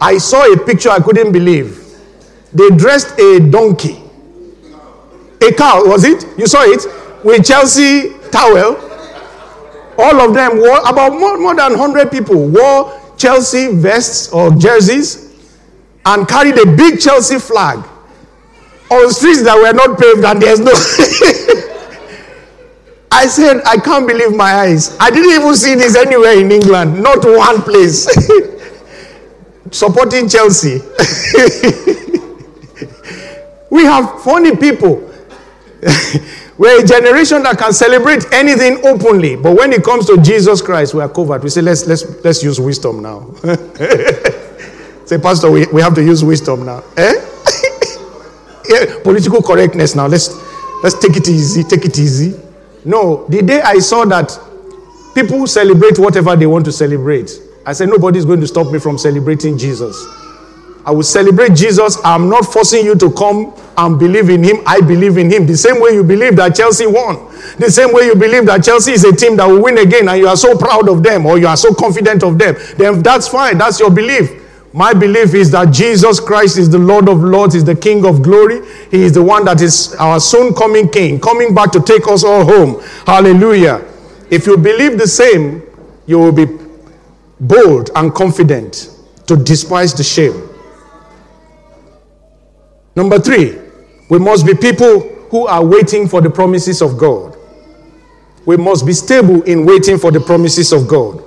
I 0.00 0.16
saw 0.16 0.50
a 0.50 0.56
picture 0.56 0.88
I 0.88 1.00
couldn't 1.00 1.32
believe. 1.32 1.84
They 2.54 2.70
dressed 2.70 3.18
a 3.18 3.40
donkey, 3.40 3.98
a 5.42 5.52
cow, 5.52 5.84
was 5.84 6.04
it? 6.04 6.24
You 6.38 6.46
saw 6.46 6.62
it? 6.62 6.86
With 7.22 7.44
Chelsea 7.44 8.14
towel 8.30 8.91
all 9.98 10.20
of 10.20 10.34
them 10.34 10.58
wore, 10.58 10.80
about 10.88 11.12
more, 11.12 11.38
more 11.38 11.54
than 11.54 11.78
100 11.78 12.10
people 12.10 12.48
wore 12.48 13.00
Chelsea 13.16 13.74
vests 13.74 14.32
or 14.32 14.50
jerseys 14.50 15.32
and 16.04 16.26
carried 16.26 16.58
a 16.58 16.76
big 16.76 17.00
Chelsea 17.00 17.38
flag 17.38 17.78
on 18.90 19.10
streets 19.12 19.42
that 19.42 19.56
were 19.56 19.72
not 19.72 19.98
paved 19.98 20.24
and 20.24 20.42
there's 20.42 20.60
no. 20.60 20.72
I 23.12 23.26
said, 23.26 23.62
I 23.66 23.76
can't 23.76 24.08
believe 24.08 24.34
my 24.34 24.54
eyes. 24.54 24.96
I 24.98 25.10
didn't 25.10 25.32
even 25.32 25.54
see 25.54 25.74
this 25.74 25.94
anywhere 25.96 26.38
in 26.38 26.50
England, 26.50 27.02
not 27.02 27.24
one 27.24 27.62
place. 27.62 28.08
Supporting 29.70 30.28
Chelsea. 30.28 30.80
we 33.70 33.84
have 33.84 34.22
funny 34.22 34.56
people. 34.56 35.10
We're 36.58 36.82
a 36.82 36.86
generation 36.86 37.42
that 37.44 37.58
can 37.58 37.72
celebrate 37.72 38.30
anything 38.32 38.84
openly, 38.84 39.36
but 39.36 39.56
when 39.56 39.72
it 39.72 39.82
comes 39.82 40.06
to 40.06 40.20
Jesus 40.20 40.60
Christ, 40.60 40.94
we 40.94 41.00
are 41.00 41.08
covered. 41.08 41.42
We 41.42 41.50
say, 41.50 41.62
let's 41.62 41.86
let's 41.86 42.04
let's 42.24 42.42
use 42.42 42.60
wisdom 42.60 43.02
now. 43.02 43.32
say, 45.06 45.18
Pastor, 45.18 45.50
we, 45.50 45.66
we 45.66 45.80
have 45.80 45.94
to 45.94 46.02
use 46.04 46.22
wisdom 46.22 46.66
now. 46.66 46.84
Eh? 46.96 47.14
yeah, 48.68 49.02
political 49.02 49.42
correctness 49.42 49.94
now. 49.94 50.06
Let's 50.06 50.28
let's 50.82 50.98
take 50.98 51.16
it 51.16 51.28
easy, 51.28 51.62
take 51.64 51.86
it 51.86 51.98
easy. 51.98 52.38
No, 52.84 53.26
the 53.28 53.42
day 53.42 53.60
I 53.62 53.78
saw 53.78 54.04
that 54.06 54.38
people 55.14 55.46
celebrate 55.46 55.98
whatever 55.98 56.36
they 56.36 56.46
want 56.46 56.64
to 56.66 56.72
celebrate, 56.72 57.30
I 57.64 57.72
said, 57.72 57.88
nobody's 57.88 58.24
going 58.24 58.40
to 58.40 58.46
stop 58.46 58.72
me 58.72 58.78
from 58.78 58.98
celebrating 58.98 59.56
Jesus. 59.56 60.04
I 60.84 60.90
will 60.90 61.02
celebrate 61.02 61.54
Jesus. 61.54 61.98
I'm 62.04 62.28
not 62.28 62.52
forcing 62.52 62.84
you 62.84 62.94
to 62.96 63.12
come 63.12 63.54
and 63.76 63.98
believe 63.98 64.28
in 64.28 64.42
him. 64.42 64.56
I 64.66 64.80
believe 64.80 65.16
in 65.16 65.30
him. 65.30 65.46
The 65.46 65.56
same 65.56 65.80
way 65.80 65.92
you 65.92 66.02
believe 66.02 66.36
that 66.36 66.56
Chelsea 66.56 66.86
won. 66.86 67.28
The 67.58 67.70
same 67.70 67.92
way 67.92 68.06
you 68.06 68.14
believe 68.14 68.46
that 68.46 68.64
Chelsea 68.64 68.92
is 68.92 69.04
a 69.04 69.14
team 69.14 69.36
that 69.36 69.46
will 69.46 69.62
win 69.62 69.78
again 69.78 70.08
and 70.08 70.18
you 70.18 70.26
are 70.26 70.36
so 70.36 70.56
proud 70.56 70.88
of 70.88 71.02
them 71.02 71.26
or 71.26 71.38
you 71.38 71.46
are 71.46 71.56
so 71.56 71.72
confident 71.72 72.24
of 72.24 72.38
them. 72.38 72.56
Then 72.76 73.02
that's 73.02 73.28
fine. 73.28 73.58
That's 73.58 73.78
your 73.78 73.90
belief. 73.90 74.40
My 74.74 74.94
belief 74.94 75.34
is 75.34 75.50
that 75.50 75.72
Jesus 75.72 76.18
Christ 76.18 76.56
is 76.56 76.70
the 76.70 76.78
Lord 76.78 77.08
of 77.08 77.22
Lords, 77.22 77.54
is 77.54 77.64
the 77.64 77.76
King 77.76 78.06
of 78.06 78.22
glory. 78.22 78.66
He 78.90 79.02
is 79.02 79.12
the 79.12 79.22
one 79.22 79.44
that 79.44 79.60
is 79.60 79.94
our 79.96 80.18
soon 80.18 80.54
coming 80.54 80.88
King, 80.88 81.20
coming 81.20 81.54
back 81.54 81.72
to 81.72 81.80
take 81.80 82.08
us 82.08 82.24
all 82.24 82.44
home. 82.44 82.82
Hallelujah. 83.06 83.86
If 84.30 84.46
you 84.46 84.56
believe 84.56 84.98
the 84.98 85.06
same, 85.06 85.62
you 86.06 86.18
will 86.18 86.32
be 86.32 86.46
bold 87.38 87.90
and 87.94 88.14
confident 88.14 88.96
to 89.26 89.36
despise 89.36 89.92
the 89.92 90.02
shame. 90.02 90.48
Number 92.94 93.18
three, 93.18 93.58
we 94.08 94.18
must 94.18 94.46
be 94.46 94.54
people 94.54 95.00
who 95.30 95.46
are 95.46 95.64
waiting 95.64 96.06
for 96.08 96.20
the 96.20 96.30
promises 96.30 96.82
of 96.82 96.98
God. 96.98 97.36
We 98.44 98.56
must 98.56 98.84
be 98.84 98.92
stable 98.92 99.42
in 99.42 99.64
waiting 99.64 99.98
for 99.98 100.10
the 100.10 100.20
promises 100.20 100.72
of 100.72 100.88
God. 100.88 101.22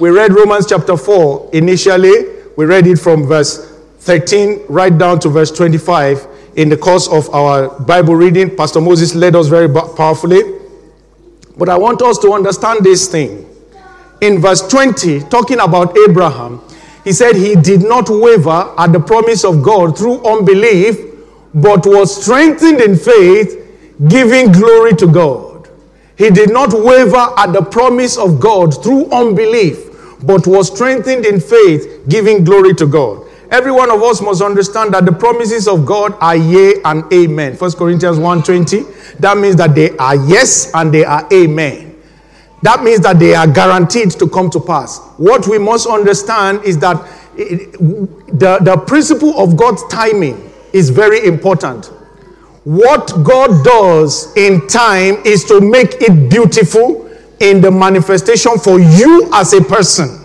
We 0.00 0.10
read 0.10 0.32
Romans 0.32 0.66
chapter 0.66 0.96
4 0.96 1.50
initially. 1.52 2.24
We 2.56 2.64
read 2.64 2.86
it 2.86 2.96
from 2.98 3.26
verse 3.26 3.70
13 4.00 4.64
right 4.68 4.96
down 4.96 5.20
to 5.20 5.28
verse 5.28 5.52
25 5.52 6.26
in 6.56 6.68
the 6.68 6.76
course 6.76 7.06
of 7.08 7.32
our 7.34 7.78
Bible 7.80 8.16
reading. 8.16 8.56
Pastor 8.56 8.80
Moses 8.80 9.14
led 9.14 9.36
us 9.36 9.46
very 9.46 9.68
powerfully. 9.68 10.42
But 11.56 11.68
I 11.68 11.76
want 11.76 12.02
us 12.02 12.18
to 12.18 12.32
understand 12.32 12.84
this 12.84 13.08
thing. 13.08 13.48
In 14.20 14.40
verse 14.40 14.66
20, 14.66 15.20
talking 15.28 15.60
about 15.60 15.96
Abraham, 16.08 16.60
he 17.04 17.12
said 17.12 17.36
he 17.36 17.54
did 17.56 17.82
not 17.82 18.08
waver 18.08 18.72
at 18.78 18.92
the 18.92 19.00
promise 19.00 19.44
of 19.44 19.62
God 19.62 19.98
through 19.98 20.24
unbelief, 20.24 20.98
but 21.54 21.86
was 21.86 22.22
strengthened 22.22 22.80
in 22.80 22.96
faith, 22.96 23.58
giving 24.08 24.52
glory 24.52 24.94
to 24.96 25.06
God. 25.06 25.68
He 26.16 26.30
did 26.30 26.52
not 26.52 26.72
waver 26.72 27.28
at 27.36 27.52
the 27.52 27.62
promise 27.62 28.16
of 28.16 28.38
God 28.38 28.82
through 28.82 29.10
unbelief, 29.10 29.88
but 30.22 30.46
was 30.46 30.72
strengthened 30.72 31.26
in 31.26 31.40
faith, 31.40 32.08
giving 32.08 32.44
glory 32.44 32.74
to 32.74 32.86
God. 32.86 33.26
Every 33.50 33.72
one 33.72 33.90
of 33.90 34.02
us 34.02 34.22
must 34.22 34.40
understand 34.40 34.94
that 34.94 35.04
the 35.04 35.12
promises 35.12 35.68
of 35.68 35.84
God 35.84 36.16
are 36.20 36.36
yea 36.36 36.80
and 36.84 37.04
amen. 37.12 37.56
1 37.56 37.72
Corinthians 37.72 38.18
1:20. 38.18 38.86
That 39.18 39.36
means 39.36 39.56
that 39.56 39.74
they 39.74 39.90
are 39.98 40.16
yes 40.16 40.70
and 40.72 40.94
they 40.94 41.04
are 41.04 41.26
amen. 41.32 41.91
That 42.62 42.84
means 42.84 43.00
that 43.00 43.18
they 43.18 43.34
are 43.34 43.46
guaranteed 43.46 44.12
to 44.12 44.28
come 44.28 44.48
to 44.50 44.60
pass. 44.60 44.98
What 45.16 45.48
we 45.48 45.58
must 45.58 45.86
understand 45.86 46.64
is 46.64 46.78
that 46.78 46.96
the, 47.36 48.58
the 48.60 48.82
principle 48.86 49.38
of 49.38 49.56
God's 49.56 49.86
timing 49.88 50.50
is 50.72 50.90
very 50.90 51.26
important. 51.26 51.86
What 52.64 53.24
God 53.24 53.64
does 53.64 54.34
in 54.36 54.66
time 54.68 55.16
is 55.24 55.44
to 55.46 55.60
make 55.60 56.00
it 56.00 56.30
beautiful 56.30 57.10
in 57.40 57.60
the 57.60 57.70
manifestation 57.70 58.56
for 58.58 58.78
you 58.78 59.28
as 59.32 59.52
a 59.52 59.60
person. 59.60 60.20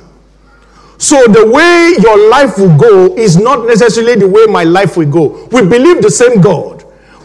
So 1.00 1.26
the 1.26 1.50
way 1.50 1.96
your 2.00 2.30
life 2.30 2.58
will 2.58 2.78
go 2.78 3.16
is 3.16 3.38
not 3.38 3.66
necessarily 3.66 4.16
the 4.16 4.28
way 4.28 4.46
my 4.46 4.64
life 4.64 4.98
will 4.98 5.10
go. 5.10 5.48
We 5.52 5.68
believe 5.68 6.02
the 6.02 6.12
same 6.12 6.42
God. 6.42 6.77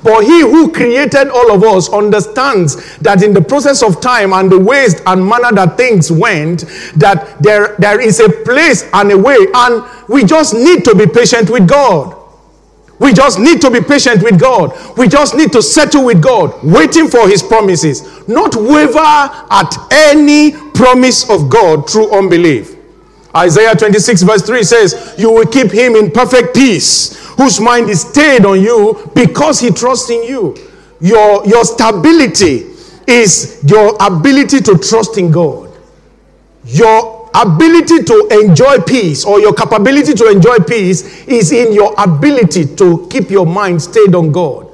But 0.03 0.25
he 0.25 0.41
who 0.41 0.73
created 0.73 1.29
all 1.29 1.53
of 1.53 1.63
us 1.63 1.89
understands 1.93 2.99
that 2.99 3.23
in 3.23 3.33
the 3.33 3.41
process 3.41 3.83
of 3.83 4.01
time 4.01 4.33
and 4.33 4.51
the 4.51 4.59
ways 4.59 5.01
and 5.07 5.25
manner 5.25 5.53
that 5.53 5.77
things 5.77 6.11
went, 6.11 6.65
that 6.97 7.41
there, 7.41 7.77
there 7.79 8.01
is 8.01 8.19
a 8.19 8.29
place 8.29 8.89
and 8.93 9.13
a 9.13 9.19
way, 9.19 9.37
and 9.55 9.85
we 10.09 10.25
just 10.25 10.55
need 10.55 10.85
to 10.87 10.95
be 10.95 11.07
patient 11.07 11.51
with 11.51 11.69
God. 11.69 12.19
We 12.99 13.13
just 13.13 13.41
need 13.41 13.61
to 13.63 13.71
be 13.71 13.81
patient 13.81 14.23
with 14.23 14.39
God. 14.39 14.73
We 14.97 15.09
just 15.09 15.35
need 15.35 15.51
to 15.53 15.63
settle 15.63 16.05
with 16.05 16.23
God, 16.23 16.55
waiting 16.63 17.09
for 17.09 17.29
His 17.29 17.43
promises, 17.43 18.27
not 18.29 18.55
waver 18.55 18.99
at 18.99 19.77
any 19.91 20.53
promise 20.73 21.29
of 21.29 21.51
God 21.51 21.91
through 21.91 22.13
unbelief. 22.13 22.77
Isaiah 23.35 23.75
26, 23.75 24.23
verse 24.23 24.43
3 24.43 24.63
says, 24.63 25.15
You 25.19 25.33
will 25.33 25.47
keep 25.47 25.71
him 25.71 25.97
in 25.97 26.11
perfect 26.11 26.55
peace, 26.55 27.22
whose 27.43 27.61
mind 27.61 27.91
is 27.91 28.03
stayed 28.03 28.45
on 28.47 28.61
you 28.61 29.11
because 29.15 29.59
he 29.59 29.71
trusts 29.71 30.11
in 30.11 30.23
you. 30.23 30.57
Your, 31.01 31.45
your 31.47 31.65
stability 31.65 32.67
is 33.07 33.61
your 33.67 33.97
ability 34.01 34.61
to 34.61 34.79
trust 34.79 35.19
in 35.19 35.33
God. 35.33 35.71
Your 36.65 37.29
ability 37.35 38.05
to 38.05 38.29
enjoy 38.45 38.79
peace 38.83 39.25
or 39.25 39.41
your 39.41 39.53
capability 39.55 40.15
to 40.15 40.31
enjoy 40.31 40.59
peace 40.59 41.27
is 41.27 41.51
in 41.51 41.73
your 41.73 41.93
ability 41.99 42.77
to 42.77 43.09
keep 43.11 43.31
your 43.31 43.47
mind 43.47 43.83
stayed 43.83 44.15
on 44.15 44.31
God. 44.31 44.69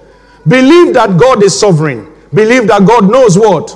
Believe 0.47 0.93
that 0.95 1.19
God 1.19 1.43
is 1.43 1.59
sovereign. 1.59 2.13
Believe 2.35 2.67
that 2.69 2.87
God 2.87 3.11
knows 3.11 3.39
what. 3.39 3.75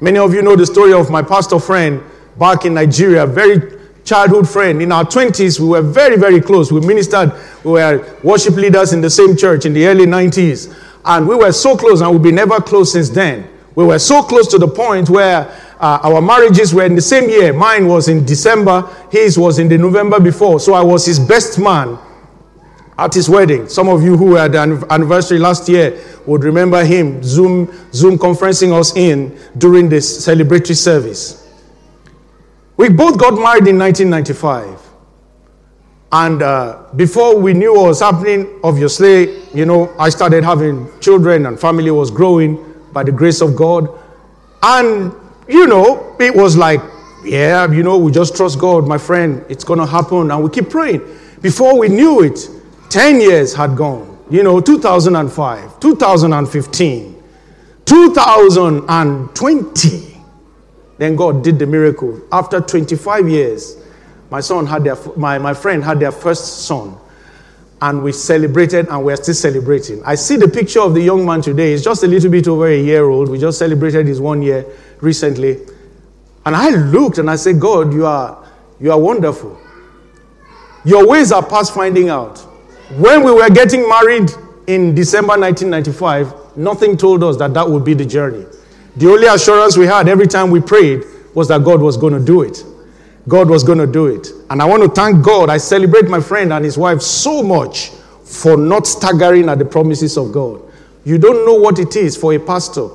Many 0.00 0.18
of 0.18 0.32
you 0.32 0.42
know 0.42 0.54
the 0.54 0.66
story 0.66 0.92
of 0.92 1.10
my 1.10 1.22
pastor 1.22 1.58
friend 1.58 2.00
back 2.38 2.64
in 2.64 2.74
Nigeria, 2.74 3.26
very 3.26 3.77
childhood 4.08 4.48
friend. 4.48 4.80
In 4.80 4.90
our 4.90 5.04
20s, 5.04 5.60
we 5.60 5.66
were 5.66 5.82
very, 5.82 6.16
very 6.16 6.40
close. 6.40 6.72
We 6.72 6.80
ministered, 6.80 7.32
we 7.62 7.72
were 7.72 8.16
worship 8.22 8.54
leaders 8.54 8.92
in 8.92 9.00
the 9.00 9.10
same 9.10 9.36
church 9.36 9.66
in 9.66 9.74
the 9.74 9.86
early 9.86 10.06
90s. 10.06 10.74
And 11.04 11.28
we 11.28 11.36
were 11.36 11.52
so 11.52 11.76
close, 11.76 12.00
and 12.00 12.10
we've 12.10 12.22
been 12.22 12.34
never 12.34 12.60
close 12.60 12.92
since 12.92 13.10
then. 13.10 13.48
We 13.74 13.84
were 13.84 13.98
so 13.98 14.22
close 14.22 14.48
to 14.48 14.58
the 14.58 14.66
point 14.66 15.08
where 15.08 15.46
uh, 15.78 16.00
our 16.02 16.20
marriages 16.20 16.74
were 16.74 16.84
in 16.84 16.96
the 16.96 17.02
same 17.02 17.28
year. 17.28 17.52
Mine 17.52 17.86
was 17.86 18.08
in 18.08 18.24
December, 18.24 18.82
his 19.12 19.38
was 19.38 19.58
in 19.58 19.68
the 19.68 19.78
November 19.78 20.18
before. 20.18 20.58
So 20.58 20.74
I 20.74 20.82
was 20.82 21.06
his 21.06 21.20
best 21.20 21.58
man 21.58 21.98
at 22.98 23.14
his 23.14 23.28
wedding. 23.28 23.68
Some 23.68 23.88
of 23.88 24.02
you 24.02 24.16
who 24.16 24.34
had 24.34 24.56
an 24.56 24.82
anniversary 24.90 25.38
last 25.38 25.68
year 25.68 26.02
would 26.26 26.42
remember 26.42 26.84
him 26.84 27.22
Zoom, 27.22 27.72
Zoom 27.92 28.18
conferencing 28.18 28.72
us 28.72 28.96
in 28.96 29.38
during 29.56 29.88
this 29.88 30.26
celebratory 30.26 30.76
service. 30.76 31.47
We 32.78 32.88
both 32.88 33.18
got 33.18 33.34
married 33.34 33.66
in 33.66 33.76
1995. 33.76 34.80
And 36.12 36.42
uh, 36.42 36.84
before 36.94 37.36
we 37.36 37.52
knew 37.52 37.74
what 37.74 37.88
was 37.88 38.00
happening, 38.00 38.60
obviously, 38.62 39.42
you 39.52 39.66
know, 39.66 39.92
I 39.98 40.10
started 40.10 40.44
having 40.44 40.88
children 41.00 41.46
and 41.46 41.58
family 41.60 41.90
was 41.90 42.12
growing 42.12 42.64
by 42.92 43.02
the 43.02 43.10
grace 43.10 43.42
of 43.42 43.56
God. 43.56 43.88
And, 44.62 45.12
you 45.48 45.66
know, 45.66 46.16
it 46.20 46.32
was 46.34 46.56
like, 46.56 46.80
yeah, 47.24 47.68
you 47.70 47.82
know, 47.82 47.98
we 47.98 48.12
just 48.12 48.36
trust 48.36 48.60
God, 48.60 48.86
my 48.86 48.96
friend, 48.96 49.44
it's 49.48 49.64
going 49.64 49.80
to 49.80 49.86
happen. 49.86 50.30
And 50.30 50.44
we 50.44 50.48
keep 50.48 50.70
praying. 50.70 51.02
Before 51.42 51.76
we 51.76 51.88
knew 51.88 52.22
it, 52.22 52.48
10 52.90 53.20
years 53.20 53.54
had 53.54 53.76
gone. 53.76 54.24
You 54.30 54.44
know, 54.44 54.60
2005, 54.60 55.80
2015, 55.80 57.22
2020. 57.84 60.07
Then 60.98 61.16
God 61.16 61.42
did 61.42 61.58
the 61.58 61.66
miracle. 61.66 62.20
After 62.30 62.60
25 62.60 63.28
years, 63.28 63.76
my 64.30 64.40
son 64.40 64.66
had 64.66 64.84
their, 64.84 64.96
my, 65.16 65.38
my 65.38 65.54
friend 65.54 65.82
had 65.82 66.00
their 66.00 66.12
first 66.12 66.64
son. 66.66 66.96
And 67.80 68.02
we 68.02 68.10
celebrated 68.10 68.88
and 68.88 69.04
we're 69.04 69.16
still 69.16 69.34
celebrating. 69.34 70.02
I 70.04 70.16
see 70.16 70.36
the 70.36 70.48
picture 70.48 70.80
of 70.80 70.94
the 70.94 71.00
young 71.00 71.24
man 71.24 71.40
today. 71.40 71.70
He's 71.70 71.84
just 71.84 72.02
a 72.02 72.08
little 72.08 72.30
bit 72.30 72.48
over 72.48 72.66
a 72.66 72.76
year 72.76 73.04
old. 73.04 73.28
We 73.28 73.38
just 73.38 73.58
celebrated 73.58 74.06
his 74.08 74.20
one 74.20 74.42
year 74.42 74.66
recently. 75.00 75.60
And 76.44 76.56
I 76.56 76.70
looked 76.70 77.18
and 77.18 77.30
I 77.30 77.36
said, 77.36 77.60
God, 77.60 77.92
you 77.94 78.04
are, 78.04 78.44
you 78.80 78.90
are 78.90 78.98
wonderful. 78.98 79.56
Your 80.84 81.06
ways 81.06 81.30
are 81.30 81.44
past 81.44 81.72
finding 81.72 82.08
out. 82.08 82.38
When 82.96 83.22
we 83.22 83.30
were 83.30 83.50
getting 83.50 83.88
married 83.88 84.30
in 84.66 84.94
December 84.94 85.38
1995, 85.38 86.56
nothing 86.56 86.96
told 86.96 87.22
us 87.22 87.36
that 87.36 87.54
that 87.54 87.68
would 87.68 87.84
be 87.84 87.94
the 87.94 88.04
journey. 88.04 88.44
The 88.98 89.08
only 89.08 89.28
assurance 89.28 89.76
we 89.76 89.86
had 89.86 90.08
every 90.08 90.26
time 90.26 90.50
we 90.50 90.60
prayed 90.60 91.04
was 91.32 91.46
that 91.48 91.62
God 91.62 91.80
was 91.80 91.96
going 91.96 92.14
to 92.14 92.24
do 92.24 92.42
it. 92.42 92.64
God 93.28 93.48
was 93.48 93.62
going 93.62 93.78
to 93.78 93.86
do 93.86 94.06
it. 94.06 94.26
And 94.50 94.60
I 94.60 94.64
want 94.64 94.82
to 94.82 94.88
thank 94.88 95.24
God. 95.24 95.50
I 95.50 95.58
celebrate 95.58 96.08
my 96.08 96.20
friend 96.20 96.52
and 96.52 96.64
his 96.64 96.76
wife 96.76 97.00
so 97.00 97.40
much 97.40 97.90
for 98.24 98.56
not 98.56 98.88
staggering 98.88 99.48
at 99.48 99.60
the 99.60 99.64
promises 99.64 100.18
of 100.18 100.32
God. 100.32 100.62
You 101.04 101.16
don't 101.16 101.46
know 101.46 101.54
what 101.54 101.78
it 101.78 101.94
is 101.94 102.16
for 102.16 102.34
a 102.34 102.40
pastor 102.40 102.88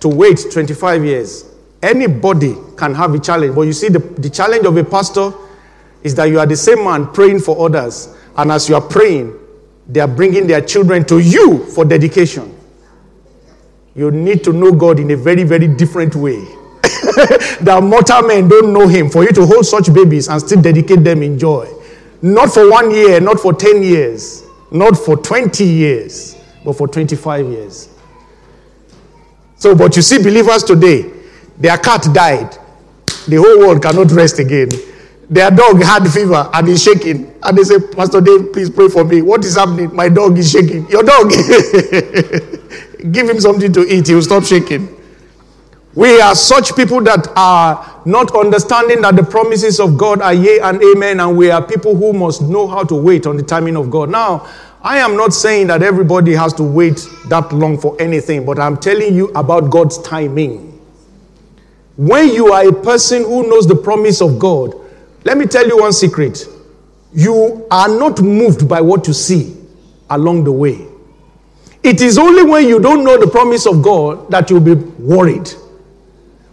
to 0.00 0.08
wait 0.08 0.44
25 0.50 1.04
years. 1.04 1.44
Anybody 1.80 2.56
can 2.76 2.92
have 2.96 3.14
a 3.14 3.20
challenge. 3.20 3.54
But 3.54 3.62
you 3.62 3.74
see, 3.74 3.90
the, 3.90 4.00
the 4.00 4.28
challenge 4.28 4.66
of 4.66 4.76
a 4.76 4.82
pastor 4.82 5.32
is 6.02 6.16
that 6.16 6.24
you 6.24 6.40
are 6.40 6.46
the 6.46 6.56
same 6.56 6.82
man 6.82 7.06
praying 7.12 7.38
for 7.38 7.64
others. 7.64 8.16
And 8.36 8.50
as 8.50 8.68
you 8.68 8.74
are 8.74 8.80
praying, 8.80 9.38
they 9.86 10.00
are 10.00 10.08
bringing 10.08 10.48
their 10.48 10.60
children 10.60 11.04
to 11.04 11.20
you 11.20 11.66
for 11.66 11.84
dedication 11.84 12.57
you 13.98 14.12
need 14.12 14.44
to 14.44 14.52
know 14.52 14.70
God 14.70 15.00
in 15.00 15.10
a 15.10 15.16
very, 15.16 15.42
very 15.42 15.66
different 15.66 16.14
way. 16.14 16.38
that 17.60 17.80
mortal 17.82 18.22
men 18.22 18.48
don't 18.48 18.72
know 18.72 18.86
Him. 18.86 19.10
For 19.10 19.24
you 19.24 19.32
to 19.32 19.44
hold 19.44 19.66
such 19.66 19.92
babies 19.92 20.28
and 20.28 20.40
still 20.40 20.62
dedicate 20.62 21.02
them 21.02 21.20
in 21.20 21.36
joy. 21.36 21.68
Not 22.22 22.50
for 22.54 22.70
one 22.70 22.92
year, 22.92 23.20
not 23.20 23.40
for 23.40 23.52
10 23.52 23.82
years, 23.82 24.44
not 24.70 24.96
for 24.96 25.16
20 25.16 25.64
years, 25.64 26.36
but 26.64 26.74
for 26.74 26.86
25 26.86 27.46
years. 27.46 27.88
So, 29.56 29.74
but 29.74 29.96
you 29.96 30.02
see, 30.02 30.18
believers 30.18 30.62
today, 30.62 31.10
their 31.58 31.76
cat 31.76 32.06
died. 32.12 32.56
The 33.26 33.36
whole 33.36 33.58
world 33.58 33.82
cannot 33.82 34.12
rest 34.12 34.38
again. 34.38 34.68
Their 35.28 35.50
dog 35.50 35.82
had 35.82 36.08
fever 36.08 36.48
and 36.54 36.68
is 36.68 36.84
shaking. 36.84 37.34
And 37.42 37.58
they 37.58 37.64
say, 37.64 37.80
Pastor 37.80 38.20
Dave, 38.20 38.52
please 38.52 38.70
pray 38.70 38.88
for 38.88 39.02
me. 39.04 39.22
What 39.22 39.44
is 39.44 39.56
happening? 39.56 39.94
My 39.94 40.08
dog 40.08 40.38
is 40.38 40.52
shaking. 40.52 40.88
Your 40.88 41.02
dog. 41.02 41.32
Give 43.12 43.28
him 43.28 43.40
something 43.40 43.72
to 43.72 43.86
eat, 43.86 44.08
he 44.08 44.14
will 44.14 44.22
stop 44.22 44.44
shaking. 44.44 44.94
We 45.94 46.20
are 46.20 46.34
such 46.34 46.76
people 46.76 47.00
that 47.02 47.28
are 47.34 48.02
not 48.04 48.34
understanding 48.36 49.02
that 49.02 49.16
the 49.16 49.24
promises 49.24 49.80
of 49.80 49.96
God 49.96 50.20
are 50.20 50.34
yea 50.34 50.60
and 50.60 50.82
amen, 50.82 51.20
and 51.20 51.36
we 51.36 51.50
are 51.50 51.60
people 51.60 51.96
who 51.96 52.12
must 52.12 52.42
know 52.42 52.66
how 52.66 52.84
to 52.84 52.94
wait 52.94 53.26
on 53.26 53.36
the 53.36 53.42
timing 53.42 53.76
of 53.76 53.90
God. 53.90 54.10
Now, 54.10 54.46
I 54.80 54.98
am 54.98 55.16
not 55.16 55.32
saying 55.32 55.66
that 55.68 55.82
everybody 55.82 56.34
has 56.34 56.52
to 56.54 56.62
wait 56.62 57.06
that 57.28 57.52
long 57.52 57.78
for 57.78 58.00
anything, 58.00 58.46
but 58.46 58.58
I'm 58.60 58.76
telling 58.76 59.14
you 59.14 59.28
about 59.34 59.70
God's 59.70 60.00
timing. 60.02 60.80
When 61.96 62.28
you 62.28 62.52
are 62.52 62.68
a 62.68 62.72
person 62.72 63.24
who 63.24 63.48
knows 63.48 63.66
the 63.66 63.74
promise 63.74 64.22
of 64.22 64.38
God, 64.38 64.74
let 65.24 65.36
me 65.36 65.46
tell 65.46 65.66
you 65.66 65.78
one 65.78 65.92
secret. 65.92 66.46
You 67.12 67.66
are 67.72 67.88
not 67.88 68.20
moved 68.20 68.68
by 68.68 68.80
what 68.80 69.08
you 69.08 69.12
see 69.12 69.56
along 70.10 70.44
the 70.44 70.52
way. 70.52 70.86
It 71.88 72.02
is 72.02 72.18
only 72.18 72.42
when 72.42 72.68
you 72.68 72.80
don't 72.80 73.02
know 73.02 73.16
the 73.16 73.26
promise 73.26 73.66
of 73.66 73.80
God 73.82 74.30
that 74.30 74.50
you'll 74.50 74.60
be 74.60 74.74
worried. 74.74 75.48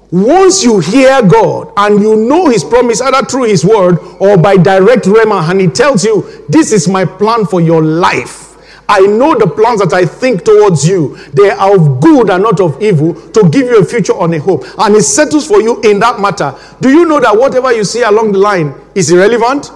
Once 0.10 0.64
you 0.64 0.80
hear 0.80 1.22
God 1.24 1.74
and 1.76 2.02
you 2.02 2.16
know 2.16 2.48
His 2.48 2.64
promise 2.64 3.02
either 3.02 3.22
through 3.26 3.44
His 3.44 3.66
word 3.66 3.98
or 4.22 4.38
by 4.38 4.56
direct 4.56 5.04
rhema, 5.04 5.50
and 5.50 5.60
He 5.60 5.68
tells 5.68 6.06
you, 6.06 6.46
This 6.48 6.72
is 6.72 6.88
my 6.88 7.04
plan 7.04 7.46
for 7.46 7.60
your 7.60 7.84
life. 7.84 8.56
I 8.88 9.02
know 9.02 9.36
the 9.38 9.48
plans 9.48 9.82
that 9.82 9.92
I 9.92 10.06
think 10.06 10.46
towards 10.46 10.88
you. 10.88 11.18
They 11.34 11.50
are 11.50 11.76
of 11.76 12.00
good 12.00 12.30
and 12.30 12.42
not 12.42 12.62
of 12.62 12.82
evil 12.82 13.14
to 13.32 13.50
give 13.50 13.68
you 13.68 13.80
a 13.80 13.84
future 13.84 14.14
and 14.18 14.34
a 14.36 14.40
hope. 14.40 14.64
And 14.78 14.96
it 14.96 15.04
settles 15.04 15.46
for 15.46 15.60
you 15.62 15.82
in 15.82 16.00
that 16.00 16.18
matter. 16.18 16.56
Do 16.80 16.90
you 16.90 17.06
know 17.06 17.20
that 17.20 17.36
whatever 17.38 17.74
you 17.74 17.84
see 17.84 18.04
along 18.04 18.32
the 18.32 18.38
line 18.38 18.74
is 18.96 19.12
irrelevant? 19.12 19.70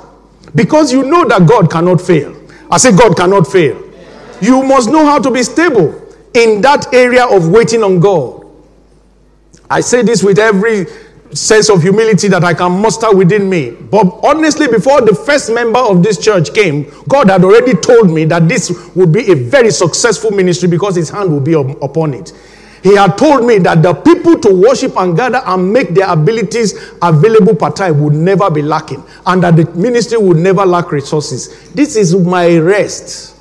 Because 0.56 0.94
you 0.94 1.04
know 1.04 1.28
that 1.28 1.46
God 1.46 1.70
cannot 1.70 2.00
fail. 2.00 2.34
I 2.72 2.78
say, 2.78 2.96
God 2.96 3.18
cannot 3.18 3.46
fail. 3.52 3.89
You 4.42 4.64
must 4.64 4.90
know 4.90 5.06
how 5.06 5.20
to 5.20 5.32
be 5.32 5.44
stable 5.44 5.94
in 6.34 6.62
that 6.62 6.94
area 6.94 7.26
of 7.26 7.50
waiting 7.50 7.84
on 7.84 8.00
God. 8.00 8.46
I 9.70 9.82
say 9.82 10.02
this 10.02 10.24
with 10.24 10.40
every 10.40 10.86
sense 11.36 11.70
of 11.70 11.82
humility 11.82 12.28
that 12.28 12.44
I 12.44 12.54
can 12.54 12.82
muster 12.82 13.16
within 13.16 13.50
me. 13.50 13.72
But 13.72 14.20
honestly, 14.24 14.68
before 14.68 15.02
the 15.02 15.14
first 15.14 15.52
member 15.52 15.80
of 15.80 16.02
this 16.02 16.18
church 16.18 16.54
came, 16.54 16.92
God 17.08 17.30
had 17.30 17.44
already 17.44 17.74
told 17.74 18.10
me 18.10 18.26
that 18.26 18.48
this 18.50 18.72
would 18.96 19.12
be 19.12 19.32
a 19.32 19.36
very 19.36 19.72
successful 19.72 20.32
ministry 20.32 20.68
because 20.68 20.96
His 20.96 21.10
hand 21.10 21.32
will 21.32 21.40
be 21.40 21.54
upon 21.54 22.14
it. 22.14 22.34
He 22.82 22.96
had 22.96 23.18
told 23.18 23.46
me 23.46 23.58
that 23.60 23.84
the 23.84 23.94
people 23.94 24.40
to 24.40 24.54
worship 24.54 24.96
and 24.98 25.16
gather 25.16 25.42
and 25.46 25.72
make 25.72 25.90
their 25.90 26.10
abilities 26.10 26.94
available 27.02 27.54
part 27.54 27.76
time 27.76 28.02
would 28.02 28.14
never 28.14 28.50
be 28.50 28.62
lacking, 28.62 29.04
and 29.26 29.44
that 29.44 29.58
the 29.58 29.66
ministry 29.76 30.18
would 30.18 30.38
never 30.38 30.66
lack 30.66 30.92
resources. 30.92 31.70
This 31.74 31.96
is 31.96 32.16
my 32.16 32.58
rest. 32.58 33.36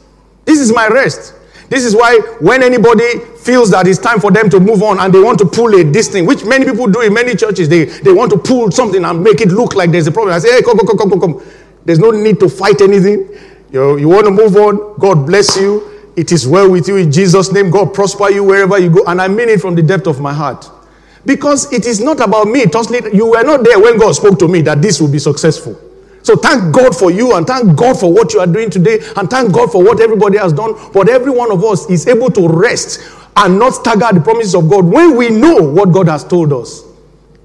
This 0.48 0.60
is 0.60 0.72
my 0.72 0.88
rest. 0.88 1.34
This 1.68 1.84
is 1.84 1.94
why 1.94 2.20
when 2.40 2.62
anybody 2.62 3.18
feels 3.36 3.70
that 3.72 3.86
it's 3.86 3.98
time 3.98 4.18
for 4.18 4.30
them 4.30 4.48
to 4.48 4.58
move 4.58 4.82
on 4.82 4.98
and 4.98 5.12
they 5.12 5.20
want 5.20 5.38
to 5.40 5.44
pull 5.44 5.74
a 5.74 5.84
this 5.84 6.08
thing, 6.08 6.24
which 6.24 6.42
many 6.42 6.64
people 6.64 6.86
do 6.86 7.02
in 7.02 7.12
many 7.12 7.36
churches, 7.36 7.68
they, 7.68 7.84
they 7.84 8.12
want 8.14 8.32
to 8.32 8.38
pull 8.38 8.70
something 8.70 9.04
and 9.04 9.22
make 9.22 9.42
it 9.42 9.48
look 9.48 9.74
like 9.74 9.90
there's 9.90 10.06
a 10.06 10.10
problem. 10.10 10.34
I 10.34 10.38
say, 10.38 10.52
hey, 10.54 10.62
come, 10.62 10.78
come, 10.78 10.96
come, 10.96 11.10
come, 11.10 11.20
come. 11.20 11.42
There's 11.84 11.98
no 11.98 12.12
need 12.12 12.40
to 12.40 12.48
fight 12.48 12.80
anything. 12.80 13.28
You, 13.70 13.98
you 13.98 14.08
want 14.08 14.24
to 14.24 14.30
move 14.30 14.56
on? 14.56 14.98
God 14.98 15.26
bless 15.26 15.58
you. 15.58 16.10
It 16.16 16.32
is 16.32 16.48
well 16.48 16.70
with 16.70 16.88
you 16.88 16.96
in 16.96 17.12
Jesus' 17.12 17.52
name. 17.52 17.70
God 17.70 17.92
prosper 17.92 18.30
you 18.30 18.42
wherever 18.42 18.78
you 18.78 18.88
go. 18.88 19.04
And 19.06 19.20
I 19.20 19.28
mean 19.28 19.50
it 19.50 19.60
from 19.60 19.74
the 19.74 19.82
depth 19.82 20.06
of 20.06 20.18
my 20.18 20.32
heart. 20.32 20.70
Because 21.26 21.70
it 21.74 21.84
is 21.84 22.00
not 22.00 22.20
about 22.20 22.46
me. 22.48 22.64
You 23.12 23.26
were 23.32 23.42
not 23.42 23.64
there 23.64 23.78
when 23.78 23.98
God 23.98 24.12
spoke 24.12 24.38
to 24.38 24.48
me 24.48 24.62
that 24.62 24.80
this 24.80 24.98
will 24.98 25.12
be 25.12 25.18
successful. 25.18 25.78
So 26.22 26.36
thank 26.36 26.74
God 26.74 26.96
for 26.96 27.10
you 27.10 27.36
and 27.36 27.46
thank 27.46 27.76
God 27.76 27.98
for 27.98 28.12
what 28.12 28.34
you 28.34 28.40
are 28.40 28.46
doing 28.46 28.70
today 28.70 29.00
and 29.16 29.30
thank 29.30 29.52
God 29.52 29.72
for 29.72 29.82
what 29.82 30.00
everybody 30.00 30.38
has 30.38 30.52
done. 30.52 30.74
But 30.92 31.08
every 31.08 31.30
one 31.30 31.50
of 31.50 31.64
us 31.64 31.88
is 31.88 32.06
able 32.06 32.30
to 32.32 32.48
rest 32.48 33.00
and 33.36 33.58
not 33.58 33.70
stagger 33.74 34.08
the 34.12 34.20
promises 34.20 34.54
of 34.54 34.68
God 34.68 34.84
when 34.84 35.16
we 35.16 35.30
know 35.30 35.56
what 35.56 35.92
God 35.92 36.08
has 36.08 36.24
told 36.24 36.52
us. 36.52 36.82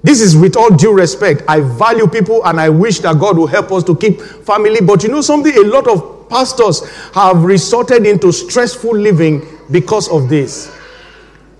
This 0.02 0.20
is 0.20 0.36
with 0.36 0.54
all 0.54 0.68
due 0.68 0.92
respect. 0.92 1.42
I 1.48 1.60
value 1.60 2.06
people 2.06 2.44
and 2.46 2.60
I 2.60 2.68
wish 2.68 2.98
that 3.00 3.18
God 3.18 3.38
will 3.38 3.46
help 3.46 3.72
us 3.72 3.82
to 3.84 3.96
keep 3.96 4.20
family. 4.20 4.82
But 4.82 5.02
you 5.02 5.08
know 5.08 5.22
something? 5.22 5.56
A 5.56 5.62
lot 5.62 5.88
of 5.88 6.28
pastors 6.28 6.86
have 7.12 7.42
resorted 7.44 8.06
into 8.06 8.30
stressful 8.32 8.94
living 8.94 9.46
because 9.70 10.10
of 10.10 10.28
this. 10.28 10.70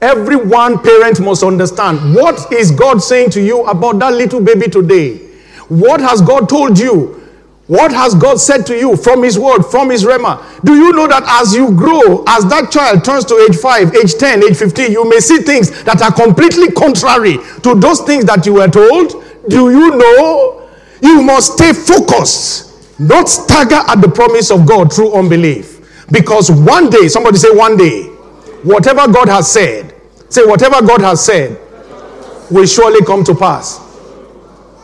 Every 0.02 0.36
one 0.36 0.82
parent 0.82 1.20
must 1.20 1.42
understand 1.42 2.14
what 2.14 2.52
is 2.52 2.70
God 2.70 3.02
saying 3.02 3.30
to 3.30 3.40
you 3.40 3.64
about 3.64 3.98
that 4.00 4.12
little 4.12 4.42
baby 4.42 4.68
today? 4.68 5.24
What 5.68 6.00
has 6.00 6.20
God 6.20 6.48
told 6.48 6.78
you? 6.78 7.20
What 7.66 7.92
has 7.92 8.14
God 8.14 8.38
said 8.38 8.66
to 8.66 8.78
you 8.78 8.94
from 8.94 9.22
His 9.22 9.38
word, 9.38 9.62
from 9.62 9.90
His 9.90 10.04
Rhema? 10.04 10.62
Do 10.64 10.74
you 10.74 10.92
know 10.92 11.06
that 11.06 11.24
as 11.26 11.54
you 11.54 11.72
grow, 11.74 12.22
as 12.28 12.44
that 12.50 12.70
child 12.70 13.04
turns 13.04 13.24
to 13.26 13.46
age 13.48 13.56
5, 13.56 13.94
age 13.96 14.14
10, 14.14 14.44
age 14.44 14.56
15, 14.56 14.92
you 14.92 15.08
may 15.08 15.18
see 15.18 15.38
things 15.38 15.82
that 15.84 16.02
are 16.02 16.12
completely 16.12 16.70
contrary 16.72 17.38
to 17.62 17.74
those 17.74 18.00
things 18.02 18.26
that 18.26 18.44
you 18.44 18.54
were 18.54 18.68
told? 18.68 19.24
Do 19.48 19.70
you 19.70 19.96
know? 19.96 20.68
You 21.00 21.22
must 21.22 21.54
stay 21.54 21.72
focused, 21.72 22.98
not 23.00 23.28
stagger 23.28 23.80
at 23.88 24.00
the 24.00 24.08
promise 24.08 24.50
of 24.50 24.66
God 24.66 24.92
through 24.92 25.14
unbelief. 25.14 26.06
Because 26.10 26.50
one 26.50 26.90
day, 26.90 27.08
somebody 27.08 27.38
say, 27.38 27.50
one 27.50 27.76
day, 27.76 28.04
whatever 28.62 29.10
God 29.10 29.28
has 29.28 29.50
said, 29.50 29.94
say, 30.28 30.44
whatever 30.44 30.80
God 30.86 31.00
has 31.00 31.24
said 31.24 31.58
will 32.50 32.66
surely 32.66 33.04
come 33.04 33.24
to 33.24 33.34
pass. 33.34 33.84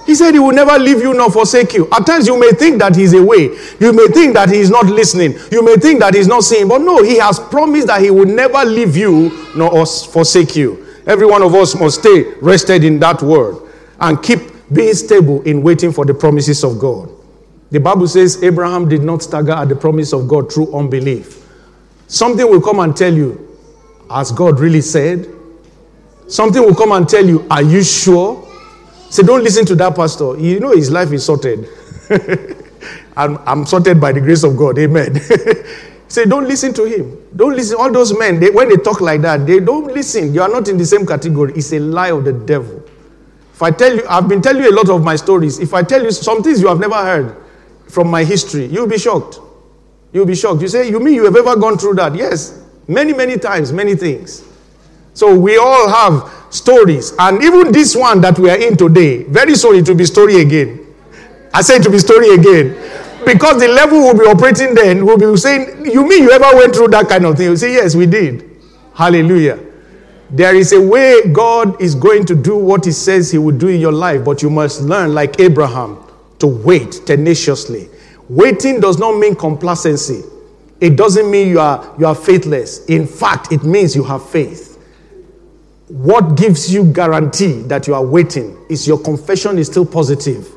He 0.07 0.15
said 0.15 0.35
he 0.35 0.41
will 0.41 0.53
never 0.53 0.79
leave 0.79 1.01
you 1.01 1.15
nor 1.15 1.31
forsake 1.31 1.75
you. 1.75 1.89
At 1.93 2.07
times 2.07 2.27
you 2.27 2.39
may 2.39 2.51
think 2.53 2.79
that 2.81 2.97
he's 2.97 3.13
away. 3.13 3.57
You 3.79 3.93
may 3.93 4.09
think 4.09 4.35
that 4.35 4.49
he's 4.51 4.71
not 4.71 4.87
listening. 4.87 5.35
You 5.53 5.63
may 5.63 5.77
think 5.77 6.01
that 6.01 6.15
he's 6.15 6.27
not 6.27 6.43
seeing. 6.43 6.69
But 6.69 6.81
no, 6.81 7.03
he 7.03 7.19
has 7.19 7.39
promised 7.39 7.87
that 7.89 8.03
he 8.03 8.11
will 8.11 8.27
never 8.27 8.65
leave 8.65 8.97
you 8.97 9.31
nor 9.57 9.87
forsake 9.87 10.57
you. 10.57 10.87
Every 11.07 11.27
one 11.27 11.43
of 11.43 11.55
us 11.55 11.75
must 11.79 12.01
stay 12.01 12.25
rested 12.41 12.85
in 12.85 12.99
that 13.01 13.23
word 13.23 13.57
and 14.01 14.23
keep 14.23 14.41
being 14.73 14.95
stable 14.95 15.43
in 15.43 15.63
waiting 15.63 15.93
for 15.93 16.05
the 16.05 16.15
promises 16.15 16.65
of 16.65 16.79
God. 16.79 17.11
The 17.71 17.79
Bible 17.79 18.09
says 18.09 18.43
Abraham 18.43 18.89
did 18.89 19.03
not 19.03 19.23
stagger 19.23 19.53
at 19.53 19.69
the 19.69 19.77
promise 19.77 20.13
of 20.13 20.27
God 20.27 20.53
through 20.53 20.75
unbelief. 20.75 21.47
Something 22.09 22.49
will 22.51 22.61
come 22.61 22.81
and 22.81 22.97
tell 22.97 23.13
you, 23.15 23.57
as 24.11 24.33
God 24.33 24.59
really 24.59 24.81
said. 24.81 25.29
Something 26.27 26.63
will 26.63 26.75
come 26.75 26.93
and 26.93 27.09
tell 27.09 27.25
you, 27.25 27.47
Are 27.51 27.63
you 27.63 27.83
sure? 27.85 28.50
Say, 29.11 29.25
don't 29.25 29.43
listen 29.43 29.67
to 29.67 29.75
that 29.75 29.97
pastor. 29.97 30.39
You 30.39 30.61
know 30.61 30.71
his 30.71 30.89
life 30.91 31.11
is 31.13 31.25
sorted. 31.25 31.69
I'm, 33.17 33.39
I'm 33.45 33.67
sorted 33.67 34.01
by 34.01 34.13
the 34.13 34.21
grace 34.21 34.45
of 34.45 34.57
God. 34.57 34.79
Amen. 34.79 35.21
Say, 36.09 36.27
don't 36.27 36.47
listen 36.47 36.73
to 36.75 36.85
him. 36.85 37.19
Don't 37.35 37.57
listen. 37.57 37.77
All 37.77 37.91
those 37.91 38.17
men, 38.17 38.39
they, 38.39 38.51
when 38.51 38.69
they 38.69 38.77
talk 38.77 39.01
like 39.01 39.21
that, 39.23 39.47
they 39.47 39.59
don't 39.59 39.93
listen. 39.93 40.33
You 40.33 40.43
are 40.43 40.49
not 40.49 40.69
in 40.69 40.79
the 40.79 40.87
same 40.87 41.05
category. 41.05 41.53
It's 41.55 41.73
a 41.73 41.81
lie 41.81 42.13
of 42.13 42.25
the 42.25 42.33
devil. 42.33 42.85
If 43.53 43.61
I 43.63 43.73
tell 43.73 43.95
you, 43.95 44.07
I've 44.09 44.29
been 44.29 44.41
telling 44.41 44.63
you 44.63 44.71
a 44.71 44.77
lot 44.77 44.89
of 44.89 45.03
my 45.03 45.17
stories. 45.17 45.59
If 45.59 45.75
I 45.75 45.83
tell 45.83 46.03
you 46.03 46.13
some 46.13 46.43
things 46.43 46.61
you 46.61 46.69
have 46.69 46.79
never 46.79 46.95
heard 46.95 47.37
from 47.89 48.09
my 48.09 48.23
history, 48.23 48.67
you'll 48.67 48.87
be 48.87 48.99
shocked. 48.99 49.41
You'll 50.13 50.27
be 50.27 50.37
shocked. 50.37 50.63
You 50.63 50.69
say, 50.69 50.89
You 50.89 51.01
mean 51.01 51.15
you 51.15 51.25
have 51.25 51.37
ever 51.37 51.57
gone 51.57 51.79
through 51.79 51.95
that? 51.95 52.15
Yes. 52.15 52.65
Many, 52.87 53.13
many 53.13 53.39
times, 53.39 53.73
many 53.73 53.97
things. 53.97 54.45
So 55.15 55.37
we 55.37 55.59
all 55.59 55.89
have 55.89 56.40
stories. 56.51 57.13
And 57.19 57.43
even 57.43 57.73
this 57.73 57.97
one 57.97 58.21
that 58.21 58.39
we 58.39 58.51
are 58.51 58.59
in 58.59 58.77
today, 58.77 59.25
very 59.25 59.55
soon 59.55 59.77
it 59.77 59.89
will 59.89 59.97
be 59.97 60.05
story 60.05 60.41
again. 60.41 60.87
I 61.55 61.63
say 61.63 61.77
it 61.77 61.85
will 61.85 61.93
be 61.93 61.99
story 61.99 62.35
again. 62.35 62.77
Because 63.25 63.61
the 63.61 63.69
level 63.69 63.99
we'll 63.99 64.19
be 64.19 64.25
operating 64.25 64.75
then, 64.75 65.05
we'll 65.05 65.19
be 65.19 65.37
saying, 65.37 65.87
You 65.87 66.07
mean 66.07 66.23
you 66.25 66.31
ever 66.31 66.57
went 66.57 66.75
through 66.75 66.89
that 66.89 67.09
kind 67.09 67.27
of 67.27 67.37
thing? 67.37 67.51
You 67.51 67.57
say, 67.57 67.73
Yes, 67.73 67.95
we 67.95 68.07
did. 68.07 68.49
Hallelujah. 68.95 69.59
There 70.31 70.55
is 70.55 70.73
a 70.73 70.81
way 70.81 71.23
God 71.33 71.81
is 71.83 71.95
going 71.95 72.25
to 72.27 72.35
do 72.35 72.57
what 72.57 72.85
He 72.85 72.93
says 72.93 73.31
He 73.31 73.39
will 73.39 73.57
do 73.57 73.69
in 73.69 73.81
your 73.81 73.93
life, 73.93 74.25
but 74.25 74.43
you 74.43 74.51
must 74.51 74.83
learn, 74.83 75.13
like 75.13 75.41
Abraham, 75.41 75.99
to 76.39 76.47
wait 76.47 77.03
tenaciously. 77.05 77.89
Waiting 78.29 78.81
does 78.81 78.99
not 78.99 79.19
mean 79.19 79.35
complacency. 79.35 80.23
It 80.81 80.97
doesn't 80.97 81.31
mean 81.31 81.49
you 81.49 81.61
are, 81.61 81.95
you 81.99 82.07
are 82.07 82.15
faithless. 82.15 82.87
In 82.87 83.07
fact, 83.07 83.53
it 83.53 83.65
means 83.65 83.95
you 83.95 84.05
have 84.05 84.27
faith. 84.29 84.70
What 85.91 86.37
gives 86.37 86.73
you 86.73 86.85
guarantee 86.85 87.63
that 87.63 87.89
you 87.89 87.95
are 87.95 88.05
waiting 88.05 88.57
is 88.69 88.87
your 88.87 89.01
confession 89.01 89.59
is 89.59 89.67
still 89.67 89.85
positive. 89.85 90.49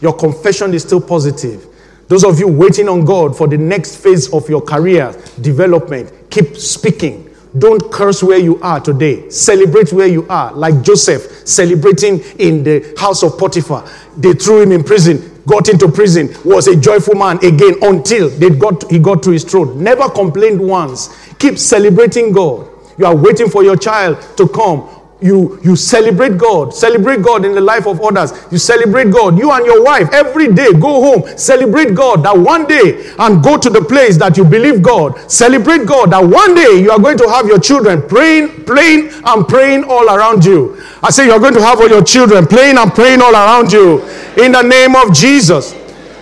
Your 0.00 0.14
confession 0.16 0.72
is 0.72 0.82
still 0.82 1.00
positive. 1.00 1.66
Those 2.08 2.24
of 2.24 2.38
you 2.38 2.48
waiting 2.48 2.88
on 2.88 3.04
God 3.04 3.36
for 3.36 3.46
the 3.46 3.58
next 3.58 3.96
phase 3.96 4.32
of 4.32 4.48
your 4.48 4.62
career 4.62 5.14
development, 5.42 6.10
keep 6.30 6.56
speaking. 6.56 7.28
Don't 7.58 7.92
curse 7.92 8.22
where 8.22 8.38
you 8.38 8.62
are 8.62 8.80
today. 8.80 9.28
Celebrate 9.28 9.92
where 9.92 10.06
you 10.06 10.26
are, 10.28 10.54
like 10.54 10.80
Joseph 10.80 11.46
celebrating 11.46 12.20
in 12.38 12.64
the 12.64 12.94
house 12.96 13.22
of 13.22 13.36
Potiphar. 13.36 13.86
They 14.16 14.32
threw 14.32 14.62
him 14.62 14.72
in 14.72 14.84
prison, 14.84 15.38
got 15.46 15.68
into 15.68 15.86
prison, 15.86 16.34
was 16.46 16.66
a 16.66 16.76
joyful 16.76 17.14
man 17.14 17.36
again 17.44 17.74
until 17.82 18.30
they 18.30 18.48
got, 18.48 18.90
he 18.90 18.98
got 18.98 19.22
to 19.24 19.32
his 19.32 19.44
throne. 19.44 19.84
Never 19.84 20.08
complained 20.08 20.66
once. 20.66 21.14
Keep 21.34 21.58
celebrating 21.58 22.32
God. 22.32 22.71
You 23.02 23.06
are 23.08 23.16
waiting 23.16 23.50
for 23.50 23.64
your 23.64 23.76
child 23.76 24.22
to 24.36 24.46
come. 24.46 24.88
You, 25.20 25.58
you 25.64 25.74
celebrate 25.74 26.38
God. 26.38 26.72
Celebrate 26.72 27.20
God 27.20 27.44
in 27.44 27.52
the 27.52 27.60
life 27.60 27.84
of 27.88 28.00
others. 28.00 28.32
You 28.52 28.58
celebrate 28.58 29.10
God. 29.10 29.36
You 29.36 29.50
and 29.50 29.66
your 29.66 29.82
wife 29.82 30.08
every 30.12 30.52
day 30.54 30.72
go 30.72 31.02
home. 31.02 31.36
Celebrate 31.36 31.96
God 31.96 32.22
that 32.22 32.38
one 32.38 32.64
day 32.68 33.12
and 33.18 33.42
go 33.42 33.58
to 33.58 33.68
the 33.68 33.82
place 33.82 34.16
that 34.18 34.36
you 34.36 34.44
believe 34.44 34.82
God. 34.82 35.18
Celebrate 35.28 35.84
God 35.84 36.12
that 36.12 36.24
one 36.24 36.54
day 36.54 36.80
you 36.80 36.92
are 36.92 36.98
going 37.00 37.18
to 37.18 37.28
have 37.28 37.48
your 37.48 37.58
children 37.58 38.02
praying, 38.06 38.66
playing, 38.66 39.10
and 39.24 39.48
praying 39.48 39.82
all 39.82 40.08
around 40.08 40.44
you. 40.44 40.80
I 41.02 41.10
say 41.10 41.26
you're 41.26 41.40
going 41.40 41.54
to 41.54 41.62
have 41.62 41.80
all 41.80 41.88
your 41.88 42.04
children 42.04 42.46
playing 42.46 42.78
and 42.78 42.92
praying 42.94 43.20
all 43.20 43.32
around 43.34 43.72
you 43.72 43.98
in 44.40 44.52
the 44.52 44.62
name 44.62 44.94
of 44.94 45.12
Jesus. 45.12 45.74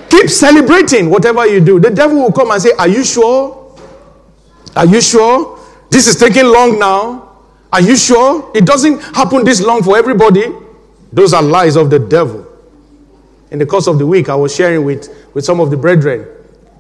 Keep 0.09 0.31
celebrating 0.31 1.11
whatever 1.11 1.47
you 1.47 1.61
do. 1.61 1.79
The 1.79 1.91
devil 1.91 2.17
will 2.17 2.33
come 2.33 2.51
and 2.53 2.63
say, 2.63 2.73
Are 2.79 2.89
you 2.89 3.05
sure? 3.05 3.77
Are 4.75 4.87
you 4.87 5.03
sure? 5.03 5.50
This 5.91 6.07
is 6.07 6.17
taking 6.17 6.47
long 6.47 6.79
now. 6.79 7.39
Are 7.73 7.81
you 7.81 7.97
sure? 7.97 8.51
It 8.55 8.65
doesn't 8.65 9.01
happen 9.15 9.45
this 9.45 9.61
long 9.61 9.83
for 9.83 9.97
everybody. 9.97 10.45
Those 11.13 11.33
are 11.33 11.43
lies 11.43 11.77
of 11.77 11.91
the 11.91 11.99
devil. 11.99 12.47
In 13.51 13.59
the 13.59 13.67
course 13.67 13.89
of 13.89 13.99
the 13.99 14.07
week, 14.07 14.29
I 14.29 14.35
was 14.37 14.55
sharing 14.55 14.85
with, 14.85 15.09
with 15.35 15.45
some 15.45 15.61
of 15.61 15.71
the 15.71 15.77
brethren. 15.77 16.23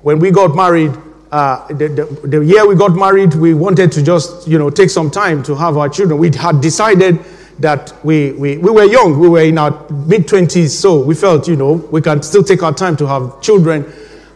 When 0.02 0.20
we 0.20 0.30
got 0.30 0.54
married, 0.54 0.92
uh, 1.32 1.66
the, 1.68 1.88
the, 1.88 2.26
the, 2.26 2.44
year 2.44 2.66
we 2.66 2.76
got 2.76 2.94
married, 2.94 3.34
we 3.34 3.54
wanted 3.54 3.92
to 3.92 4.02
just, 4.02 4.46
you 4.48 4.58
know, 4.58 4.70
take 4.70 4.90
some 4.90 5.10
time 5.10 5.42
to 5.44 5.54
have 5.56 5.76
our 5.76 5.88
children. 5.88 6.18
We 6.18 6.30
had 6.30 6.60
decided 6.60 7.18
that 7.58 7.92
we, 8.04 8.32
we, 8.32 8.58
we 8.58 8.70
were 8.70 8.84
young, 8.84 9.18
we 9.18 9.28
were 9.28 9.42
in 9.42 9.58
our 9.58 9.70
mid 9.90 10.26
20s, 10.26 10.70
so 10.70 11.00
we 11.02 11.14
felt, 11.14 11.46
you 11.46 11.56
know, 11.56 11.72
we 11.72 12.00
can 12.00 12.22
still 12.22 12.42
take 12.42 12.62
our 12.62 12.72
time 12.72 12.96
to 12.96 13.06
have 13.06 13.40
children 13.40 13.84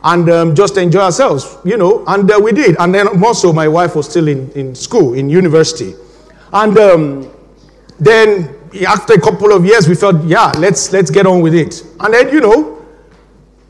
and 0.05 0.29
um, 0.29 0.55
just 0.55 0.77
enjoy 0.77 1.01
ourselves, 1.01 1.57
you 1.65 1.79
know, 1.79 2.05
and 2.07 2.31
uh, 2.31 2.39
we 2.41 2.53
did. 2.53 2.77
And 2.79 2.95
then 2.95 3.25
also, 3.25 3.53
my 3.53 3.67
wife 3.67 3.97
was 3.97 4.09
still 4.09 4.29
in, 4.29 4.51
in 4.53 4.75
school, 4.75 5.15
in 5.15 5.31
university. 5.31 5.95
And 6.53 6.77
um, 6.79 7.33
then 7.99 8.55
after 8.87 9.15
a 9.15 9.21
couple 9.21 9.53
of 9.53 9.65
years, 9.65 9.89
we 9.89 9.95
felt, 9.95 10.23
yeah, 10.25 10.53
let's, 10.59 10.93
let's 10.93 11.11
get 11.11 11.27
on 11.27 11.41
with 11.41 11.55
it. 11.55 11.83
And 12.01 12.13
then, 12.13 12.29
you 12.29 12.43
know, 12.43 12.85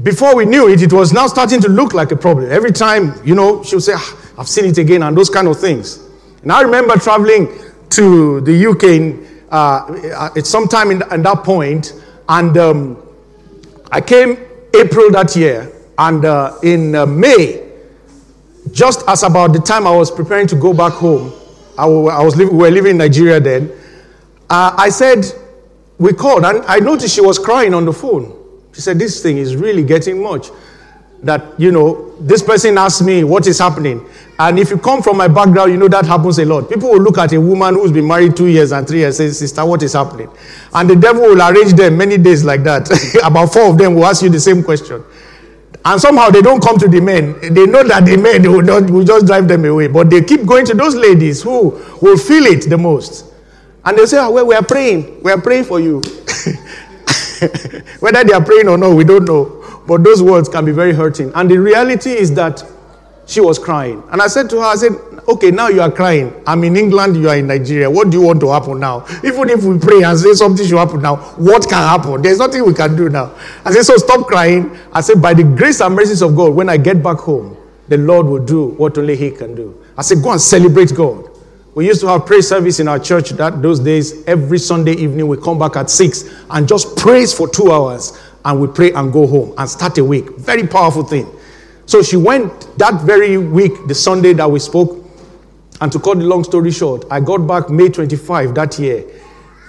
before 0.03 0.35
we 0.35 0.45
knew 0.45 0.69
it, 0.69 0.83
it 0.83 0.93
was 0.93 1.13
now 1.13 1.29
starting 1.29 1.61
to 1.61 1.69
look 1.69 1.95
like 1.95 2.11
a 2.11 2.17
problem. 2.17 2.51
Every 2.51 2.73
time, 2.73 3.15
you 3.25 3.37
know, 3.37 3.63
she 3.63 3.77
would 3.77 3.85
say, 3.85 3.93
ah, 3.95 4.35
I've 4.37 4.49
seen 4.49 4.65
it 4.65 4.79
again, 4.79 5.05
and 5.05 5.17
those 5.17 5.31
kind 5.31 5.47
of 5.47 5.61
things. 5.61 6.01
And 6.43 6.51
I 6.51 6.63
remember 6.63 6.97
traveling 6.97 7.49
to 7.91 8.41
the 8.41 8.67
UK 8.67 8.83
in, 8.85 9.43
uh, 9.53 10.33
at 10.37 10.47
some 10.47 10.67
time 10.67 10.91
in, 10.91 11.01
in 11.13 11.23
that 11.23 11.45
point, 11.45 11.93
and 12.29 12.59
um, 12.59 13.09
I 13.93 14.01
came 14.01 14.37
April 14.75 15.13
that 15.13 15.37
year, 15.37 15.71
and 15.99 16.25
uh, 16.25 16.59
in 16.63 16.95
uh, 16.95 17.07
May, 17.07 17.71
just 18.73 19.03
as 19.09 19.23
about 19.23 19.53
the 19.53 19.61
time 19.61 19.87
I 19.87 19.97
was 19.97 20.11
preparing 20.11 20.47
to 20.49 20.57
go 20.57 20.73
back 20.75 20.93
home, 20.93 21.33
I, 21.77 21.87
was 21.87 22.37
we 22.37 22.47
were 22.47 22.71
living 22.71 22.93
in 22.93 22.99
Nigeria 22.99 23.41
then. 23.41 23.71
Uh, 24.49 24.75
I 24.77 24.89
said, 24.91 25.25
we 25.99 26.13
called, 26.13 26.45
and 26.45 26.65
I 26.67 26.79
noticed 26.79 27.15
she 27.15 27.21
was 27.21 27.39
crying 27.39 27.75
on 27.75 27.85
the 27.85 27.93
phone. 27.93 28.33
She 28.73 28.81
said, 28.81 28.99
This 28.99 29.23
thing 29.23 29.39
is 29.39 29.57
really 29.57 29.85
getting 29.85 30.23
much. 30.23 30.49
That, 31.23 31.59
you 31.59 31.73
know, 31.73 32.15
this 32.21 32.43
person 32.43 32.77
asked 32.77 33.03
me 33.03 33.25
what 33.25 33.47
is 33.47 33.59
happening. 33.59 34.07
And 34.39 34.59
if 34.59 34.69
you 34.69 34.77
come 34.77 35.03
from 35.03 35.17
my 35.17 35.27
background, 35.27 35.73
you 35.73 35.79
know 35.79 35.89
that 35.89 36.05
happens 36.05 36.39
a 36.39 36.45
lot. 36.45 36.69
People 36.69 36.91
will 36.91 37.01
look 37.01 37.17
at 37.17 37.33
a 37.33 37.41
woman 37.41 37.75
who's 37.75 37.93
been 37.93 38.07
married 38.07 38.37
two 38.37 38.47
years 38.47 38.73
and 38.73 38.87
three 38.87 38.99
years 38.99 39.19
and 39.21 39.33
say, 39.33 39.47
Sister, 39.47 39.65
what 39.65 39.83
is 39.83 39.95
happening? 39.95 40.29
And 40.75 40.91
the 40.91 40.97
devil 40.97 41.23
will 41.23 41.41
arrange 41.41 41.73
them 41.73 41.97
many 41.97 42.19
days 42.19 42.45
like 42.45 42.63
that. 42.65 42.91
About 43.25 43.53
four 43.55 43.71
of 43.71 43.79
them 43.79 43.95
will 43.95 44.05
ask 44.05 44.23
you 44.23 44.29
the 44.29 44.41
same 44.41 44.63
question. 44.63 45.03
And 45.87 46.01
somehow 46.01 46.31
they 46.31 46.41
don't 46.41 46.63
come 46.63 46.79
to 46.79 46.89
the 46.89 47.01
men. 47.01 47.39
They 47.55 47.67
know 47.67 47.83
that 47.85 48.07
the 48.07 48.17
men 48.17 48.43
will, 48.51 48.63
not, 48.63 48.91
will 48.91 49.05
just 49.05 49.27
drive 49.27 49.47
them 49.49 49.67
away. 49.67 49.89
But 49.89 50.09
they 50.09 50.23
keep 50.23 50.47
going 50.47 50.65
to 50.67 50.75
those 50.75 50.95
ladies 50.95 51.43
who 51.43 51.71
will 52.01 52.17
feel 52.17 52.45
it 52.47 52.71
the 52.71 52.79
most. 52.79 53.27
And 53.85 53.99
they 53.99 54.07
say, 54.07 54.17
oh, 54.19 54.31
well, 54.31 54.47
we 54.47 54.55
are 54.55 54.65
praying. 54.65 55.23
We 55.23 55.31
are 55.31 55.41
praying 55.41 55.65
for 55.65 55.81
you. 55.81 56.01
Whether 58.01 58.25
they 58.25 58.33
are 58.33 58.43
praying 58.43 58.69
or 58.69 58.79
not, 58.79 58.95
we 58.95 59.05
don't 59.05 59.27
know. 59.27 59.83
But 59.87 60.03
those 60.03 60.23
words 60.23 60.49
can 60.49 60.65
be 60.65 60.73
very 60.73 60.95
hurting. 60.95 61.31
And 61.35 61.51
the 61.51 61.59
reality 61.59 62.13
is 62.13 62.33
that 62.35 62.65
she 63.27 63.43
was 63.43 63.59
crying. 63.59 64.03
And 64.11 64.23
I 64.23 64.29
said 64.29 64.49
to 64.51 64.57
her, 64.57 64.65
I 64.65 64.77
said, 64.77 64.93
okay, 65.29 65.51
now 65.51 65.69
you 65.69 65.81
are 65.81 65.91
crying. 65.91 66.33
I'm 66.47 66.65
in 66.65 66.77
England, 66.77 67.17
you 67.17 67.29
are 67.29 67.37
in 67.37 67.47
Nigeria. 67.47 67.91
What 67.91 68.11
do 68.11 68.19
you 68.19 68.27
want 68.27 68.41
to 68.41 68.51
happen 68.51 68.81
now? 68.81 69.07
Even 69.25 69.49
if 69.51 69.65
we 69.65 69.79
pray 69.79 70.03
and 70.03 70.19
say 70.19 70.33
something 70.35 70.67
should 70.67 70.79
happen 70.79 71.03
now, 71.03 71.17
what 71.37 71.63
can 71.69 71.83
happen? 71.83 72.23
There's 72.23 72.39
nothing 72.39 72.65
we 72.65 72.75
can 72.75 72.97
do 72.97 73.09
now. 73.09 73.35
I 73.65 73.73
said, 73.73 73.85
so 73.85 73.97
stop 73.97 74.27
crying. 74.27 74.77
I 74.93 75.01
said, 75.01 75.21
by 75.21 75.35
the 75.35 75.45
grace 75.45 75.81
and 75.81 75.95
mercies 75.95 76.23
of 76.23 76.37
God, 76.37 76.55
when 76.55 76.69
I 76.69 76.77
get 76.77 77.03
back 77.03 77.19
home, 77.19 77.57
the 77.89 77.99
Lord 77.99 78.27
will 78.27 78.45
do 78.45 78.69
what 78.69 78.97
only 78.97 79.17
He 79.17 79.31
can 79.31 79.55
do. 79.55 79.85
I 79.97 80.03
said, 80.03 80.23
go 80.23 80.33
and 80.33 80.41
celebrate 80.41 80.95
God. 80.95 81.31
We 81.75 81.87
used 81.89 82.01
to 82.03 82.07
have 82.07 82.25
praise 82.25 82.49
service 82.49 82.79
in 82.79 82.87
our 82.87 83.01
church 83.01 83.31
that 83.31 83.61
those 83.61 83.81
days. 83.81 84.25
Every 84.27 84.59
Sunday 84.59 84.93
evening, 84.93 85.27
we 85.27 85.37
come 85.37 85.59
back 85.59 85.77
at 85.77 85.91
six 85.91 86.25
and 86.51 86.69
just 86.69 86.97
praise 86.97 87.33
for 87.37 87.49
two 87.49 87.73
hours, 87.73 88.17
and 88.45 88.61
we 88.61 88.69
pray 88.69 88.93
and 88.93 89.13
go 89.13 89.27
home 89.27 89.55
and 89.59 89.69
start 89.69 89.99
a 89.99 90.05
week. 90.05 90.31
Very 90.37 90.67
powerful 90.67 91.03
thing. 91.03 91.27
So 91.87 92.01
she 92.01 92.17
went 92.17 92.79
that 92.79 93.03
very 93.03 93.37
week, 93.39 93.73
the 93.89 93.95
Sunday 93.95 94.33
that 94.35 94.49
we 94.51 94.61
spoke. 94.61 95.04
And 95.85 95.93
to 95.93 95.99
cut 95.99 96.19
the 96.19 96.25
long 96.25 96.45
story 96.45 96.71
short, 96.71 97.05
I 97.11 97.21
got 97.21 97.47
back 97.47 97.69
May 97.69 97.91
25 97.91 98.55
that 98.55 98.79
year. 98.79 99.05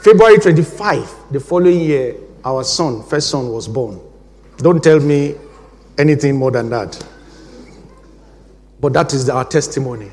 February 0.02 0.38
25, 0.38 1.14
the 1.32 1.42
following 1.42 1.82
year, 1.82 2.16
our 2.46 2.64
son, 2.64 3.04
first 3.04 3.30
son, 3.30 3.50
was 3.50 3.68
born. 3.68 4.00
Don't 4.60 4.82
tell 4.82 5.02
me 5.02 5.36
anything 5.98 6.38
more 6.38 6.52
than 6.52 6.70
that. 6.70 7.06
But 8.80 8.94
that 8.94 9.14
is 9.14 9.30
our 9.30 9.44
testimony. 9.44 10.10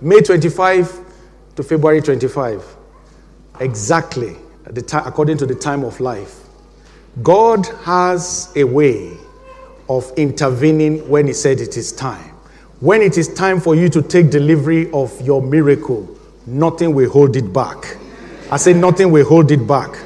May 0.00 0.20
25 0.20 1.00
to 1.56 1.62
February 1.64 2.02
25, 2.02 2.64
exactly 3.58 4.36
according 4.92 5.38
to 5.38 5.46
the 5.46 5.56
time 5.56 5.82
of 5.82 5.98
life. 5.98 6.44
God 7.20 7.66
has 7.82 8.52
a 8.54 8.62
way 8.62 9.16
of 9.88 10.12
intervening 10.16 11.08
when 11.08 11.26
He 11.26 11.32
said 11.32 11.60
it 11.60 11.76
is 11.76 11.90
time. 11.90 12.36
When 12.80 13.02
it 13.02 13.18
is 13.18 13.28
time 13.34 13.60
for 13.60 13.74
you 13.74 13.90
to 13.90 14.00
take 14.00 14.30
delivery 14.30 14.90
of 14.92 15.20
your 15.20 15.42
miracle, 15.42 16.08
nothing 16.46 16.94
will 16.94 17.10
hold 17.10 17.36
it 17.36 17.52
back. 17.52 17.98
I 18.50 18.56
say, 18.56 18.72
nothing 18.72 19.12
will 19.12 19.26
hold 19.26 19.50
it 19.50 19.66
back. 19.66 19.98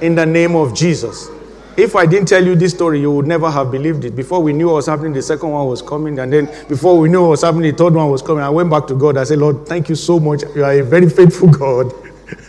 In 0.00 0.16
the 0.16 0.26
name 0.26 0.56
of 0.56 0.74
Jesus. 0.74 1.28
If 1.76 1.94
I 1.94 2.04
didn't 2.04 2.26
tell 2.26 2.44
you 2.44 2.56
this 2.56 2.72
story, 2.72 3.00
you 3.00 3.12
would 3.12 3.28
never 3.28 3.48
have 3.48 3.70
believed 3.70 4.04
it. 4.04 4.16
Before 4.16 4.42
we 4.42 4.52
knew 4.52 4.66
what 4.66 4.74
was 4.74 4.86
happening, 4.86 5.12
the 5.12 5.22
second 5.22 5.50
one 5.50 5.68
was 5.68 5.80
coming. 5.80 6.18
And 6.18 6.32
then 6.32 6.46
before 6.68 6.98
we 6.98 7.08
knew 7.08 7.22
what 7.22 7.30
was 7.30 7.42
happening, 7.42 7.70
the 7.70 7.78
third 7.78 7.94
one 7.94 8.10
was 8.10 8.22
coming. 8.22 8.42
I 8.42 8.50
went 8.50 8.70
back 8.70 8.88
to 8.88 8.96
God. 8.96 9.16
I 9.16 9.22
said, 9.22 9.38
Lord, 9.38 9.64
thank 9.64 9.88
you 9.88 9.94
so 9.94 10.18
much. 10.18 10.42
You 10.56 10.64
are 10.64 10.72
a 10.72 10.82
very 10.82 11.08
faithful 11.08 11.48
God. 11.48 11.92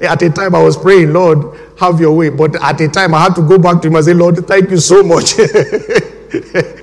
at 0.00 0.22
a 0.22 0.30
time 0.30 0.54
I 0.54 0.62
was 0.62 0.76
praying, 0.76 1.12
Lord, 1.12 1.58
have 1.80 1.98
your 1.98 2.12
way. 2.12 2.28
But 2.28 2.54
at 2.62 2.80
a 2.80 2.88
time 2.88 3.14
I 3.14 3.22
had 3.24 3.34
to 3.34 3.42
go 3.42 3.58
back 3.58 3.82
to 3.82 3.88
him 3.88 3.96
and 3.96 4.04
say, 4.04 4.14
Lord, 4.14 4.46
thank 4.46 4.70
you 4.70 4.78
so 4.78 5.02
much. 5.02 5.32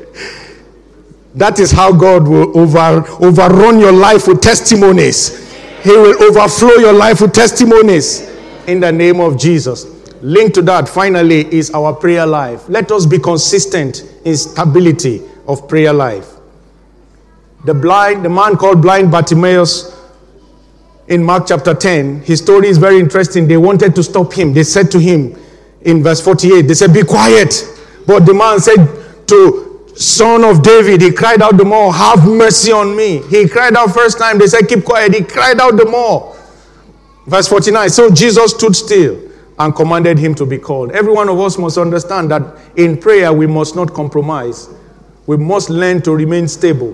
that 1.36 1.60
is 1.60 1.72
how 1.72 1.92
God 1.92 2.28
will 2.28 2.58
over, 2.58 3.06
overrun 3.24 3.80
your 3.80 3.92
life 3.92 4.28
with 4.28 4.42
testimonies. 4.42 5.52
He 5.84 5.92
will 5.92 6.24
overflow 6.24 6.76
your 6.76 6.94
life 6.94 7.22
with 7.22 7.34
testimonies 7.34 8.22
in 8.68 8.80
the 8.80 8.92
name 8.92 9.20
of 9.20 9.38
Jesus. 9.38 9.86
Linked 10.22 10.56
to 10.56 10.62
that, 10.64 10.88
finally, 10.88 11.54
is 11.54 11.72
our 11.72 11.94
prayer 11.94 12.26
life. 12.26 12.68
Let 12.70 12.90
us 12.92 13.06
be 13.06 13.20
consistent 13.20 14.04
in 14.24 14.38
stability 14.38 15.22
of 15.48 15.68
prayer 15.68 15.94
life. 15.94 16.32
The 17.66 17.74
blind, 17.74 18.24
the 18.24 18.30
man 18.30 18.56
called 18.56 18.82
blind 18.82 19.12
Bartimaeus 19.12 19.94
in 21.08 21.24
Mark 21.24 21.48
chapter 21.48 21.74
10, 21.74 22.22
his 22.22 22.40
story 22.40 22.70
is 22.70 22.78
very 22.78 22.98
interesting. 23.00 23.48
They 23.48 23.58
wanted 23.58 23.94
to 23.96 24.04
stop 24.04 24.34
him. 24.34 24.54
They 24.54 24.64
said 24.64 24.90
to 24.92 25.00
him 25.00 25.38
in 25.82 26.02
verse 26.02 26.22
48, 26.22 26.62
they 26.64 26.74
said, 26.74 26.94
Be 26.94 27.04
quiet. 27.04 27.54
But 28.08 28.26
the 28.26 28.34
man 28.34 28.60
said 28.60 29.28
to 29.28 29.65
Son 29.96 30.44
of 30.44 30.62
David, 30.62 31.02
he 31.02 31.12
cried 31.12 31.42
out 31.42 31.58
the 31.58 31.64
more, 31.64 31.94
Have 31.94 32.28
mercy 32.28 32.72
on 32.72 32.96
me. 32.96 33.22
He 33.30 33.48
cried 33.48 33.76
out 33.76 33.94
first 33.94 34.20
time. 34.20 34.38
They 34.38 34.48
said, 34.48 34.68
Keep 34.68 34.84
quiet. 34.84 35.14
He 35.14 35.24
cried 35.24 35.60
out 35.60 35.78
the 35.78 35.86
more. 35.86 36.36
Verse 37.26 37.48
49. 37.48 37.90
So 37.90 38.10
Jesus 38.10 38.52
stood 38.52 38.76
still 38.76 39.22
and 39.58 39.74
commanded 39.74 40.18
him 40.18 40.36
to 40.36 40.46
be 40.46 40.58
called. 40.58 40.92
Every 40.92 41.14
one 41.14 41.30
of 41.30 41.40
us 41.40 41.58
must 41.58 41.78
understand 41.78 42.30
that 42.32 42.60
in 42.76 42.98
prayer 42.98 43.32
we 43.32 43.48
must 43.48 43.76
not 43.76 43.94
compromise. 43.94 44.70
We 45.28 45.38
must 45.38 45.70
learn 45.70 46.02
to 46.04 46.12
remain 46.14 46.48
stable. 46.50 46.94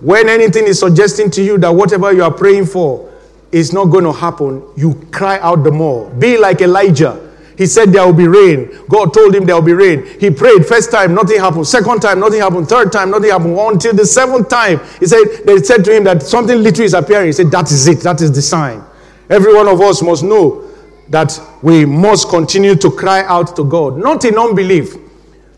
When 0.00 0.28
anything 0.28 0.66
is 0.66 0.78
suggesting 0.78 1.30
to 1.32 1.42
you 1.42 1.58
that 1.58 1.70
whatever 1.70 2.12
you 2.12 2.22
are 2.22 2.32
praying 2.32 2.66
for 2.66 3.12
is 3.50 3.72
not 3.72 3.86
going 3.86 4.04
to 4.04 4.12
happen, 4.12 4.62
you 4.76 4.94
cry 5.12 5.38
out 5.40 5.64
the 5.64 5.70
more. 5.70 6.10
Be 6.10 6.38
like 6.38 6.60
Elijah. 6.60 7.23
He 7.56 7.66
said 7.66 7.92
there 7.92 8.04
will 8.04 8.12
be 8.12 8.26
rain. 8.26 8.70
God 8.88 9.14
told 9.14 9.34
him 9.34 9.44
there 9.44 9.54
will 9.54 9.62
be 9.62 9.72
rain. 9.72 10.04
He 10.18 10.30
prayed 10.30 10.66
first 10.66 10.90
time, 10.90 11.14
nothing 11.14 11.38
happened. 11.38 11.66
Second 11.66 12.00
time, 12.00 12.18
nothing 12.20 12.40
happened. 12.40 12.68
Third 12.68 12.90
time, 12.92 13.10
nothing 13.10 13.30
happened. 13.30 13.56
Until 13.56 13.94
the 13.94 14.04
seventh 14.04 14.48
time, 14.48 14.80
he 14.98 15.06
said 15.06 15.24
they 15.44 15.58
said 15.58 15.84
to 15.84 15.94
him 15.96 16.04
that 16.04 16.22
something 16.22 16.62
literally 16.62 16.86
is 16.86 16.94
appearing. 16.94 17.26
He 17.26 17.32
said, 17.32 17.50
That 17.50 17.70
is 17.70 17.86
it. 17.86 18.00
That 18.00 18.20
is 18.20 18.32
the 18.32 18.42
sign. 18.42 18.82
Every 19.30 19.54
one 19.54 19.68
of 19.68 19.80
us 19.80 20.02
must 20.02 20.22
know 20.22 20.70
that 21.08 21.38
we 21.62 21.84
must 21.84 22.28
continue 22.28 22.74
to 22.74 22.90
cry 22.90 23.22
out 23.24 23.54
to 23.56 23.64
God, 23.64 23.98
not 23.98 24.24
in 24.24 24.38
unbelief. 24.38 24.94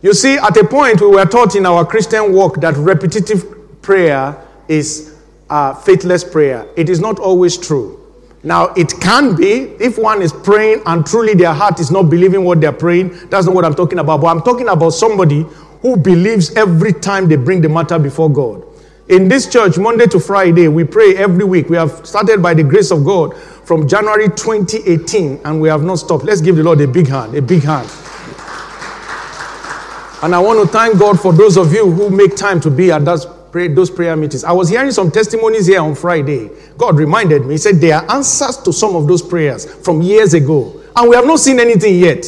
You 0.02 0.12
see, 0.12 0.36
at 0.36 0.56
a 0.56 0.64
point 0.64 1.00
we 1.00 1.08
were 1.08 1.24
taught 1.24 1.56
in 1.56 1.66
our 1.66 1.84
Christian 1.84 2.32
walk 2.32 2.60
that 2.60 2.76
repetitive 2.76 3.82
prayer 3.82 4.36
is 4.68 5.16
a 5.48 5.74
faithless 5.74 6.24
prayer. 6.24 6.66
It 6.76 6.88
is 6.88 7.00
not 7.00 7.18
always 7.18 7.56
true. 7.56 8.05
Now, 8.46 8.66
it 8.74 8.94
can 9.00 9.34
be 9.34 9.74
if 9.80 9.98
one 9.98 10.22
is 10.22 10.32
praying 10.32 10.82
and 10.86 11.04
truly 11.04 11.34
their 11.34 11.52
heart 11.52 11.80
is 11.80 11.90
not 11.90 12.04
believing 12.04 12.44
what 12.44 12.60
they're 12.60 12.70
praying. 12.70 13.08
That's 13.28 13.46
not 13.46 13.56
what 13.56 13.64
I'm 13.64 13.74
talking 13.74 13.98
about. 13.98 14.20
But 14.20 14.28
I'm 14.28 14.40
talking 14.40 14.68
about 14.68 14.90
somebody 14.90 15.44
who 15.82 15.96
believes 15.96 16.54
every 16.54 16.92
time 16.92 17.28
they 17.28 17.34
bring 17.34 17.60
the 17.60 17.68
matter 17.68 17.98
before 17.98 18.30
God. 18.30 18.62
In 19.08 19.26
this 19.26 19.48
church, 19.52 19.78
Monday 19.78 20.06
to 20.06 20.20
Friday, 20.20 20.68
we 20.68 20.84
pray 20.84 21.16
every 21.16 21.44
week. 21.44 21.68
We 21.68 21.76
have 21.76 22.06
started 22.06 22.40
by 22.40 22.54
the 22.54 22.62
grace 22.62 22.92
of 22.92 23.04
God 23.04 23.36
from 23.36 23.88
January 23.88 24.28
2018, 24.28 25.40
and 25.44 25.60
we 25.60 25.68
have 25.68 25.82
not 25.82 25.96
stopped. 25.96 26.22
Let's 26.22 26.40
give 26.40 26.54
the 26.54 26.62
Lord 26.62 26.80
a 26.80 26.86
big 26.86 27.08
hand, 27.08 27.34
a 27.34 27.42
big 27.42 27.64
hand. 27.64 27.90
And 30.22 30.32
I 30.32 30.38
want 30.38 30.60
to 30.60 30.68
thank 30.68 31.00
God 31.00 31.18
for 31.18 31.32
those 31.32 31.56
of 31.56 31.72
you 31.72 31.90
who 31.90 32.10
make 32.10 32.36
time 32.36 32.60
to 32.60 32.70
be 32.70 32.92
at 32.92 33.04
those, 33.56 33.74
those 33.74 33.90
prayer 33.90 34.16
meetings. 34.16 34.44
I 34.44 34.52
was 34.52 34.68
hearing 34.68 34.90
some 34.90 35.10
testimonies 35.10 35.66
here 35.66 35.80
on 35.80 35.94
Friday. 35.94 36.50
God 36.76 36.96
reminded 36.98 37.46
me, 37.46 37.54
He 37.54 37.58
said 37.58 37.76
there 37.76 37.96
are 37.96 38.10
answers 38.10 38.58
to 38.58 38.72
some 38.72 38.96
of 38.96 39.06
those 39.06 39.22
prayers 39.22 39.72
from 39.84 40.02
years 40.02 40.34
ago, 40.34 40.80
and 40.94 41.08
we 41.08 41.16
have 41.16 41.26
not 41.26 41.40
seen 41.40 41.60
anything 41.60 41.98
yet. 41.98 42.24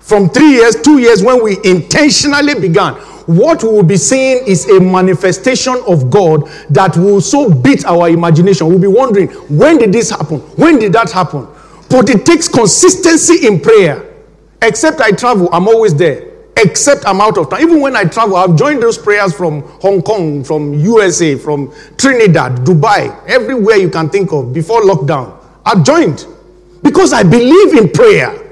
From 0.00 0.30
three 0.30 0.52
years, 0.52 0.80
two 0.80 0.98
years, 0.98 1.22
when 1.22 1.42
we 1.42 1.58
intentionally 1.64 2.58
began, 2.58 2.94
what 3.26 3.62
we 3.62 3.68
will 3.68 3.82
be 3.82 3.98
seeing 3.98 4.46
is 4.46 4.66
a 4.70 4.80
manifestation 4.80 5.76
of 5.86 6.08
God 6.08 6.48
that 6.70 6.96
will 6.96 7.20
so 7.20 7.50
beat 7.52 7.84
our 7.84 8.08
imagination. 8.08 8.68
We'll 8.68 8.78
be 8.78 8.86
wondering, 8.86 9.28
when 9.54 9.76
did 9.76 9.92
this 9.92 10.08
happen? 10.08 10.38
When 10.56 10.78
did 10.78 10.94
that 10.94 11.10
happen? 11.12 11.46
But 11.90 12.08
it 12.08 12.24
takes 12.24 12.48
consistency 12.48 13.46
in 13.46 13.60
prayer. 13.60 14.14
Except 14.62 15.00
I 15.02 15.10
travel, 15.10 15.50
I'm 15.52 15.68
always 15.68 15.94
there. 15.94 16.27
Except 16.60 17.06
I'm 17.06 17.20
out 17.20 17.38
of 17.38 17.50
time. 17.50 17.62
Even 17.62 17.80
when 17.80 17.94
I 17.94 18.04
travel, 18.04 18.36
I've 18.36 18.56
joined 18.56 18.82
those 18.82 18.98
prayers 18.98 19.32
from 19.34 19.62
Hong 19.80 20.02
Kong, 20.02 20.42
from 20.42 20.74
USA, 20.74 21.36
from 21.36 21.72
Trinidad, 21.96 22.64
Dubai, 22.64 23.16
everywhere 23.28 23.76
you 23.76 23.88
can 23.88 24.10
think 24.10 24.32
of 24.32 24.52
before 24.52 24.82
lockdown. 24.82 25.38
I've 25.64 25.84
joined 25.84 26.26
because 26.82 27.12
I 27.12 27.22
believe 27.22 27.74
in 27.74 27.90
prayer. 27.90 28.44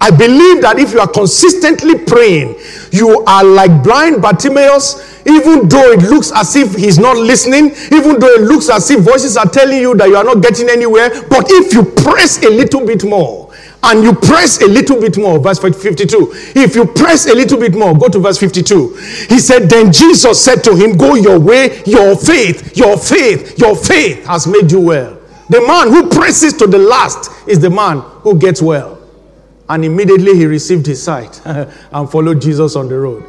I 0.00 0.10
believe 0.10 0.62
that 0.62 0.80
if 0.80 0.92
you 0.92 0.98
are 0.98 1.06
consistently 1.06 1.96
praying, 1.96 2.56
you 2.90 3.22
are 3.24 3.44
like 3.44 3.84
blind 3.84 4.20
Bartimaeus, 4.20 5.24
even 5.24 5.68
though 5.68 5.92
it 5.92 6.00
looks 6.00 6.32
as 6.32 6.56
if 6.56 6.74
he's 6.74 6.98
not 6.98 7.16
listening, 7.16 7.66
even 7.92 8.18
though 8.18 8.34
it 8.34 8.40
looks 8.40 8.68
as 8.68 8.90
if 8.90 8.98
voices 9.04 9.36
are 9.36 9.46
telling 9.46 9.78
you 9.78 9.94
that 9.94 10.08
you 10.08 10.16
are 10.16 10.24
not 10.24 10.42
getting 10.42 10.68
anywhere. 10.68 11.08
But 11.28 11.46
if 11.50 11.72
you 11.72 11.84
press 11.84 12.42
a 12.42 12.50
little 12.50 12.84
bit 12.84 13.04
more, 13.04 13.41
and 13.84 14.04
you 14.04 14.14
press 14.14 14.62
a 14.62 14.66
little 14.66 15.00
bit 15.00 15.18
more, 15.18 15.40
verse 15.40 15.58
52. 15.58 16.32
If 16.54 16.76
you 16.76 16.86
press 16.86 17.26
a 17.26 17.34
little 17.34 17.58
bit 17.58 17.74
more, 17.74 17.96
go 17.98 18.08
to 18.08 18.20
verse 18.20 18.38
52. 18.38 18.94
He 19.28 19.38
said, 19.38 19.68
Then 19.68 19.92
Jesus 19.92 20.42
said 20.42 20.62
to 20.64 20.76
him, 20.76 20.96
Go 20.96 21.14
your 21.16 21.40
way, 21.40 21.82
your 21.84 22.16
faith, 22.16 22.76
your 22.76 22.96
faith, 22.96 23.58
your 23.58 23.74
faith 23.74 24.24
has 24.26 24.46
made 24.46 24.70
you 24.70 24.80
well. 24.80 25.18
The 25.48 25.60
man 25.60 25.88
who 25.88 26.08
presses 26.08 26.52
to 26.54 26.66
the 26.66 26.78
last 26.78 27.30
is 27.48 27.58
the 27.58 27.70
man 27.70 28.00
who 28.22 28.38
gets 28.38 28.62
well. 28.62 28.98
And 29.68 29.84
immediately 29.84 30.36
he 30.36 30.46
received 30.46 30.86
his 30.86 31.02
sight 31.02 31.40
and 31.44 32.10
followed 32.10 32.40
Jesus 32.40 32.76
on 32.76 32.88
the 32.88 32.98
road. 32.98 33.24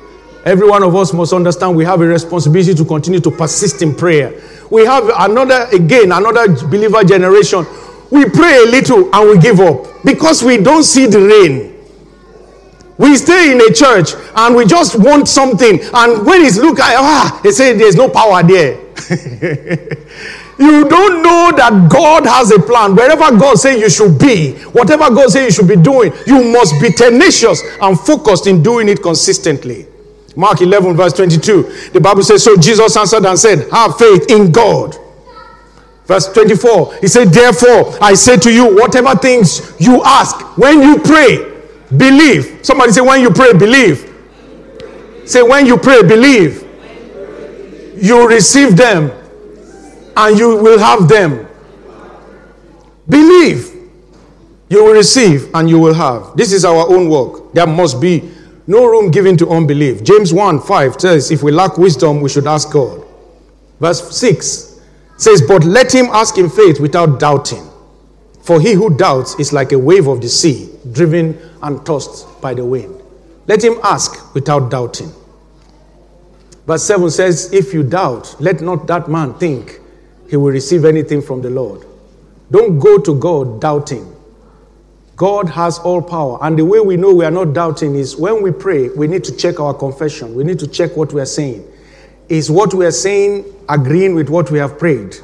Every 0.45 0.70
one 0.70 0.84
of 0.84 0.93
us 0.95 1.14
must 1.14 1.32
understand 1.32 1.76
we 1.76 1.86
have 1.86 2.01
a 2.01 2.06
responsibility 2.06 2.74
to 2.76 2.86
continue 2.86 3.22
to 3.22 3.32
persist 3.32 3.82
in 3.82 3.95
prayer. 3.95 4.41
We 4.70 4.86
have 4.86 5.10
another, 5.20 5.68
again, 5.72 6.12
another 6.12 6.47
believer 6.68 7.04
generation. 7.04 7.66
We 8.14 8.30
pray 8.30 8.64
a 8.64 8.70
little 8.70 9.09
and 9.14 9.30
we 9.30 9.39
give 9.39 9.59
up 9.59 9.88
because 10.05 10.43
we 10.43 10.57
don't 10.57 10.84
see 10.84 11.07
the 11.07 11.20
rain. 11.20 11.74
We 12.99 13.18
stay 13.18 13.51
in 13.51 13.59
a 13.59 13.74
church 13.74 14.11
and 14.36 14.55
we 14.55 14.66
just 14.66 14.99
want 14.99 15.28
something, 15.28 15.80
and 15.82 16.24
when 16.24 16.43
it's 16.43 16.57
look 16.57 16.80
at 16.80 16.95
ah, 16.95 17.41
they 17.43 17.49
say 17.49 17.74
there's 17.74 17.95
no 17.95 18.07
power 18.07 18.43
there. 18.43 18.80
You 20.59 20.88
don't 20.88 21.24
know 21.24 21.51
that 21.57 21.89
God 21.91 22.26
has 22.28 22.51
a 22.51 22.59
plan. 22.59 22.95
Wherever 22.95 23.36
God 23.38 23.57
says 23.57 23.82
you 23.82 23.89
should 23.89 24.20
be, 24.20 24.53
whatever 24.70 25.09
God 25.09 25.32
says 25.32 25.45
you 25.45 25.51
should 25.51 25.68
be 25.68 25.82
doing, 25.82 26.14
you 26.28 26.53
must 26.53 26.80
be 26.80 26.91
tenacious 26.91 27.61
and 27.82 27.99
focused 27.99 28.45
in 28.45 28.61
doing 28.61 28.88
it 28.88 29.01
consistently. 29.01 29.88
Mark 30.36 30.61
11, 30.61 30.95
verse 30.95 31.14
22. 31.14 31.89
The 31.91 31.99
Bible 31.99 32.24
says, 32.24 32.43
So 32.43 32.55
Jesus 32.55 32.95
answered 32.95 33.26
and 33.26 33.38
said, 33.38 33.68
Have 33.72 33.97
faith 33.97 34.30
in 34.30 34.51
God. 34.51 34.95
Verse 36.06 36.28
24, 36.34 36.95
he 36.97 37.08
said, 37.08 37.30
Therefore, 37.30 37.97
I 38.01 38.14
say 38.14 38.38
to 38.38 38.54
you, 38.54 38.76
whatever 38.76 39.16
things 39.16 39.74
you 39.80 40.04
ask, 40.04 40.36
when 40.58 40.82
you 40.82 40.97
pray, 40.99 41.62
believe. 41.95 42.60
Somebody 42.62 42.91
say, 42.91 43.01
When 43.01 43.22
you 43.22 43.30
pray, 43.32 43.54
believe. 43.54 44.10
Say, 45.26 45.41
When 45.41 45.66
you 45.66 45.78
pray, 45.78 46.04
believe. 46.04 46.62
You 47.95 48.28
receive 48.28 48.76
them 48.76 49.12
and 50.18 50.38
you 50.38 50.58
will 50.58 50.80
have 50.80 51.08
them. 51.08 51.47
Believe. 53.08 53.70
You 54.68 54.84
will 54.84 54.93
receive 54.93 55.54
and 55.54 55.70
you 55.70 55.80
will 55.80 55.93
have. 55.93 56.36
This 56.36 56.51
is 56.51 56.66
our 56.66 56.89
own 56.89 57.08
work. 57.08 57.54
There 57.54 57.68
must 57.68 58.01
be 58.01 58.30
no 58.68 58.86
room 58.86 59.10
given 59.12 59.38
to 59.38 59.49
unbelief. 59.49 60.04
James 60.04 60.34
1 60.34 60.62
5 60.62 60.99
says, 60.99 61.32
If 61.32 61.43
we 61.43 61.51
lack 61.51 61.78
wisdom, 61.78 62.20
we 62.20 62.30
should 62.30 62.47
ask 62.47 62.72
God. 62.72 63.06
Verse 63.80 64.18
6 64.18 64.73
says, 65.24 65.42
But 65.42 65.64
let 65.64 65.94
him 65.94 66.08
ask 66.12 66.38
in 66.38 66.50
faith 66.50 66.80
without 66.80 67.20
doubting. 67.20 67.68
For 68.42 68.60
he 68.60 68.74
who 68.74 68.96
doubts 68.96 69.40
is 69.40 69.54
like 69.54 69.72
a 69.72 69.80
wave 69.80 70.08
of 70.08 70.22
the 70.22 70.28
sea, 70.28 70.70
driven 70.92 71.40
and 71.62 71.86
tossed 71.86 72.42
by 72.42 72.54
the 72.54 72.66
wind. 72.66 73.02
Let 73.48 73.64
him 73.64 73.80
ask 73.84 74.34
without 74.34 74.70
doubting. 74.70 75.12
Verse 76.68 76.84
7 76.84 77.10
says, 77.10 77.52
If 77.54 77.74
you 77.74 77.84
doubt, 77.84 78.36
let 78.40 78.62
not 78.62 78.88
that 78.88 79.08
man 79.08 79.34
think 79.36 79.80
he 80.30 80.38
will 80.38 80.52
receive 80.52 80.86
anything 80.86 81.22
from 81.22 81.42
the 81.42 81.50
Lord. 81.50 81.86
Don't 82.52 82.80
go 82.80 82.98
to 83.00 83.16
God 83.20 83.62
doubting. 83.62 84.10
God 85.16 85.50
has 85.50 85.80
all 85.80 86.02
power. 86.02 86.38
And 86.42 86.58
the 86.58 86.66
way 86.66 86.80
we 86.80 86.98
know 86.98 87.14
we 87.14 87.26
are 87.26 87.32
not 87.32 87.54
doubting 87.54 87.96
is 87.96 88.16
when 88.16 88.42
we 88.42 88.52
pray, 88.52 88.90
we 88.90 89.08
need 89.08 89.24
to 89.26 89.36
check 89.36 89.60
our 89.60 89.74
confession. 89.74 90.34
We 90.36 90.44
need 90.44 90.60
to 90.60 90.68
check 90.68 90.96
what 90.96 91.14
we 91.14 91.22
are 91.22 91.26
saying. 91.26 91.68
Is 92.34 92.50
what 92.50 92.74
we 92.74 92.84
are 92.84 92.92
saying 92.92 93.46
agreeing 93.70 94.16
with 94.16 94.28
what 94.28 94.50
we 94.50 94.58
have 94.58 94.80
prayed? 94.80 95.18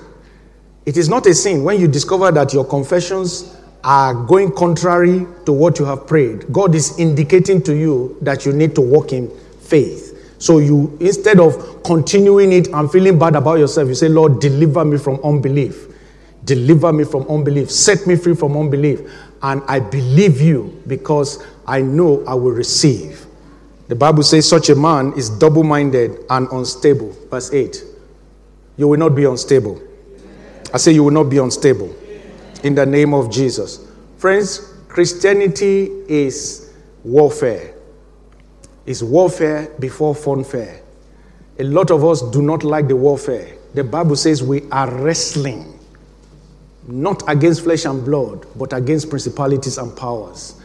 It 0.86 0.96
is 0.96 1.10
not 1.10 1.26
a 1.26 1.34
sin 1.34 1.64
when 1.64 1.82
you 1.82 1.88
discover 1.88 2.32
that 2.32 2.54
your 2.54 2.64
confessions 2.64 3.58
are 3.84 4.14
going 4.14 4.52
contrary 4.52 5.26
to 5.48 5.52
what 5.52 5.80
you 5.80 5.86
have 5.86 6.06
prayed. 6.06 6.54
God 6.54 6.76
is 6.76 7.00
indicating 7.00 7.64
to 7.64 7.76
you 7.76 8.16
that 8.22 8.46
you 8.46 8.54
need 8.54 8.76
to 8.76 8.82
walk 8.82 9.12
in 9.12 9.28
faith. 9.60 10.36
So 10.38 10.60
you, 10.60 10.96
instead 11.00 11.40
of 11.40 11.82
continuing 11.82 12.52
it 12.52 12.68
and 12.68 12.92
feeling 12.92 13.18
bad 13.18 13.36
about 13.36 13.58
yourself, 13.58 13.88
you 13.88 13.96
say, 13.96 14.08
Lord, 14.08 14.40
deliver 14.40 14.86
me 14.86 15.00
from 15.00 15.20
unbelief. 15.24 15.88
Deliver 16.46 16.94
me 16.94 17.06
from 17.06 17.28
unbelief. 17.28 17.72
Set 17.72 18.06
me 18.06 18.18
free 18.18 18.36
from 18.36 18.56
unbelief. 18.56 19.02
And 19.42 19.64
I 19.68 19.80
believe 19.80 20.42
you 20.42 20.80
because 20.86 21.44
I 21.66 21.82
know 21.82 22.24
I 22.28 22.36
will 22.36 22.52
receive. 22.52 23.26
The 23.90 23.96
Bible 23.96 24.24
says 24.24 24.48
such 24.48 24.70
a 24.70 24.76
man 24.76 25.12
is 25.18 25.30
double 25.30 25.64
minded 25.64 26.24
and 26.30 26.48
unstable. 26.52 27.12
Verse 27.30 27.52
8. 27.52 27.84
You 28.78 28.88
will 28.88 29.00
not 29.00 29.10
be 29.16 29.26
unstable. 29.26 29.82
I 30.74 30.78
say 30.78 30.94
you 30.94 31.04
will 31.04 31.12
not 31.12 31.26
be 31.26 31.40
unstable. 31.40 31.94
In 32.64 32.74
the 32.76 32.86
name 32.86 33.14
of 33.14 33.30
Jesus. 33.30 33.86
Friends, 34.18 34.74
Christianity 34.88 35.92
is 36.08 36.74
warfare 37.04 37.74
is 38.90 39.04
warfare 39.04 39.70
before 39.80 40.16
funfair. 40.16 40.82
A 41.60 41.64
lot 41.64 41.92
of 41.92 42.04
us 42.04 42.24
do 42.32 42.42
not 42.42 42.64
like 42.64 42.88
the 42.88 42.96
warfare. 42.96 43.56
The 43.76 43.84
Bible 43.84 44.16
says 44.16 44.42
we 44.42 44.64
are 44.72 44.90
wrestling 44.90 45.80
not 46.88 47.22
against 47.28 47.64
flesh 47.64 47.86
and 47.86 48.04
blood, 48.04 48.48
but 48.58 48.74
against 48.74 49.12
principalities 49.12 49.78
and 49.78 49.96
powers. 49.96 50.59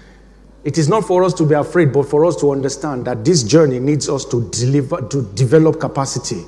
It 0.64 0.78
is 0.78 0.88
not 0.88 1.04
for 1.04 1.24
us 1.24 1.34
to 1.34 1.44
be 1.44 1.54
afraid, 1.54 1.92
but 1.92 2.04
for 2.04 2.24
us 2.24 2.36
to 2.36 2.50
understand 2.50 3.04
that 3.04 3.24
this 3.24 3.42
journey 3.42 3.78
needs 3.78 4.08
us 4.08 4.24
to 4.26 4.48
deliver 4.50 5.02
to 5.08 5.22
develop 5.34 5.78
capacity. 5.78 6.42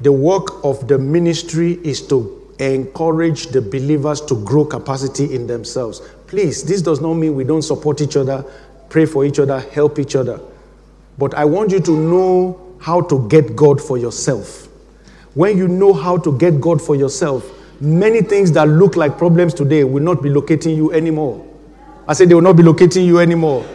The 0.00 0.12
work 0.12 0.64
of 0.64 0.88
the 0.88 0.98
ministry 0.98 1.78
is 1.84 2.06
to 2.08 2.34
encourage 2.60 3.48
the 3.48 3.60
believers 3.60 4.20
to 4.22 4.42
grow 4.44 4.64
capacity 4.64 5.34
in 5.34 5.46
themselves. 5.46 6.00
Please, 6.26 6.64
this 6.64 6.82
does 6.82 7.00
not 7.00 7.14
mean 7.14 7.34
we 7.34 7.44
don't 7.44 7.62
support 7.62 8.00
each 8.00 8.16
other 8.16 8.44
pray 8.88 9.06
for 9.06 9.24
each 9.24 9.38
other, 9.38 9.60
help 9.60 9.98
each 9.98 10.16
other. 10.16 10.40
But 11.18 11.34
I 11.34 11.44
want 11.44 11.72
you 11.72 11.80
to 11.80 11.90
know 11.96 12.76
how 12.80 13.00
to 13.02 13.28
get 13.28 13.56
God 13.56 13.80
for 13.80 13.98
yourself. 13.98 14.68
When 15.34 15.56
you 15.58 15.68
know 15.68 15.92
how 15.92 16.16
to 16.18 16.36
get 16.38 16.60
God 16.60 16.80
for 16.80 16.96
yourself, 16.96 17.44
many 17.80 18.22
things 18.22 18.52
that 18.52 18.68
look 18.68 18.96
like 18.96 19.18
problems 19.18 19.54
today 19.54 19.84
will 19.84 20.02
not 20.02 20.22
be 20.22 20.30
locating 20.30 20.76
you 20.76 20.92
anymore. 20.92 21.44
I 22.08 22.14
said 22.14 22.30
they 22.30 22.34
will 22.34 22.40
not 22.40 22.56
be 22.56 22.62
locating 22.62 23.04
you 23.04 23.18
anymore. 23.18 23.66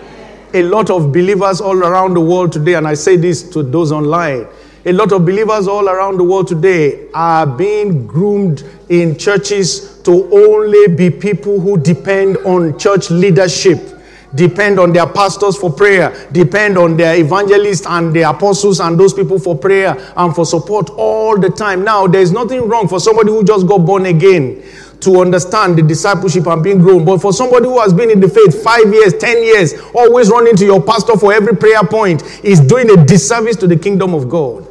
A 0.55 0.63
lot 0.63 0.89
of 0.89 1.11
believers 1.11 1.61
all 1.61 1.77
around 1.77 2.15
the 2.15 2.19
world 2.19 2.51
today, 2.51 2.73
and 2.73 2.87
I 2.87 2.95
say 2.95 3.15
this 3.15 3.47
to 3.51 3.61
those 3.61 3.91
online, 3.91 4.47
a 4.85 4.91
lot 4.91 5.11
of 5.11 5.23
believers 5.23 5.67
all 5.67 5.87
around 5.87 6.17
the 6.17 6.23
world 6.23 6.47
today 6.47 7.09
are 7.13 7.45
being 7.45 8.07
groomed 8.07 8.63
in 8.89 9.19
churches 9.19 10.01
to 10.01 10.27
only 10.33 10.95
be 10.95 11.11
people 11.11 11.59
who 11.59 11.77
depend 11.77 12.37
on 12.37 12.77
church 12.79 13.11
leadership 13.11 13.93
depend 14.35 14.79
on 14.79 14.91
their 14.91 15.05
pastors 15.05 15.55
for 15.55 15.71
prayer, 15.71 16.27
depend 16.31 16.77
on 16.77 16.97
their 16.97 17.15
evangelists 17.15 17.85
and 17.85 18.15
their 18.15 18.29
apostles 18.29 18.79
and 18.79 18.99
those 18.99 19.13
people 19.13 19.37
for 19.39 19.55
prayer 19.55 19.95
and 20.17 20.33
for 20.33 20.45
support 20.45 20.89
all 20.91 21.37
the 21.37 21.49
time. 21.49 21.83
Now, 21.83 22.07
there's 22.07 22.31
nothing 22.31 22.67
wrong 22.67 22.87
for 22.87 22.99
somebody 22.99 23.29
who 23.29 23.43
just 23.43 23.67
got 23.67 23.79
born 23.79 24.07
again 24.07 24.63
to 25.03 25.21
understand 25.21 25.77
the 25.77 25.81
discipleship 25.81 26.47
and 26.47 26.63
being 26.63 26.79
grown. 26.79 27.05
But 27.05 27.21
for 27.21 27.33
somebody 27.33 27.65
who 27.65 27.79
has 27.79 27.93
been 27.93 28.09
in 28.09 28.19
the 28.19 28.29
faith 28.29 28.63
five 28.63 28.91
years, 28.93 29.13
ten 29.13 29.43
years, 29.43 29.73
always 29.93 30.29
running 30.29 30.55
to 30.57 30.65
your 30.65 30.81
pastor 30.81 31.17
for 31.17 31.33
every 31.33 31.55
prayer 31.55 31.83
point, 31.83 32.23
is 32.43 32.59
doing 32.59 32.89
a 32.89 33.05
disservice 33.05 33.55
to 33.57 33.67
the 33.67 33.77
kingdom 33.77 34.13
of 34.13 34.29
God. 34.29 34.67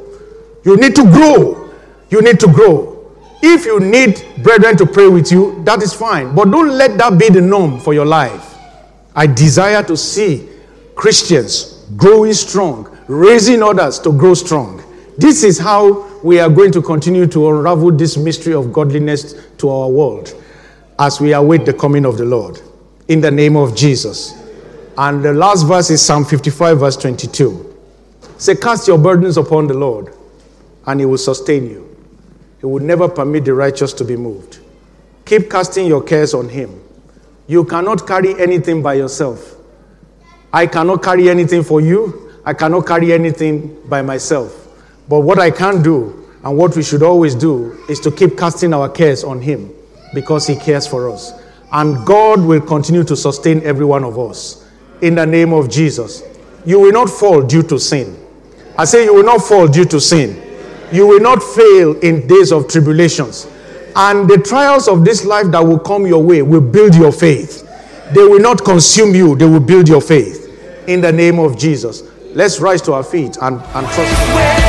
You 0.64 0.76
need 0.76 0.94
to 0.96 1.04
grow. 1.04 1.70
You 2.10 2.22
need 2.22 2.38
to 2.40 2.46
grow. 2.46 3.10
If 3.42 3.64
you 3.64 3.80
need 3.80 4.24
brethren 4.42 4.76
to 4.76 4.86
pray 4.86 5.08
with 5.08 5.32
you, 5.32 5.62
that 5.64 5.82
is 5.82 5.92
fine. 5.92 6.34
But 6.34 6.50
don't 6.50 6.70
let 6.70 6.96
that 6.98 7.18
be 7.18 7.28
the 7.28 7.40
norm 7.40 7.80
for 7.80 7.92
your 7.92 8.06
life. 8.06 8.56
I 9.14 9.26
desire 9.26 9.82
to 9.82 9.96
see 9.96 10.48
Christians 10.94 11.84
growing 11.96 12.32
strong, 12.32 12.96
raising 13.08 13.62
others 13.62 13.98
to 14.00 14.12
grow 14.12 14.34
strong. 14.34 14.82
This 15.18 15.42
is 15.42 15.58
how 15.58 16.08
we 16.22 16.38
are 16.38 16.48
going 16.48 16.70
to 16.72 16.80
continue 16.80 17.26
to 17.26 17.48
unravel 17.48 17.90
this 17.90 18.16
mystery 18.16 18.54
of 18.54 18.72
godliness 18.72 19.34
to 19.62 19.70
our 19.70 19.88
world 19.88 20.34
as 20.98 21.20
we 21.20 21.32
await 21.32 21.64
the 21.64 21.72
coming 21.72 22.04
of 22.04 22.18
the 22.18 22.24
Lord. 22.24 22.60
In 23.08 23.20
the 23.20 23.30
name 23.30 23.56
of 23.56 23.74
Jesus. 23.74 24.34
And 24.96 25.24
the 25.24 25.32
last 25.32 25.62
verse 25.64 25.90
is 25.90 26.00
Psalm 26.02 26.24
55, 26.24 26.78
verse 26.78 26.96
22. 26.98 27.74
Say, 28.36 28.54
Cast 28.54 28.86
your 28.86 28.98
burdens 28.98 29.38
upon 29.38 29.66
the 29.66 29.74
Lord, 29.74 30.14
and 30.86 31.00
he 31.00 31.06
will 31.06 31.18
sustain 31.18 31.68
you. 31.68 31.88
He 32.60 32.66
will 32.66 32.82
never 32.82 33.08
permit 33.08 33.46
the 33.46 33.54
righteous 33.54 33.92
to 33.94 34.04
be 34.04 34.16
moved. 34.16 34.58
Keep 35.24 35.50
casting 35.50 35.86
your 35.86 36.02
cares 36.02 36.34
on 36.34 36.48
him 36.50 36.82
You 37.46 37.64
cannot 37.64 38.06
carry 38.06 38.38
anything 38.40 38.82
by 38.82 38.94
yourself. 38.94 39.56
I 40.52 40.66
cannot 40.66 41.02
carry 41.02 41.28
anything 41.28 41.62
for 41.62 41.80
you. 41.80 42.32
I 42.44 42.54
cannot 42.54 42.86
carry 42.86 43.12
anything 43.12 43.76
by 43.88 44.02
myself. 44.02 44.68
But 45.08 45.20
what 45.20 45.38
I 45.38 45.50
can 45.50 45.82
do, 45.82 46.21
and 46.44 46.56
what 46.56 46.76
we 46.76 46.82
should 46.82 47.02
always 47.02 47.34
do, 47.34 47.78
is 47.88 48.00
to 48.00 48.10
keep 48.10 48.36
casting 48.36 48.74
our 48.74 48.88
cares 48.88 49.22
on 49.24 49.40
Him 49.40 49.72
because 50.14 50.46
He 50.46 50.56
cares 50.56 50.86
for 50.86 51.10
us. 51.10 51.32
And 51.72 52.04
God 52.04 52.40
will 52.40 52.60
continue 52.60 53.04
to 53.04 53.16
sustain 53.16 53.62
every 53.62 53.84
one 53.84 54.04
of 54.04 54.18
us 54.18 54.68
in 55.00 55.14
the 55.14 55.26
name 55.26 55.52
of 55.52 55.70
Jesus. 55.70 56.22
You 56.64 56.80
will 56.80 56.92
not 56.92 57.08
fall 57.08 57.42
due 57.42 57.62
to 57.64 57.78
sin. 57.78 58.18
I 58.76 58.84
say 58.84 59.04
you 59.04 59.14
will 59.14 59.24
not 59.24 59.42
fall 59.42 59.68
due 59.68 59.84
to 59.86 60.00
sin. 60.00 60.40
You 60.92 61.06
will 61.06 61.20
not 61.20 61.42
fail 61.42 61.98
in 62.00 62.26
days 62.26 62.52
of 62.52 62.68
tribulations. 62.68 63.46
And 63.94 64.28
the 64.28 64.38
trials 64.38 64.88
of 64.88 65.04
this 65.04 65.24
life 65.24 65.46
that 65.52 65.60
will 65.60 65.78
come 65.78 66.06
your 66.06 66.22
way 66.22 66.42
will 66.42 66.60
build 66.60 66.94
your 66.94 67.12
faith. 67.12 67.68
They 68.14 68.22
will 68.22 68.40
not 68.40 68.64
consume 68.64 69.14
you, 69.14 69.36
they 69.36 69.46
will 69.46 69.60
build 69.60 69.88
your 69.88 70.00
faith. 70.00 70.48
In 70.88 71.00
the 71.00 71.12
name 71.12 71.38
of 71.38 71.58
Jesus. 71.58 72.02
Let's 72.34 72.60
rise 72.60 72.82
to 72.82 72.92
our 72.94 73.04
feet 73.04 73.36
and, 73.40 73.60
and 73.60 73.86
trust. 73.88 74.61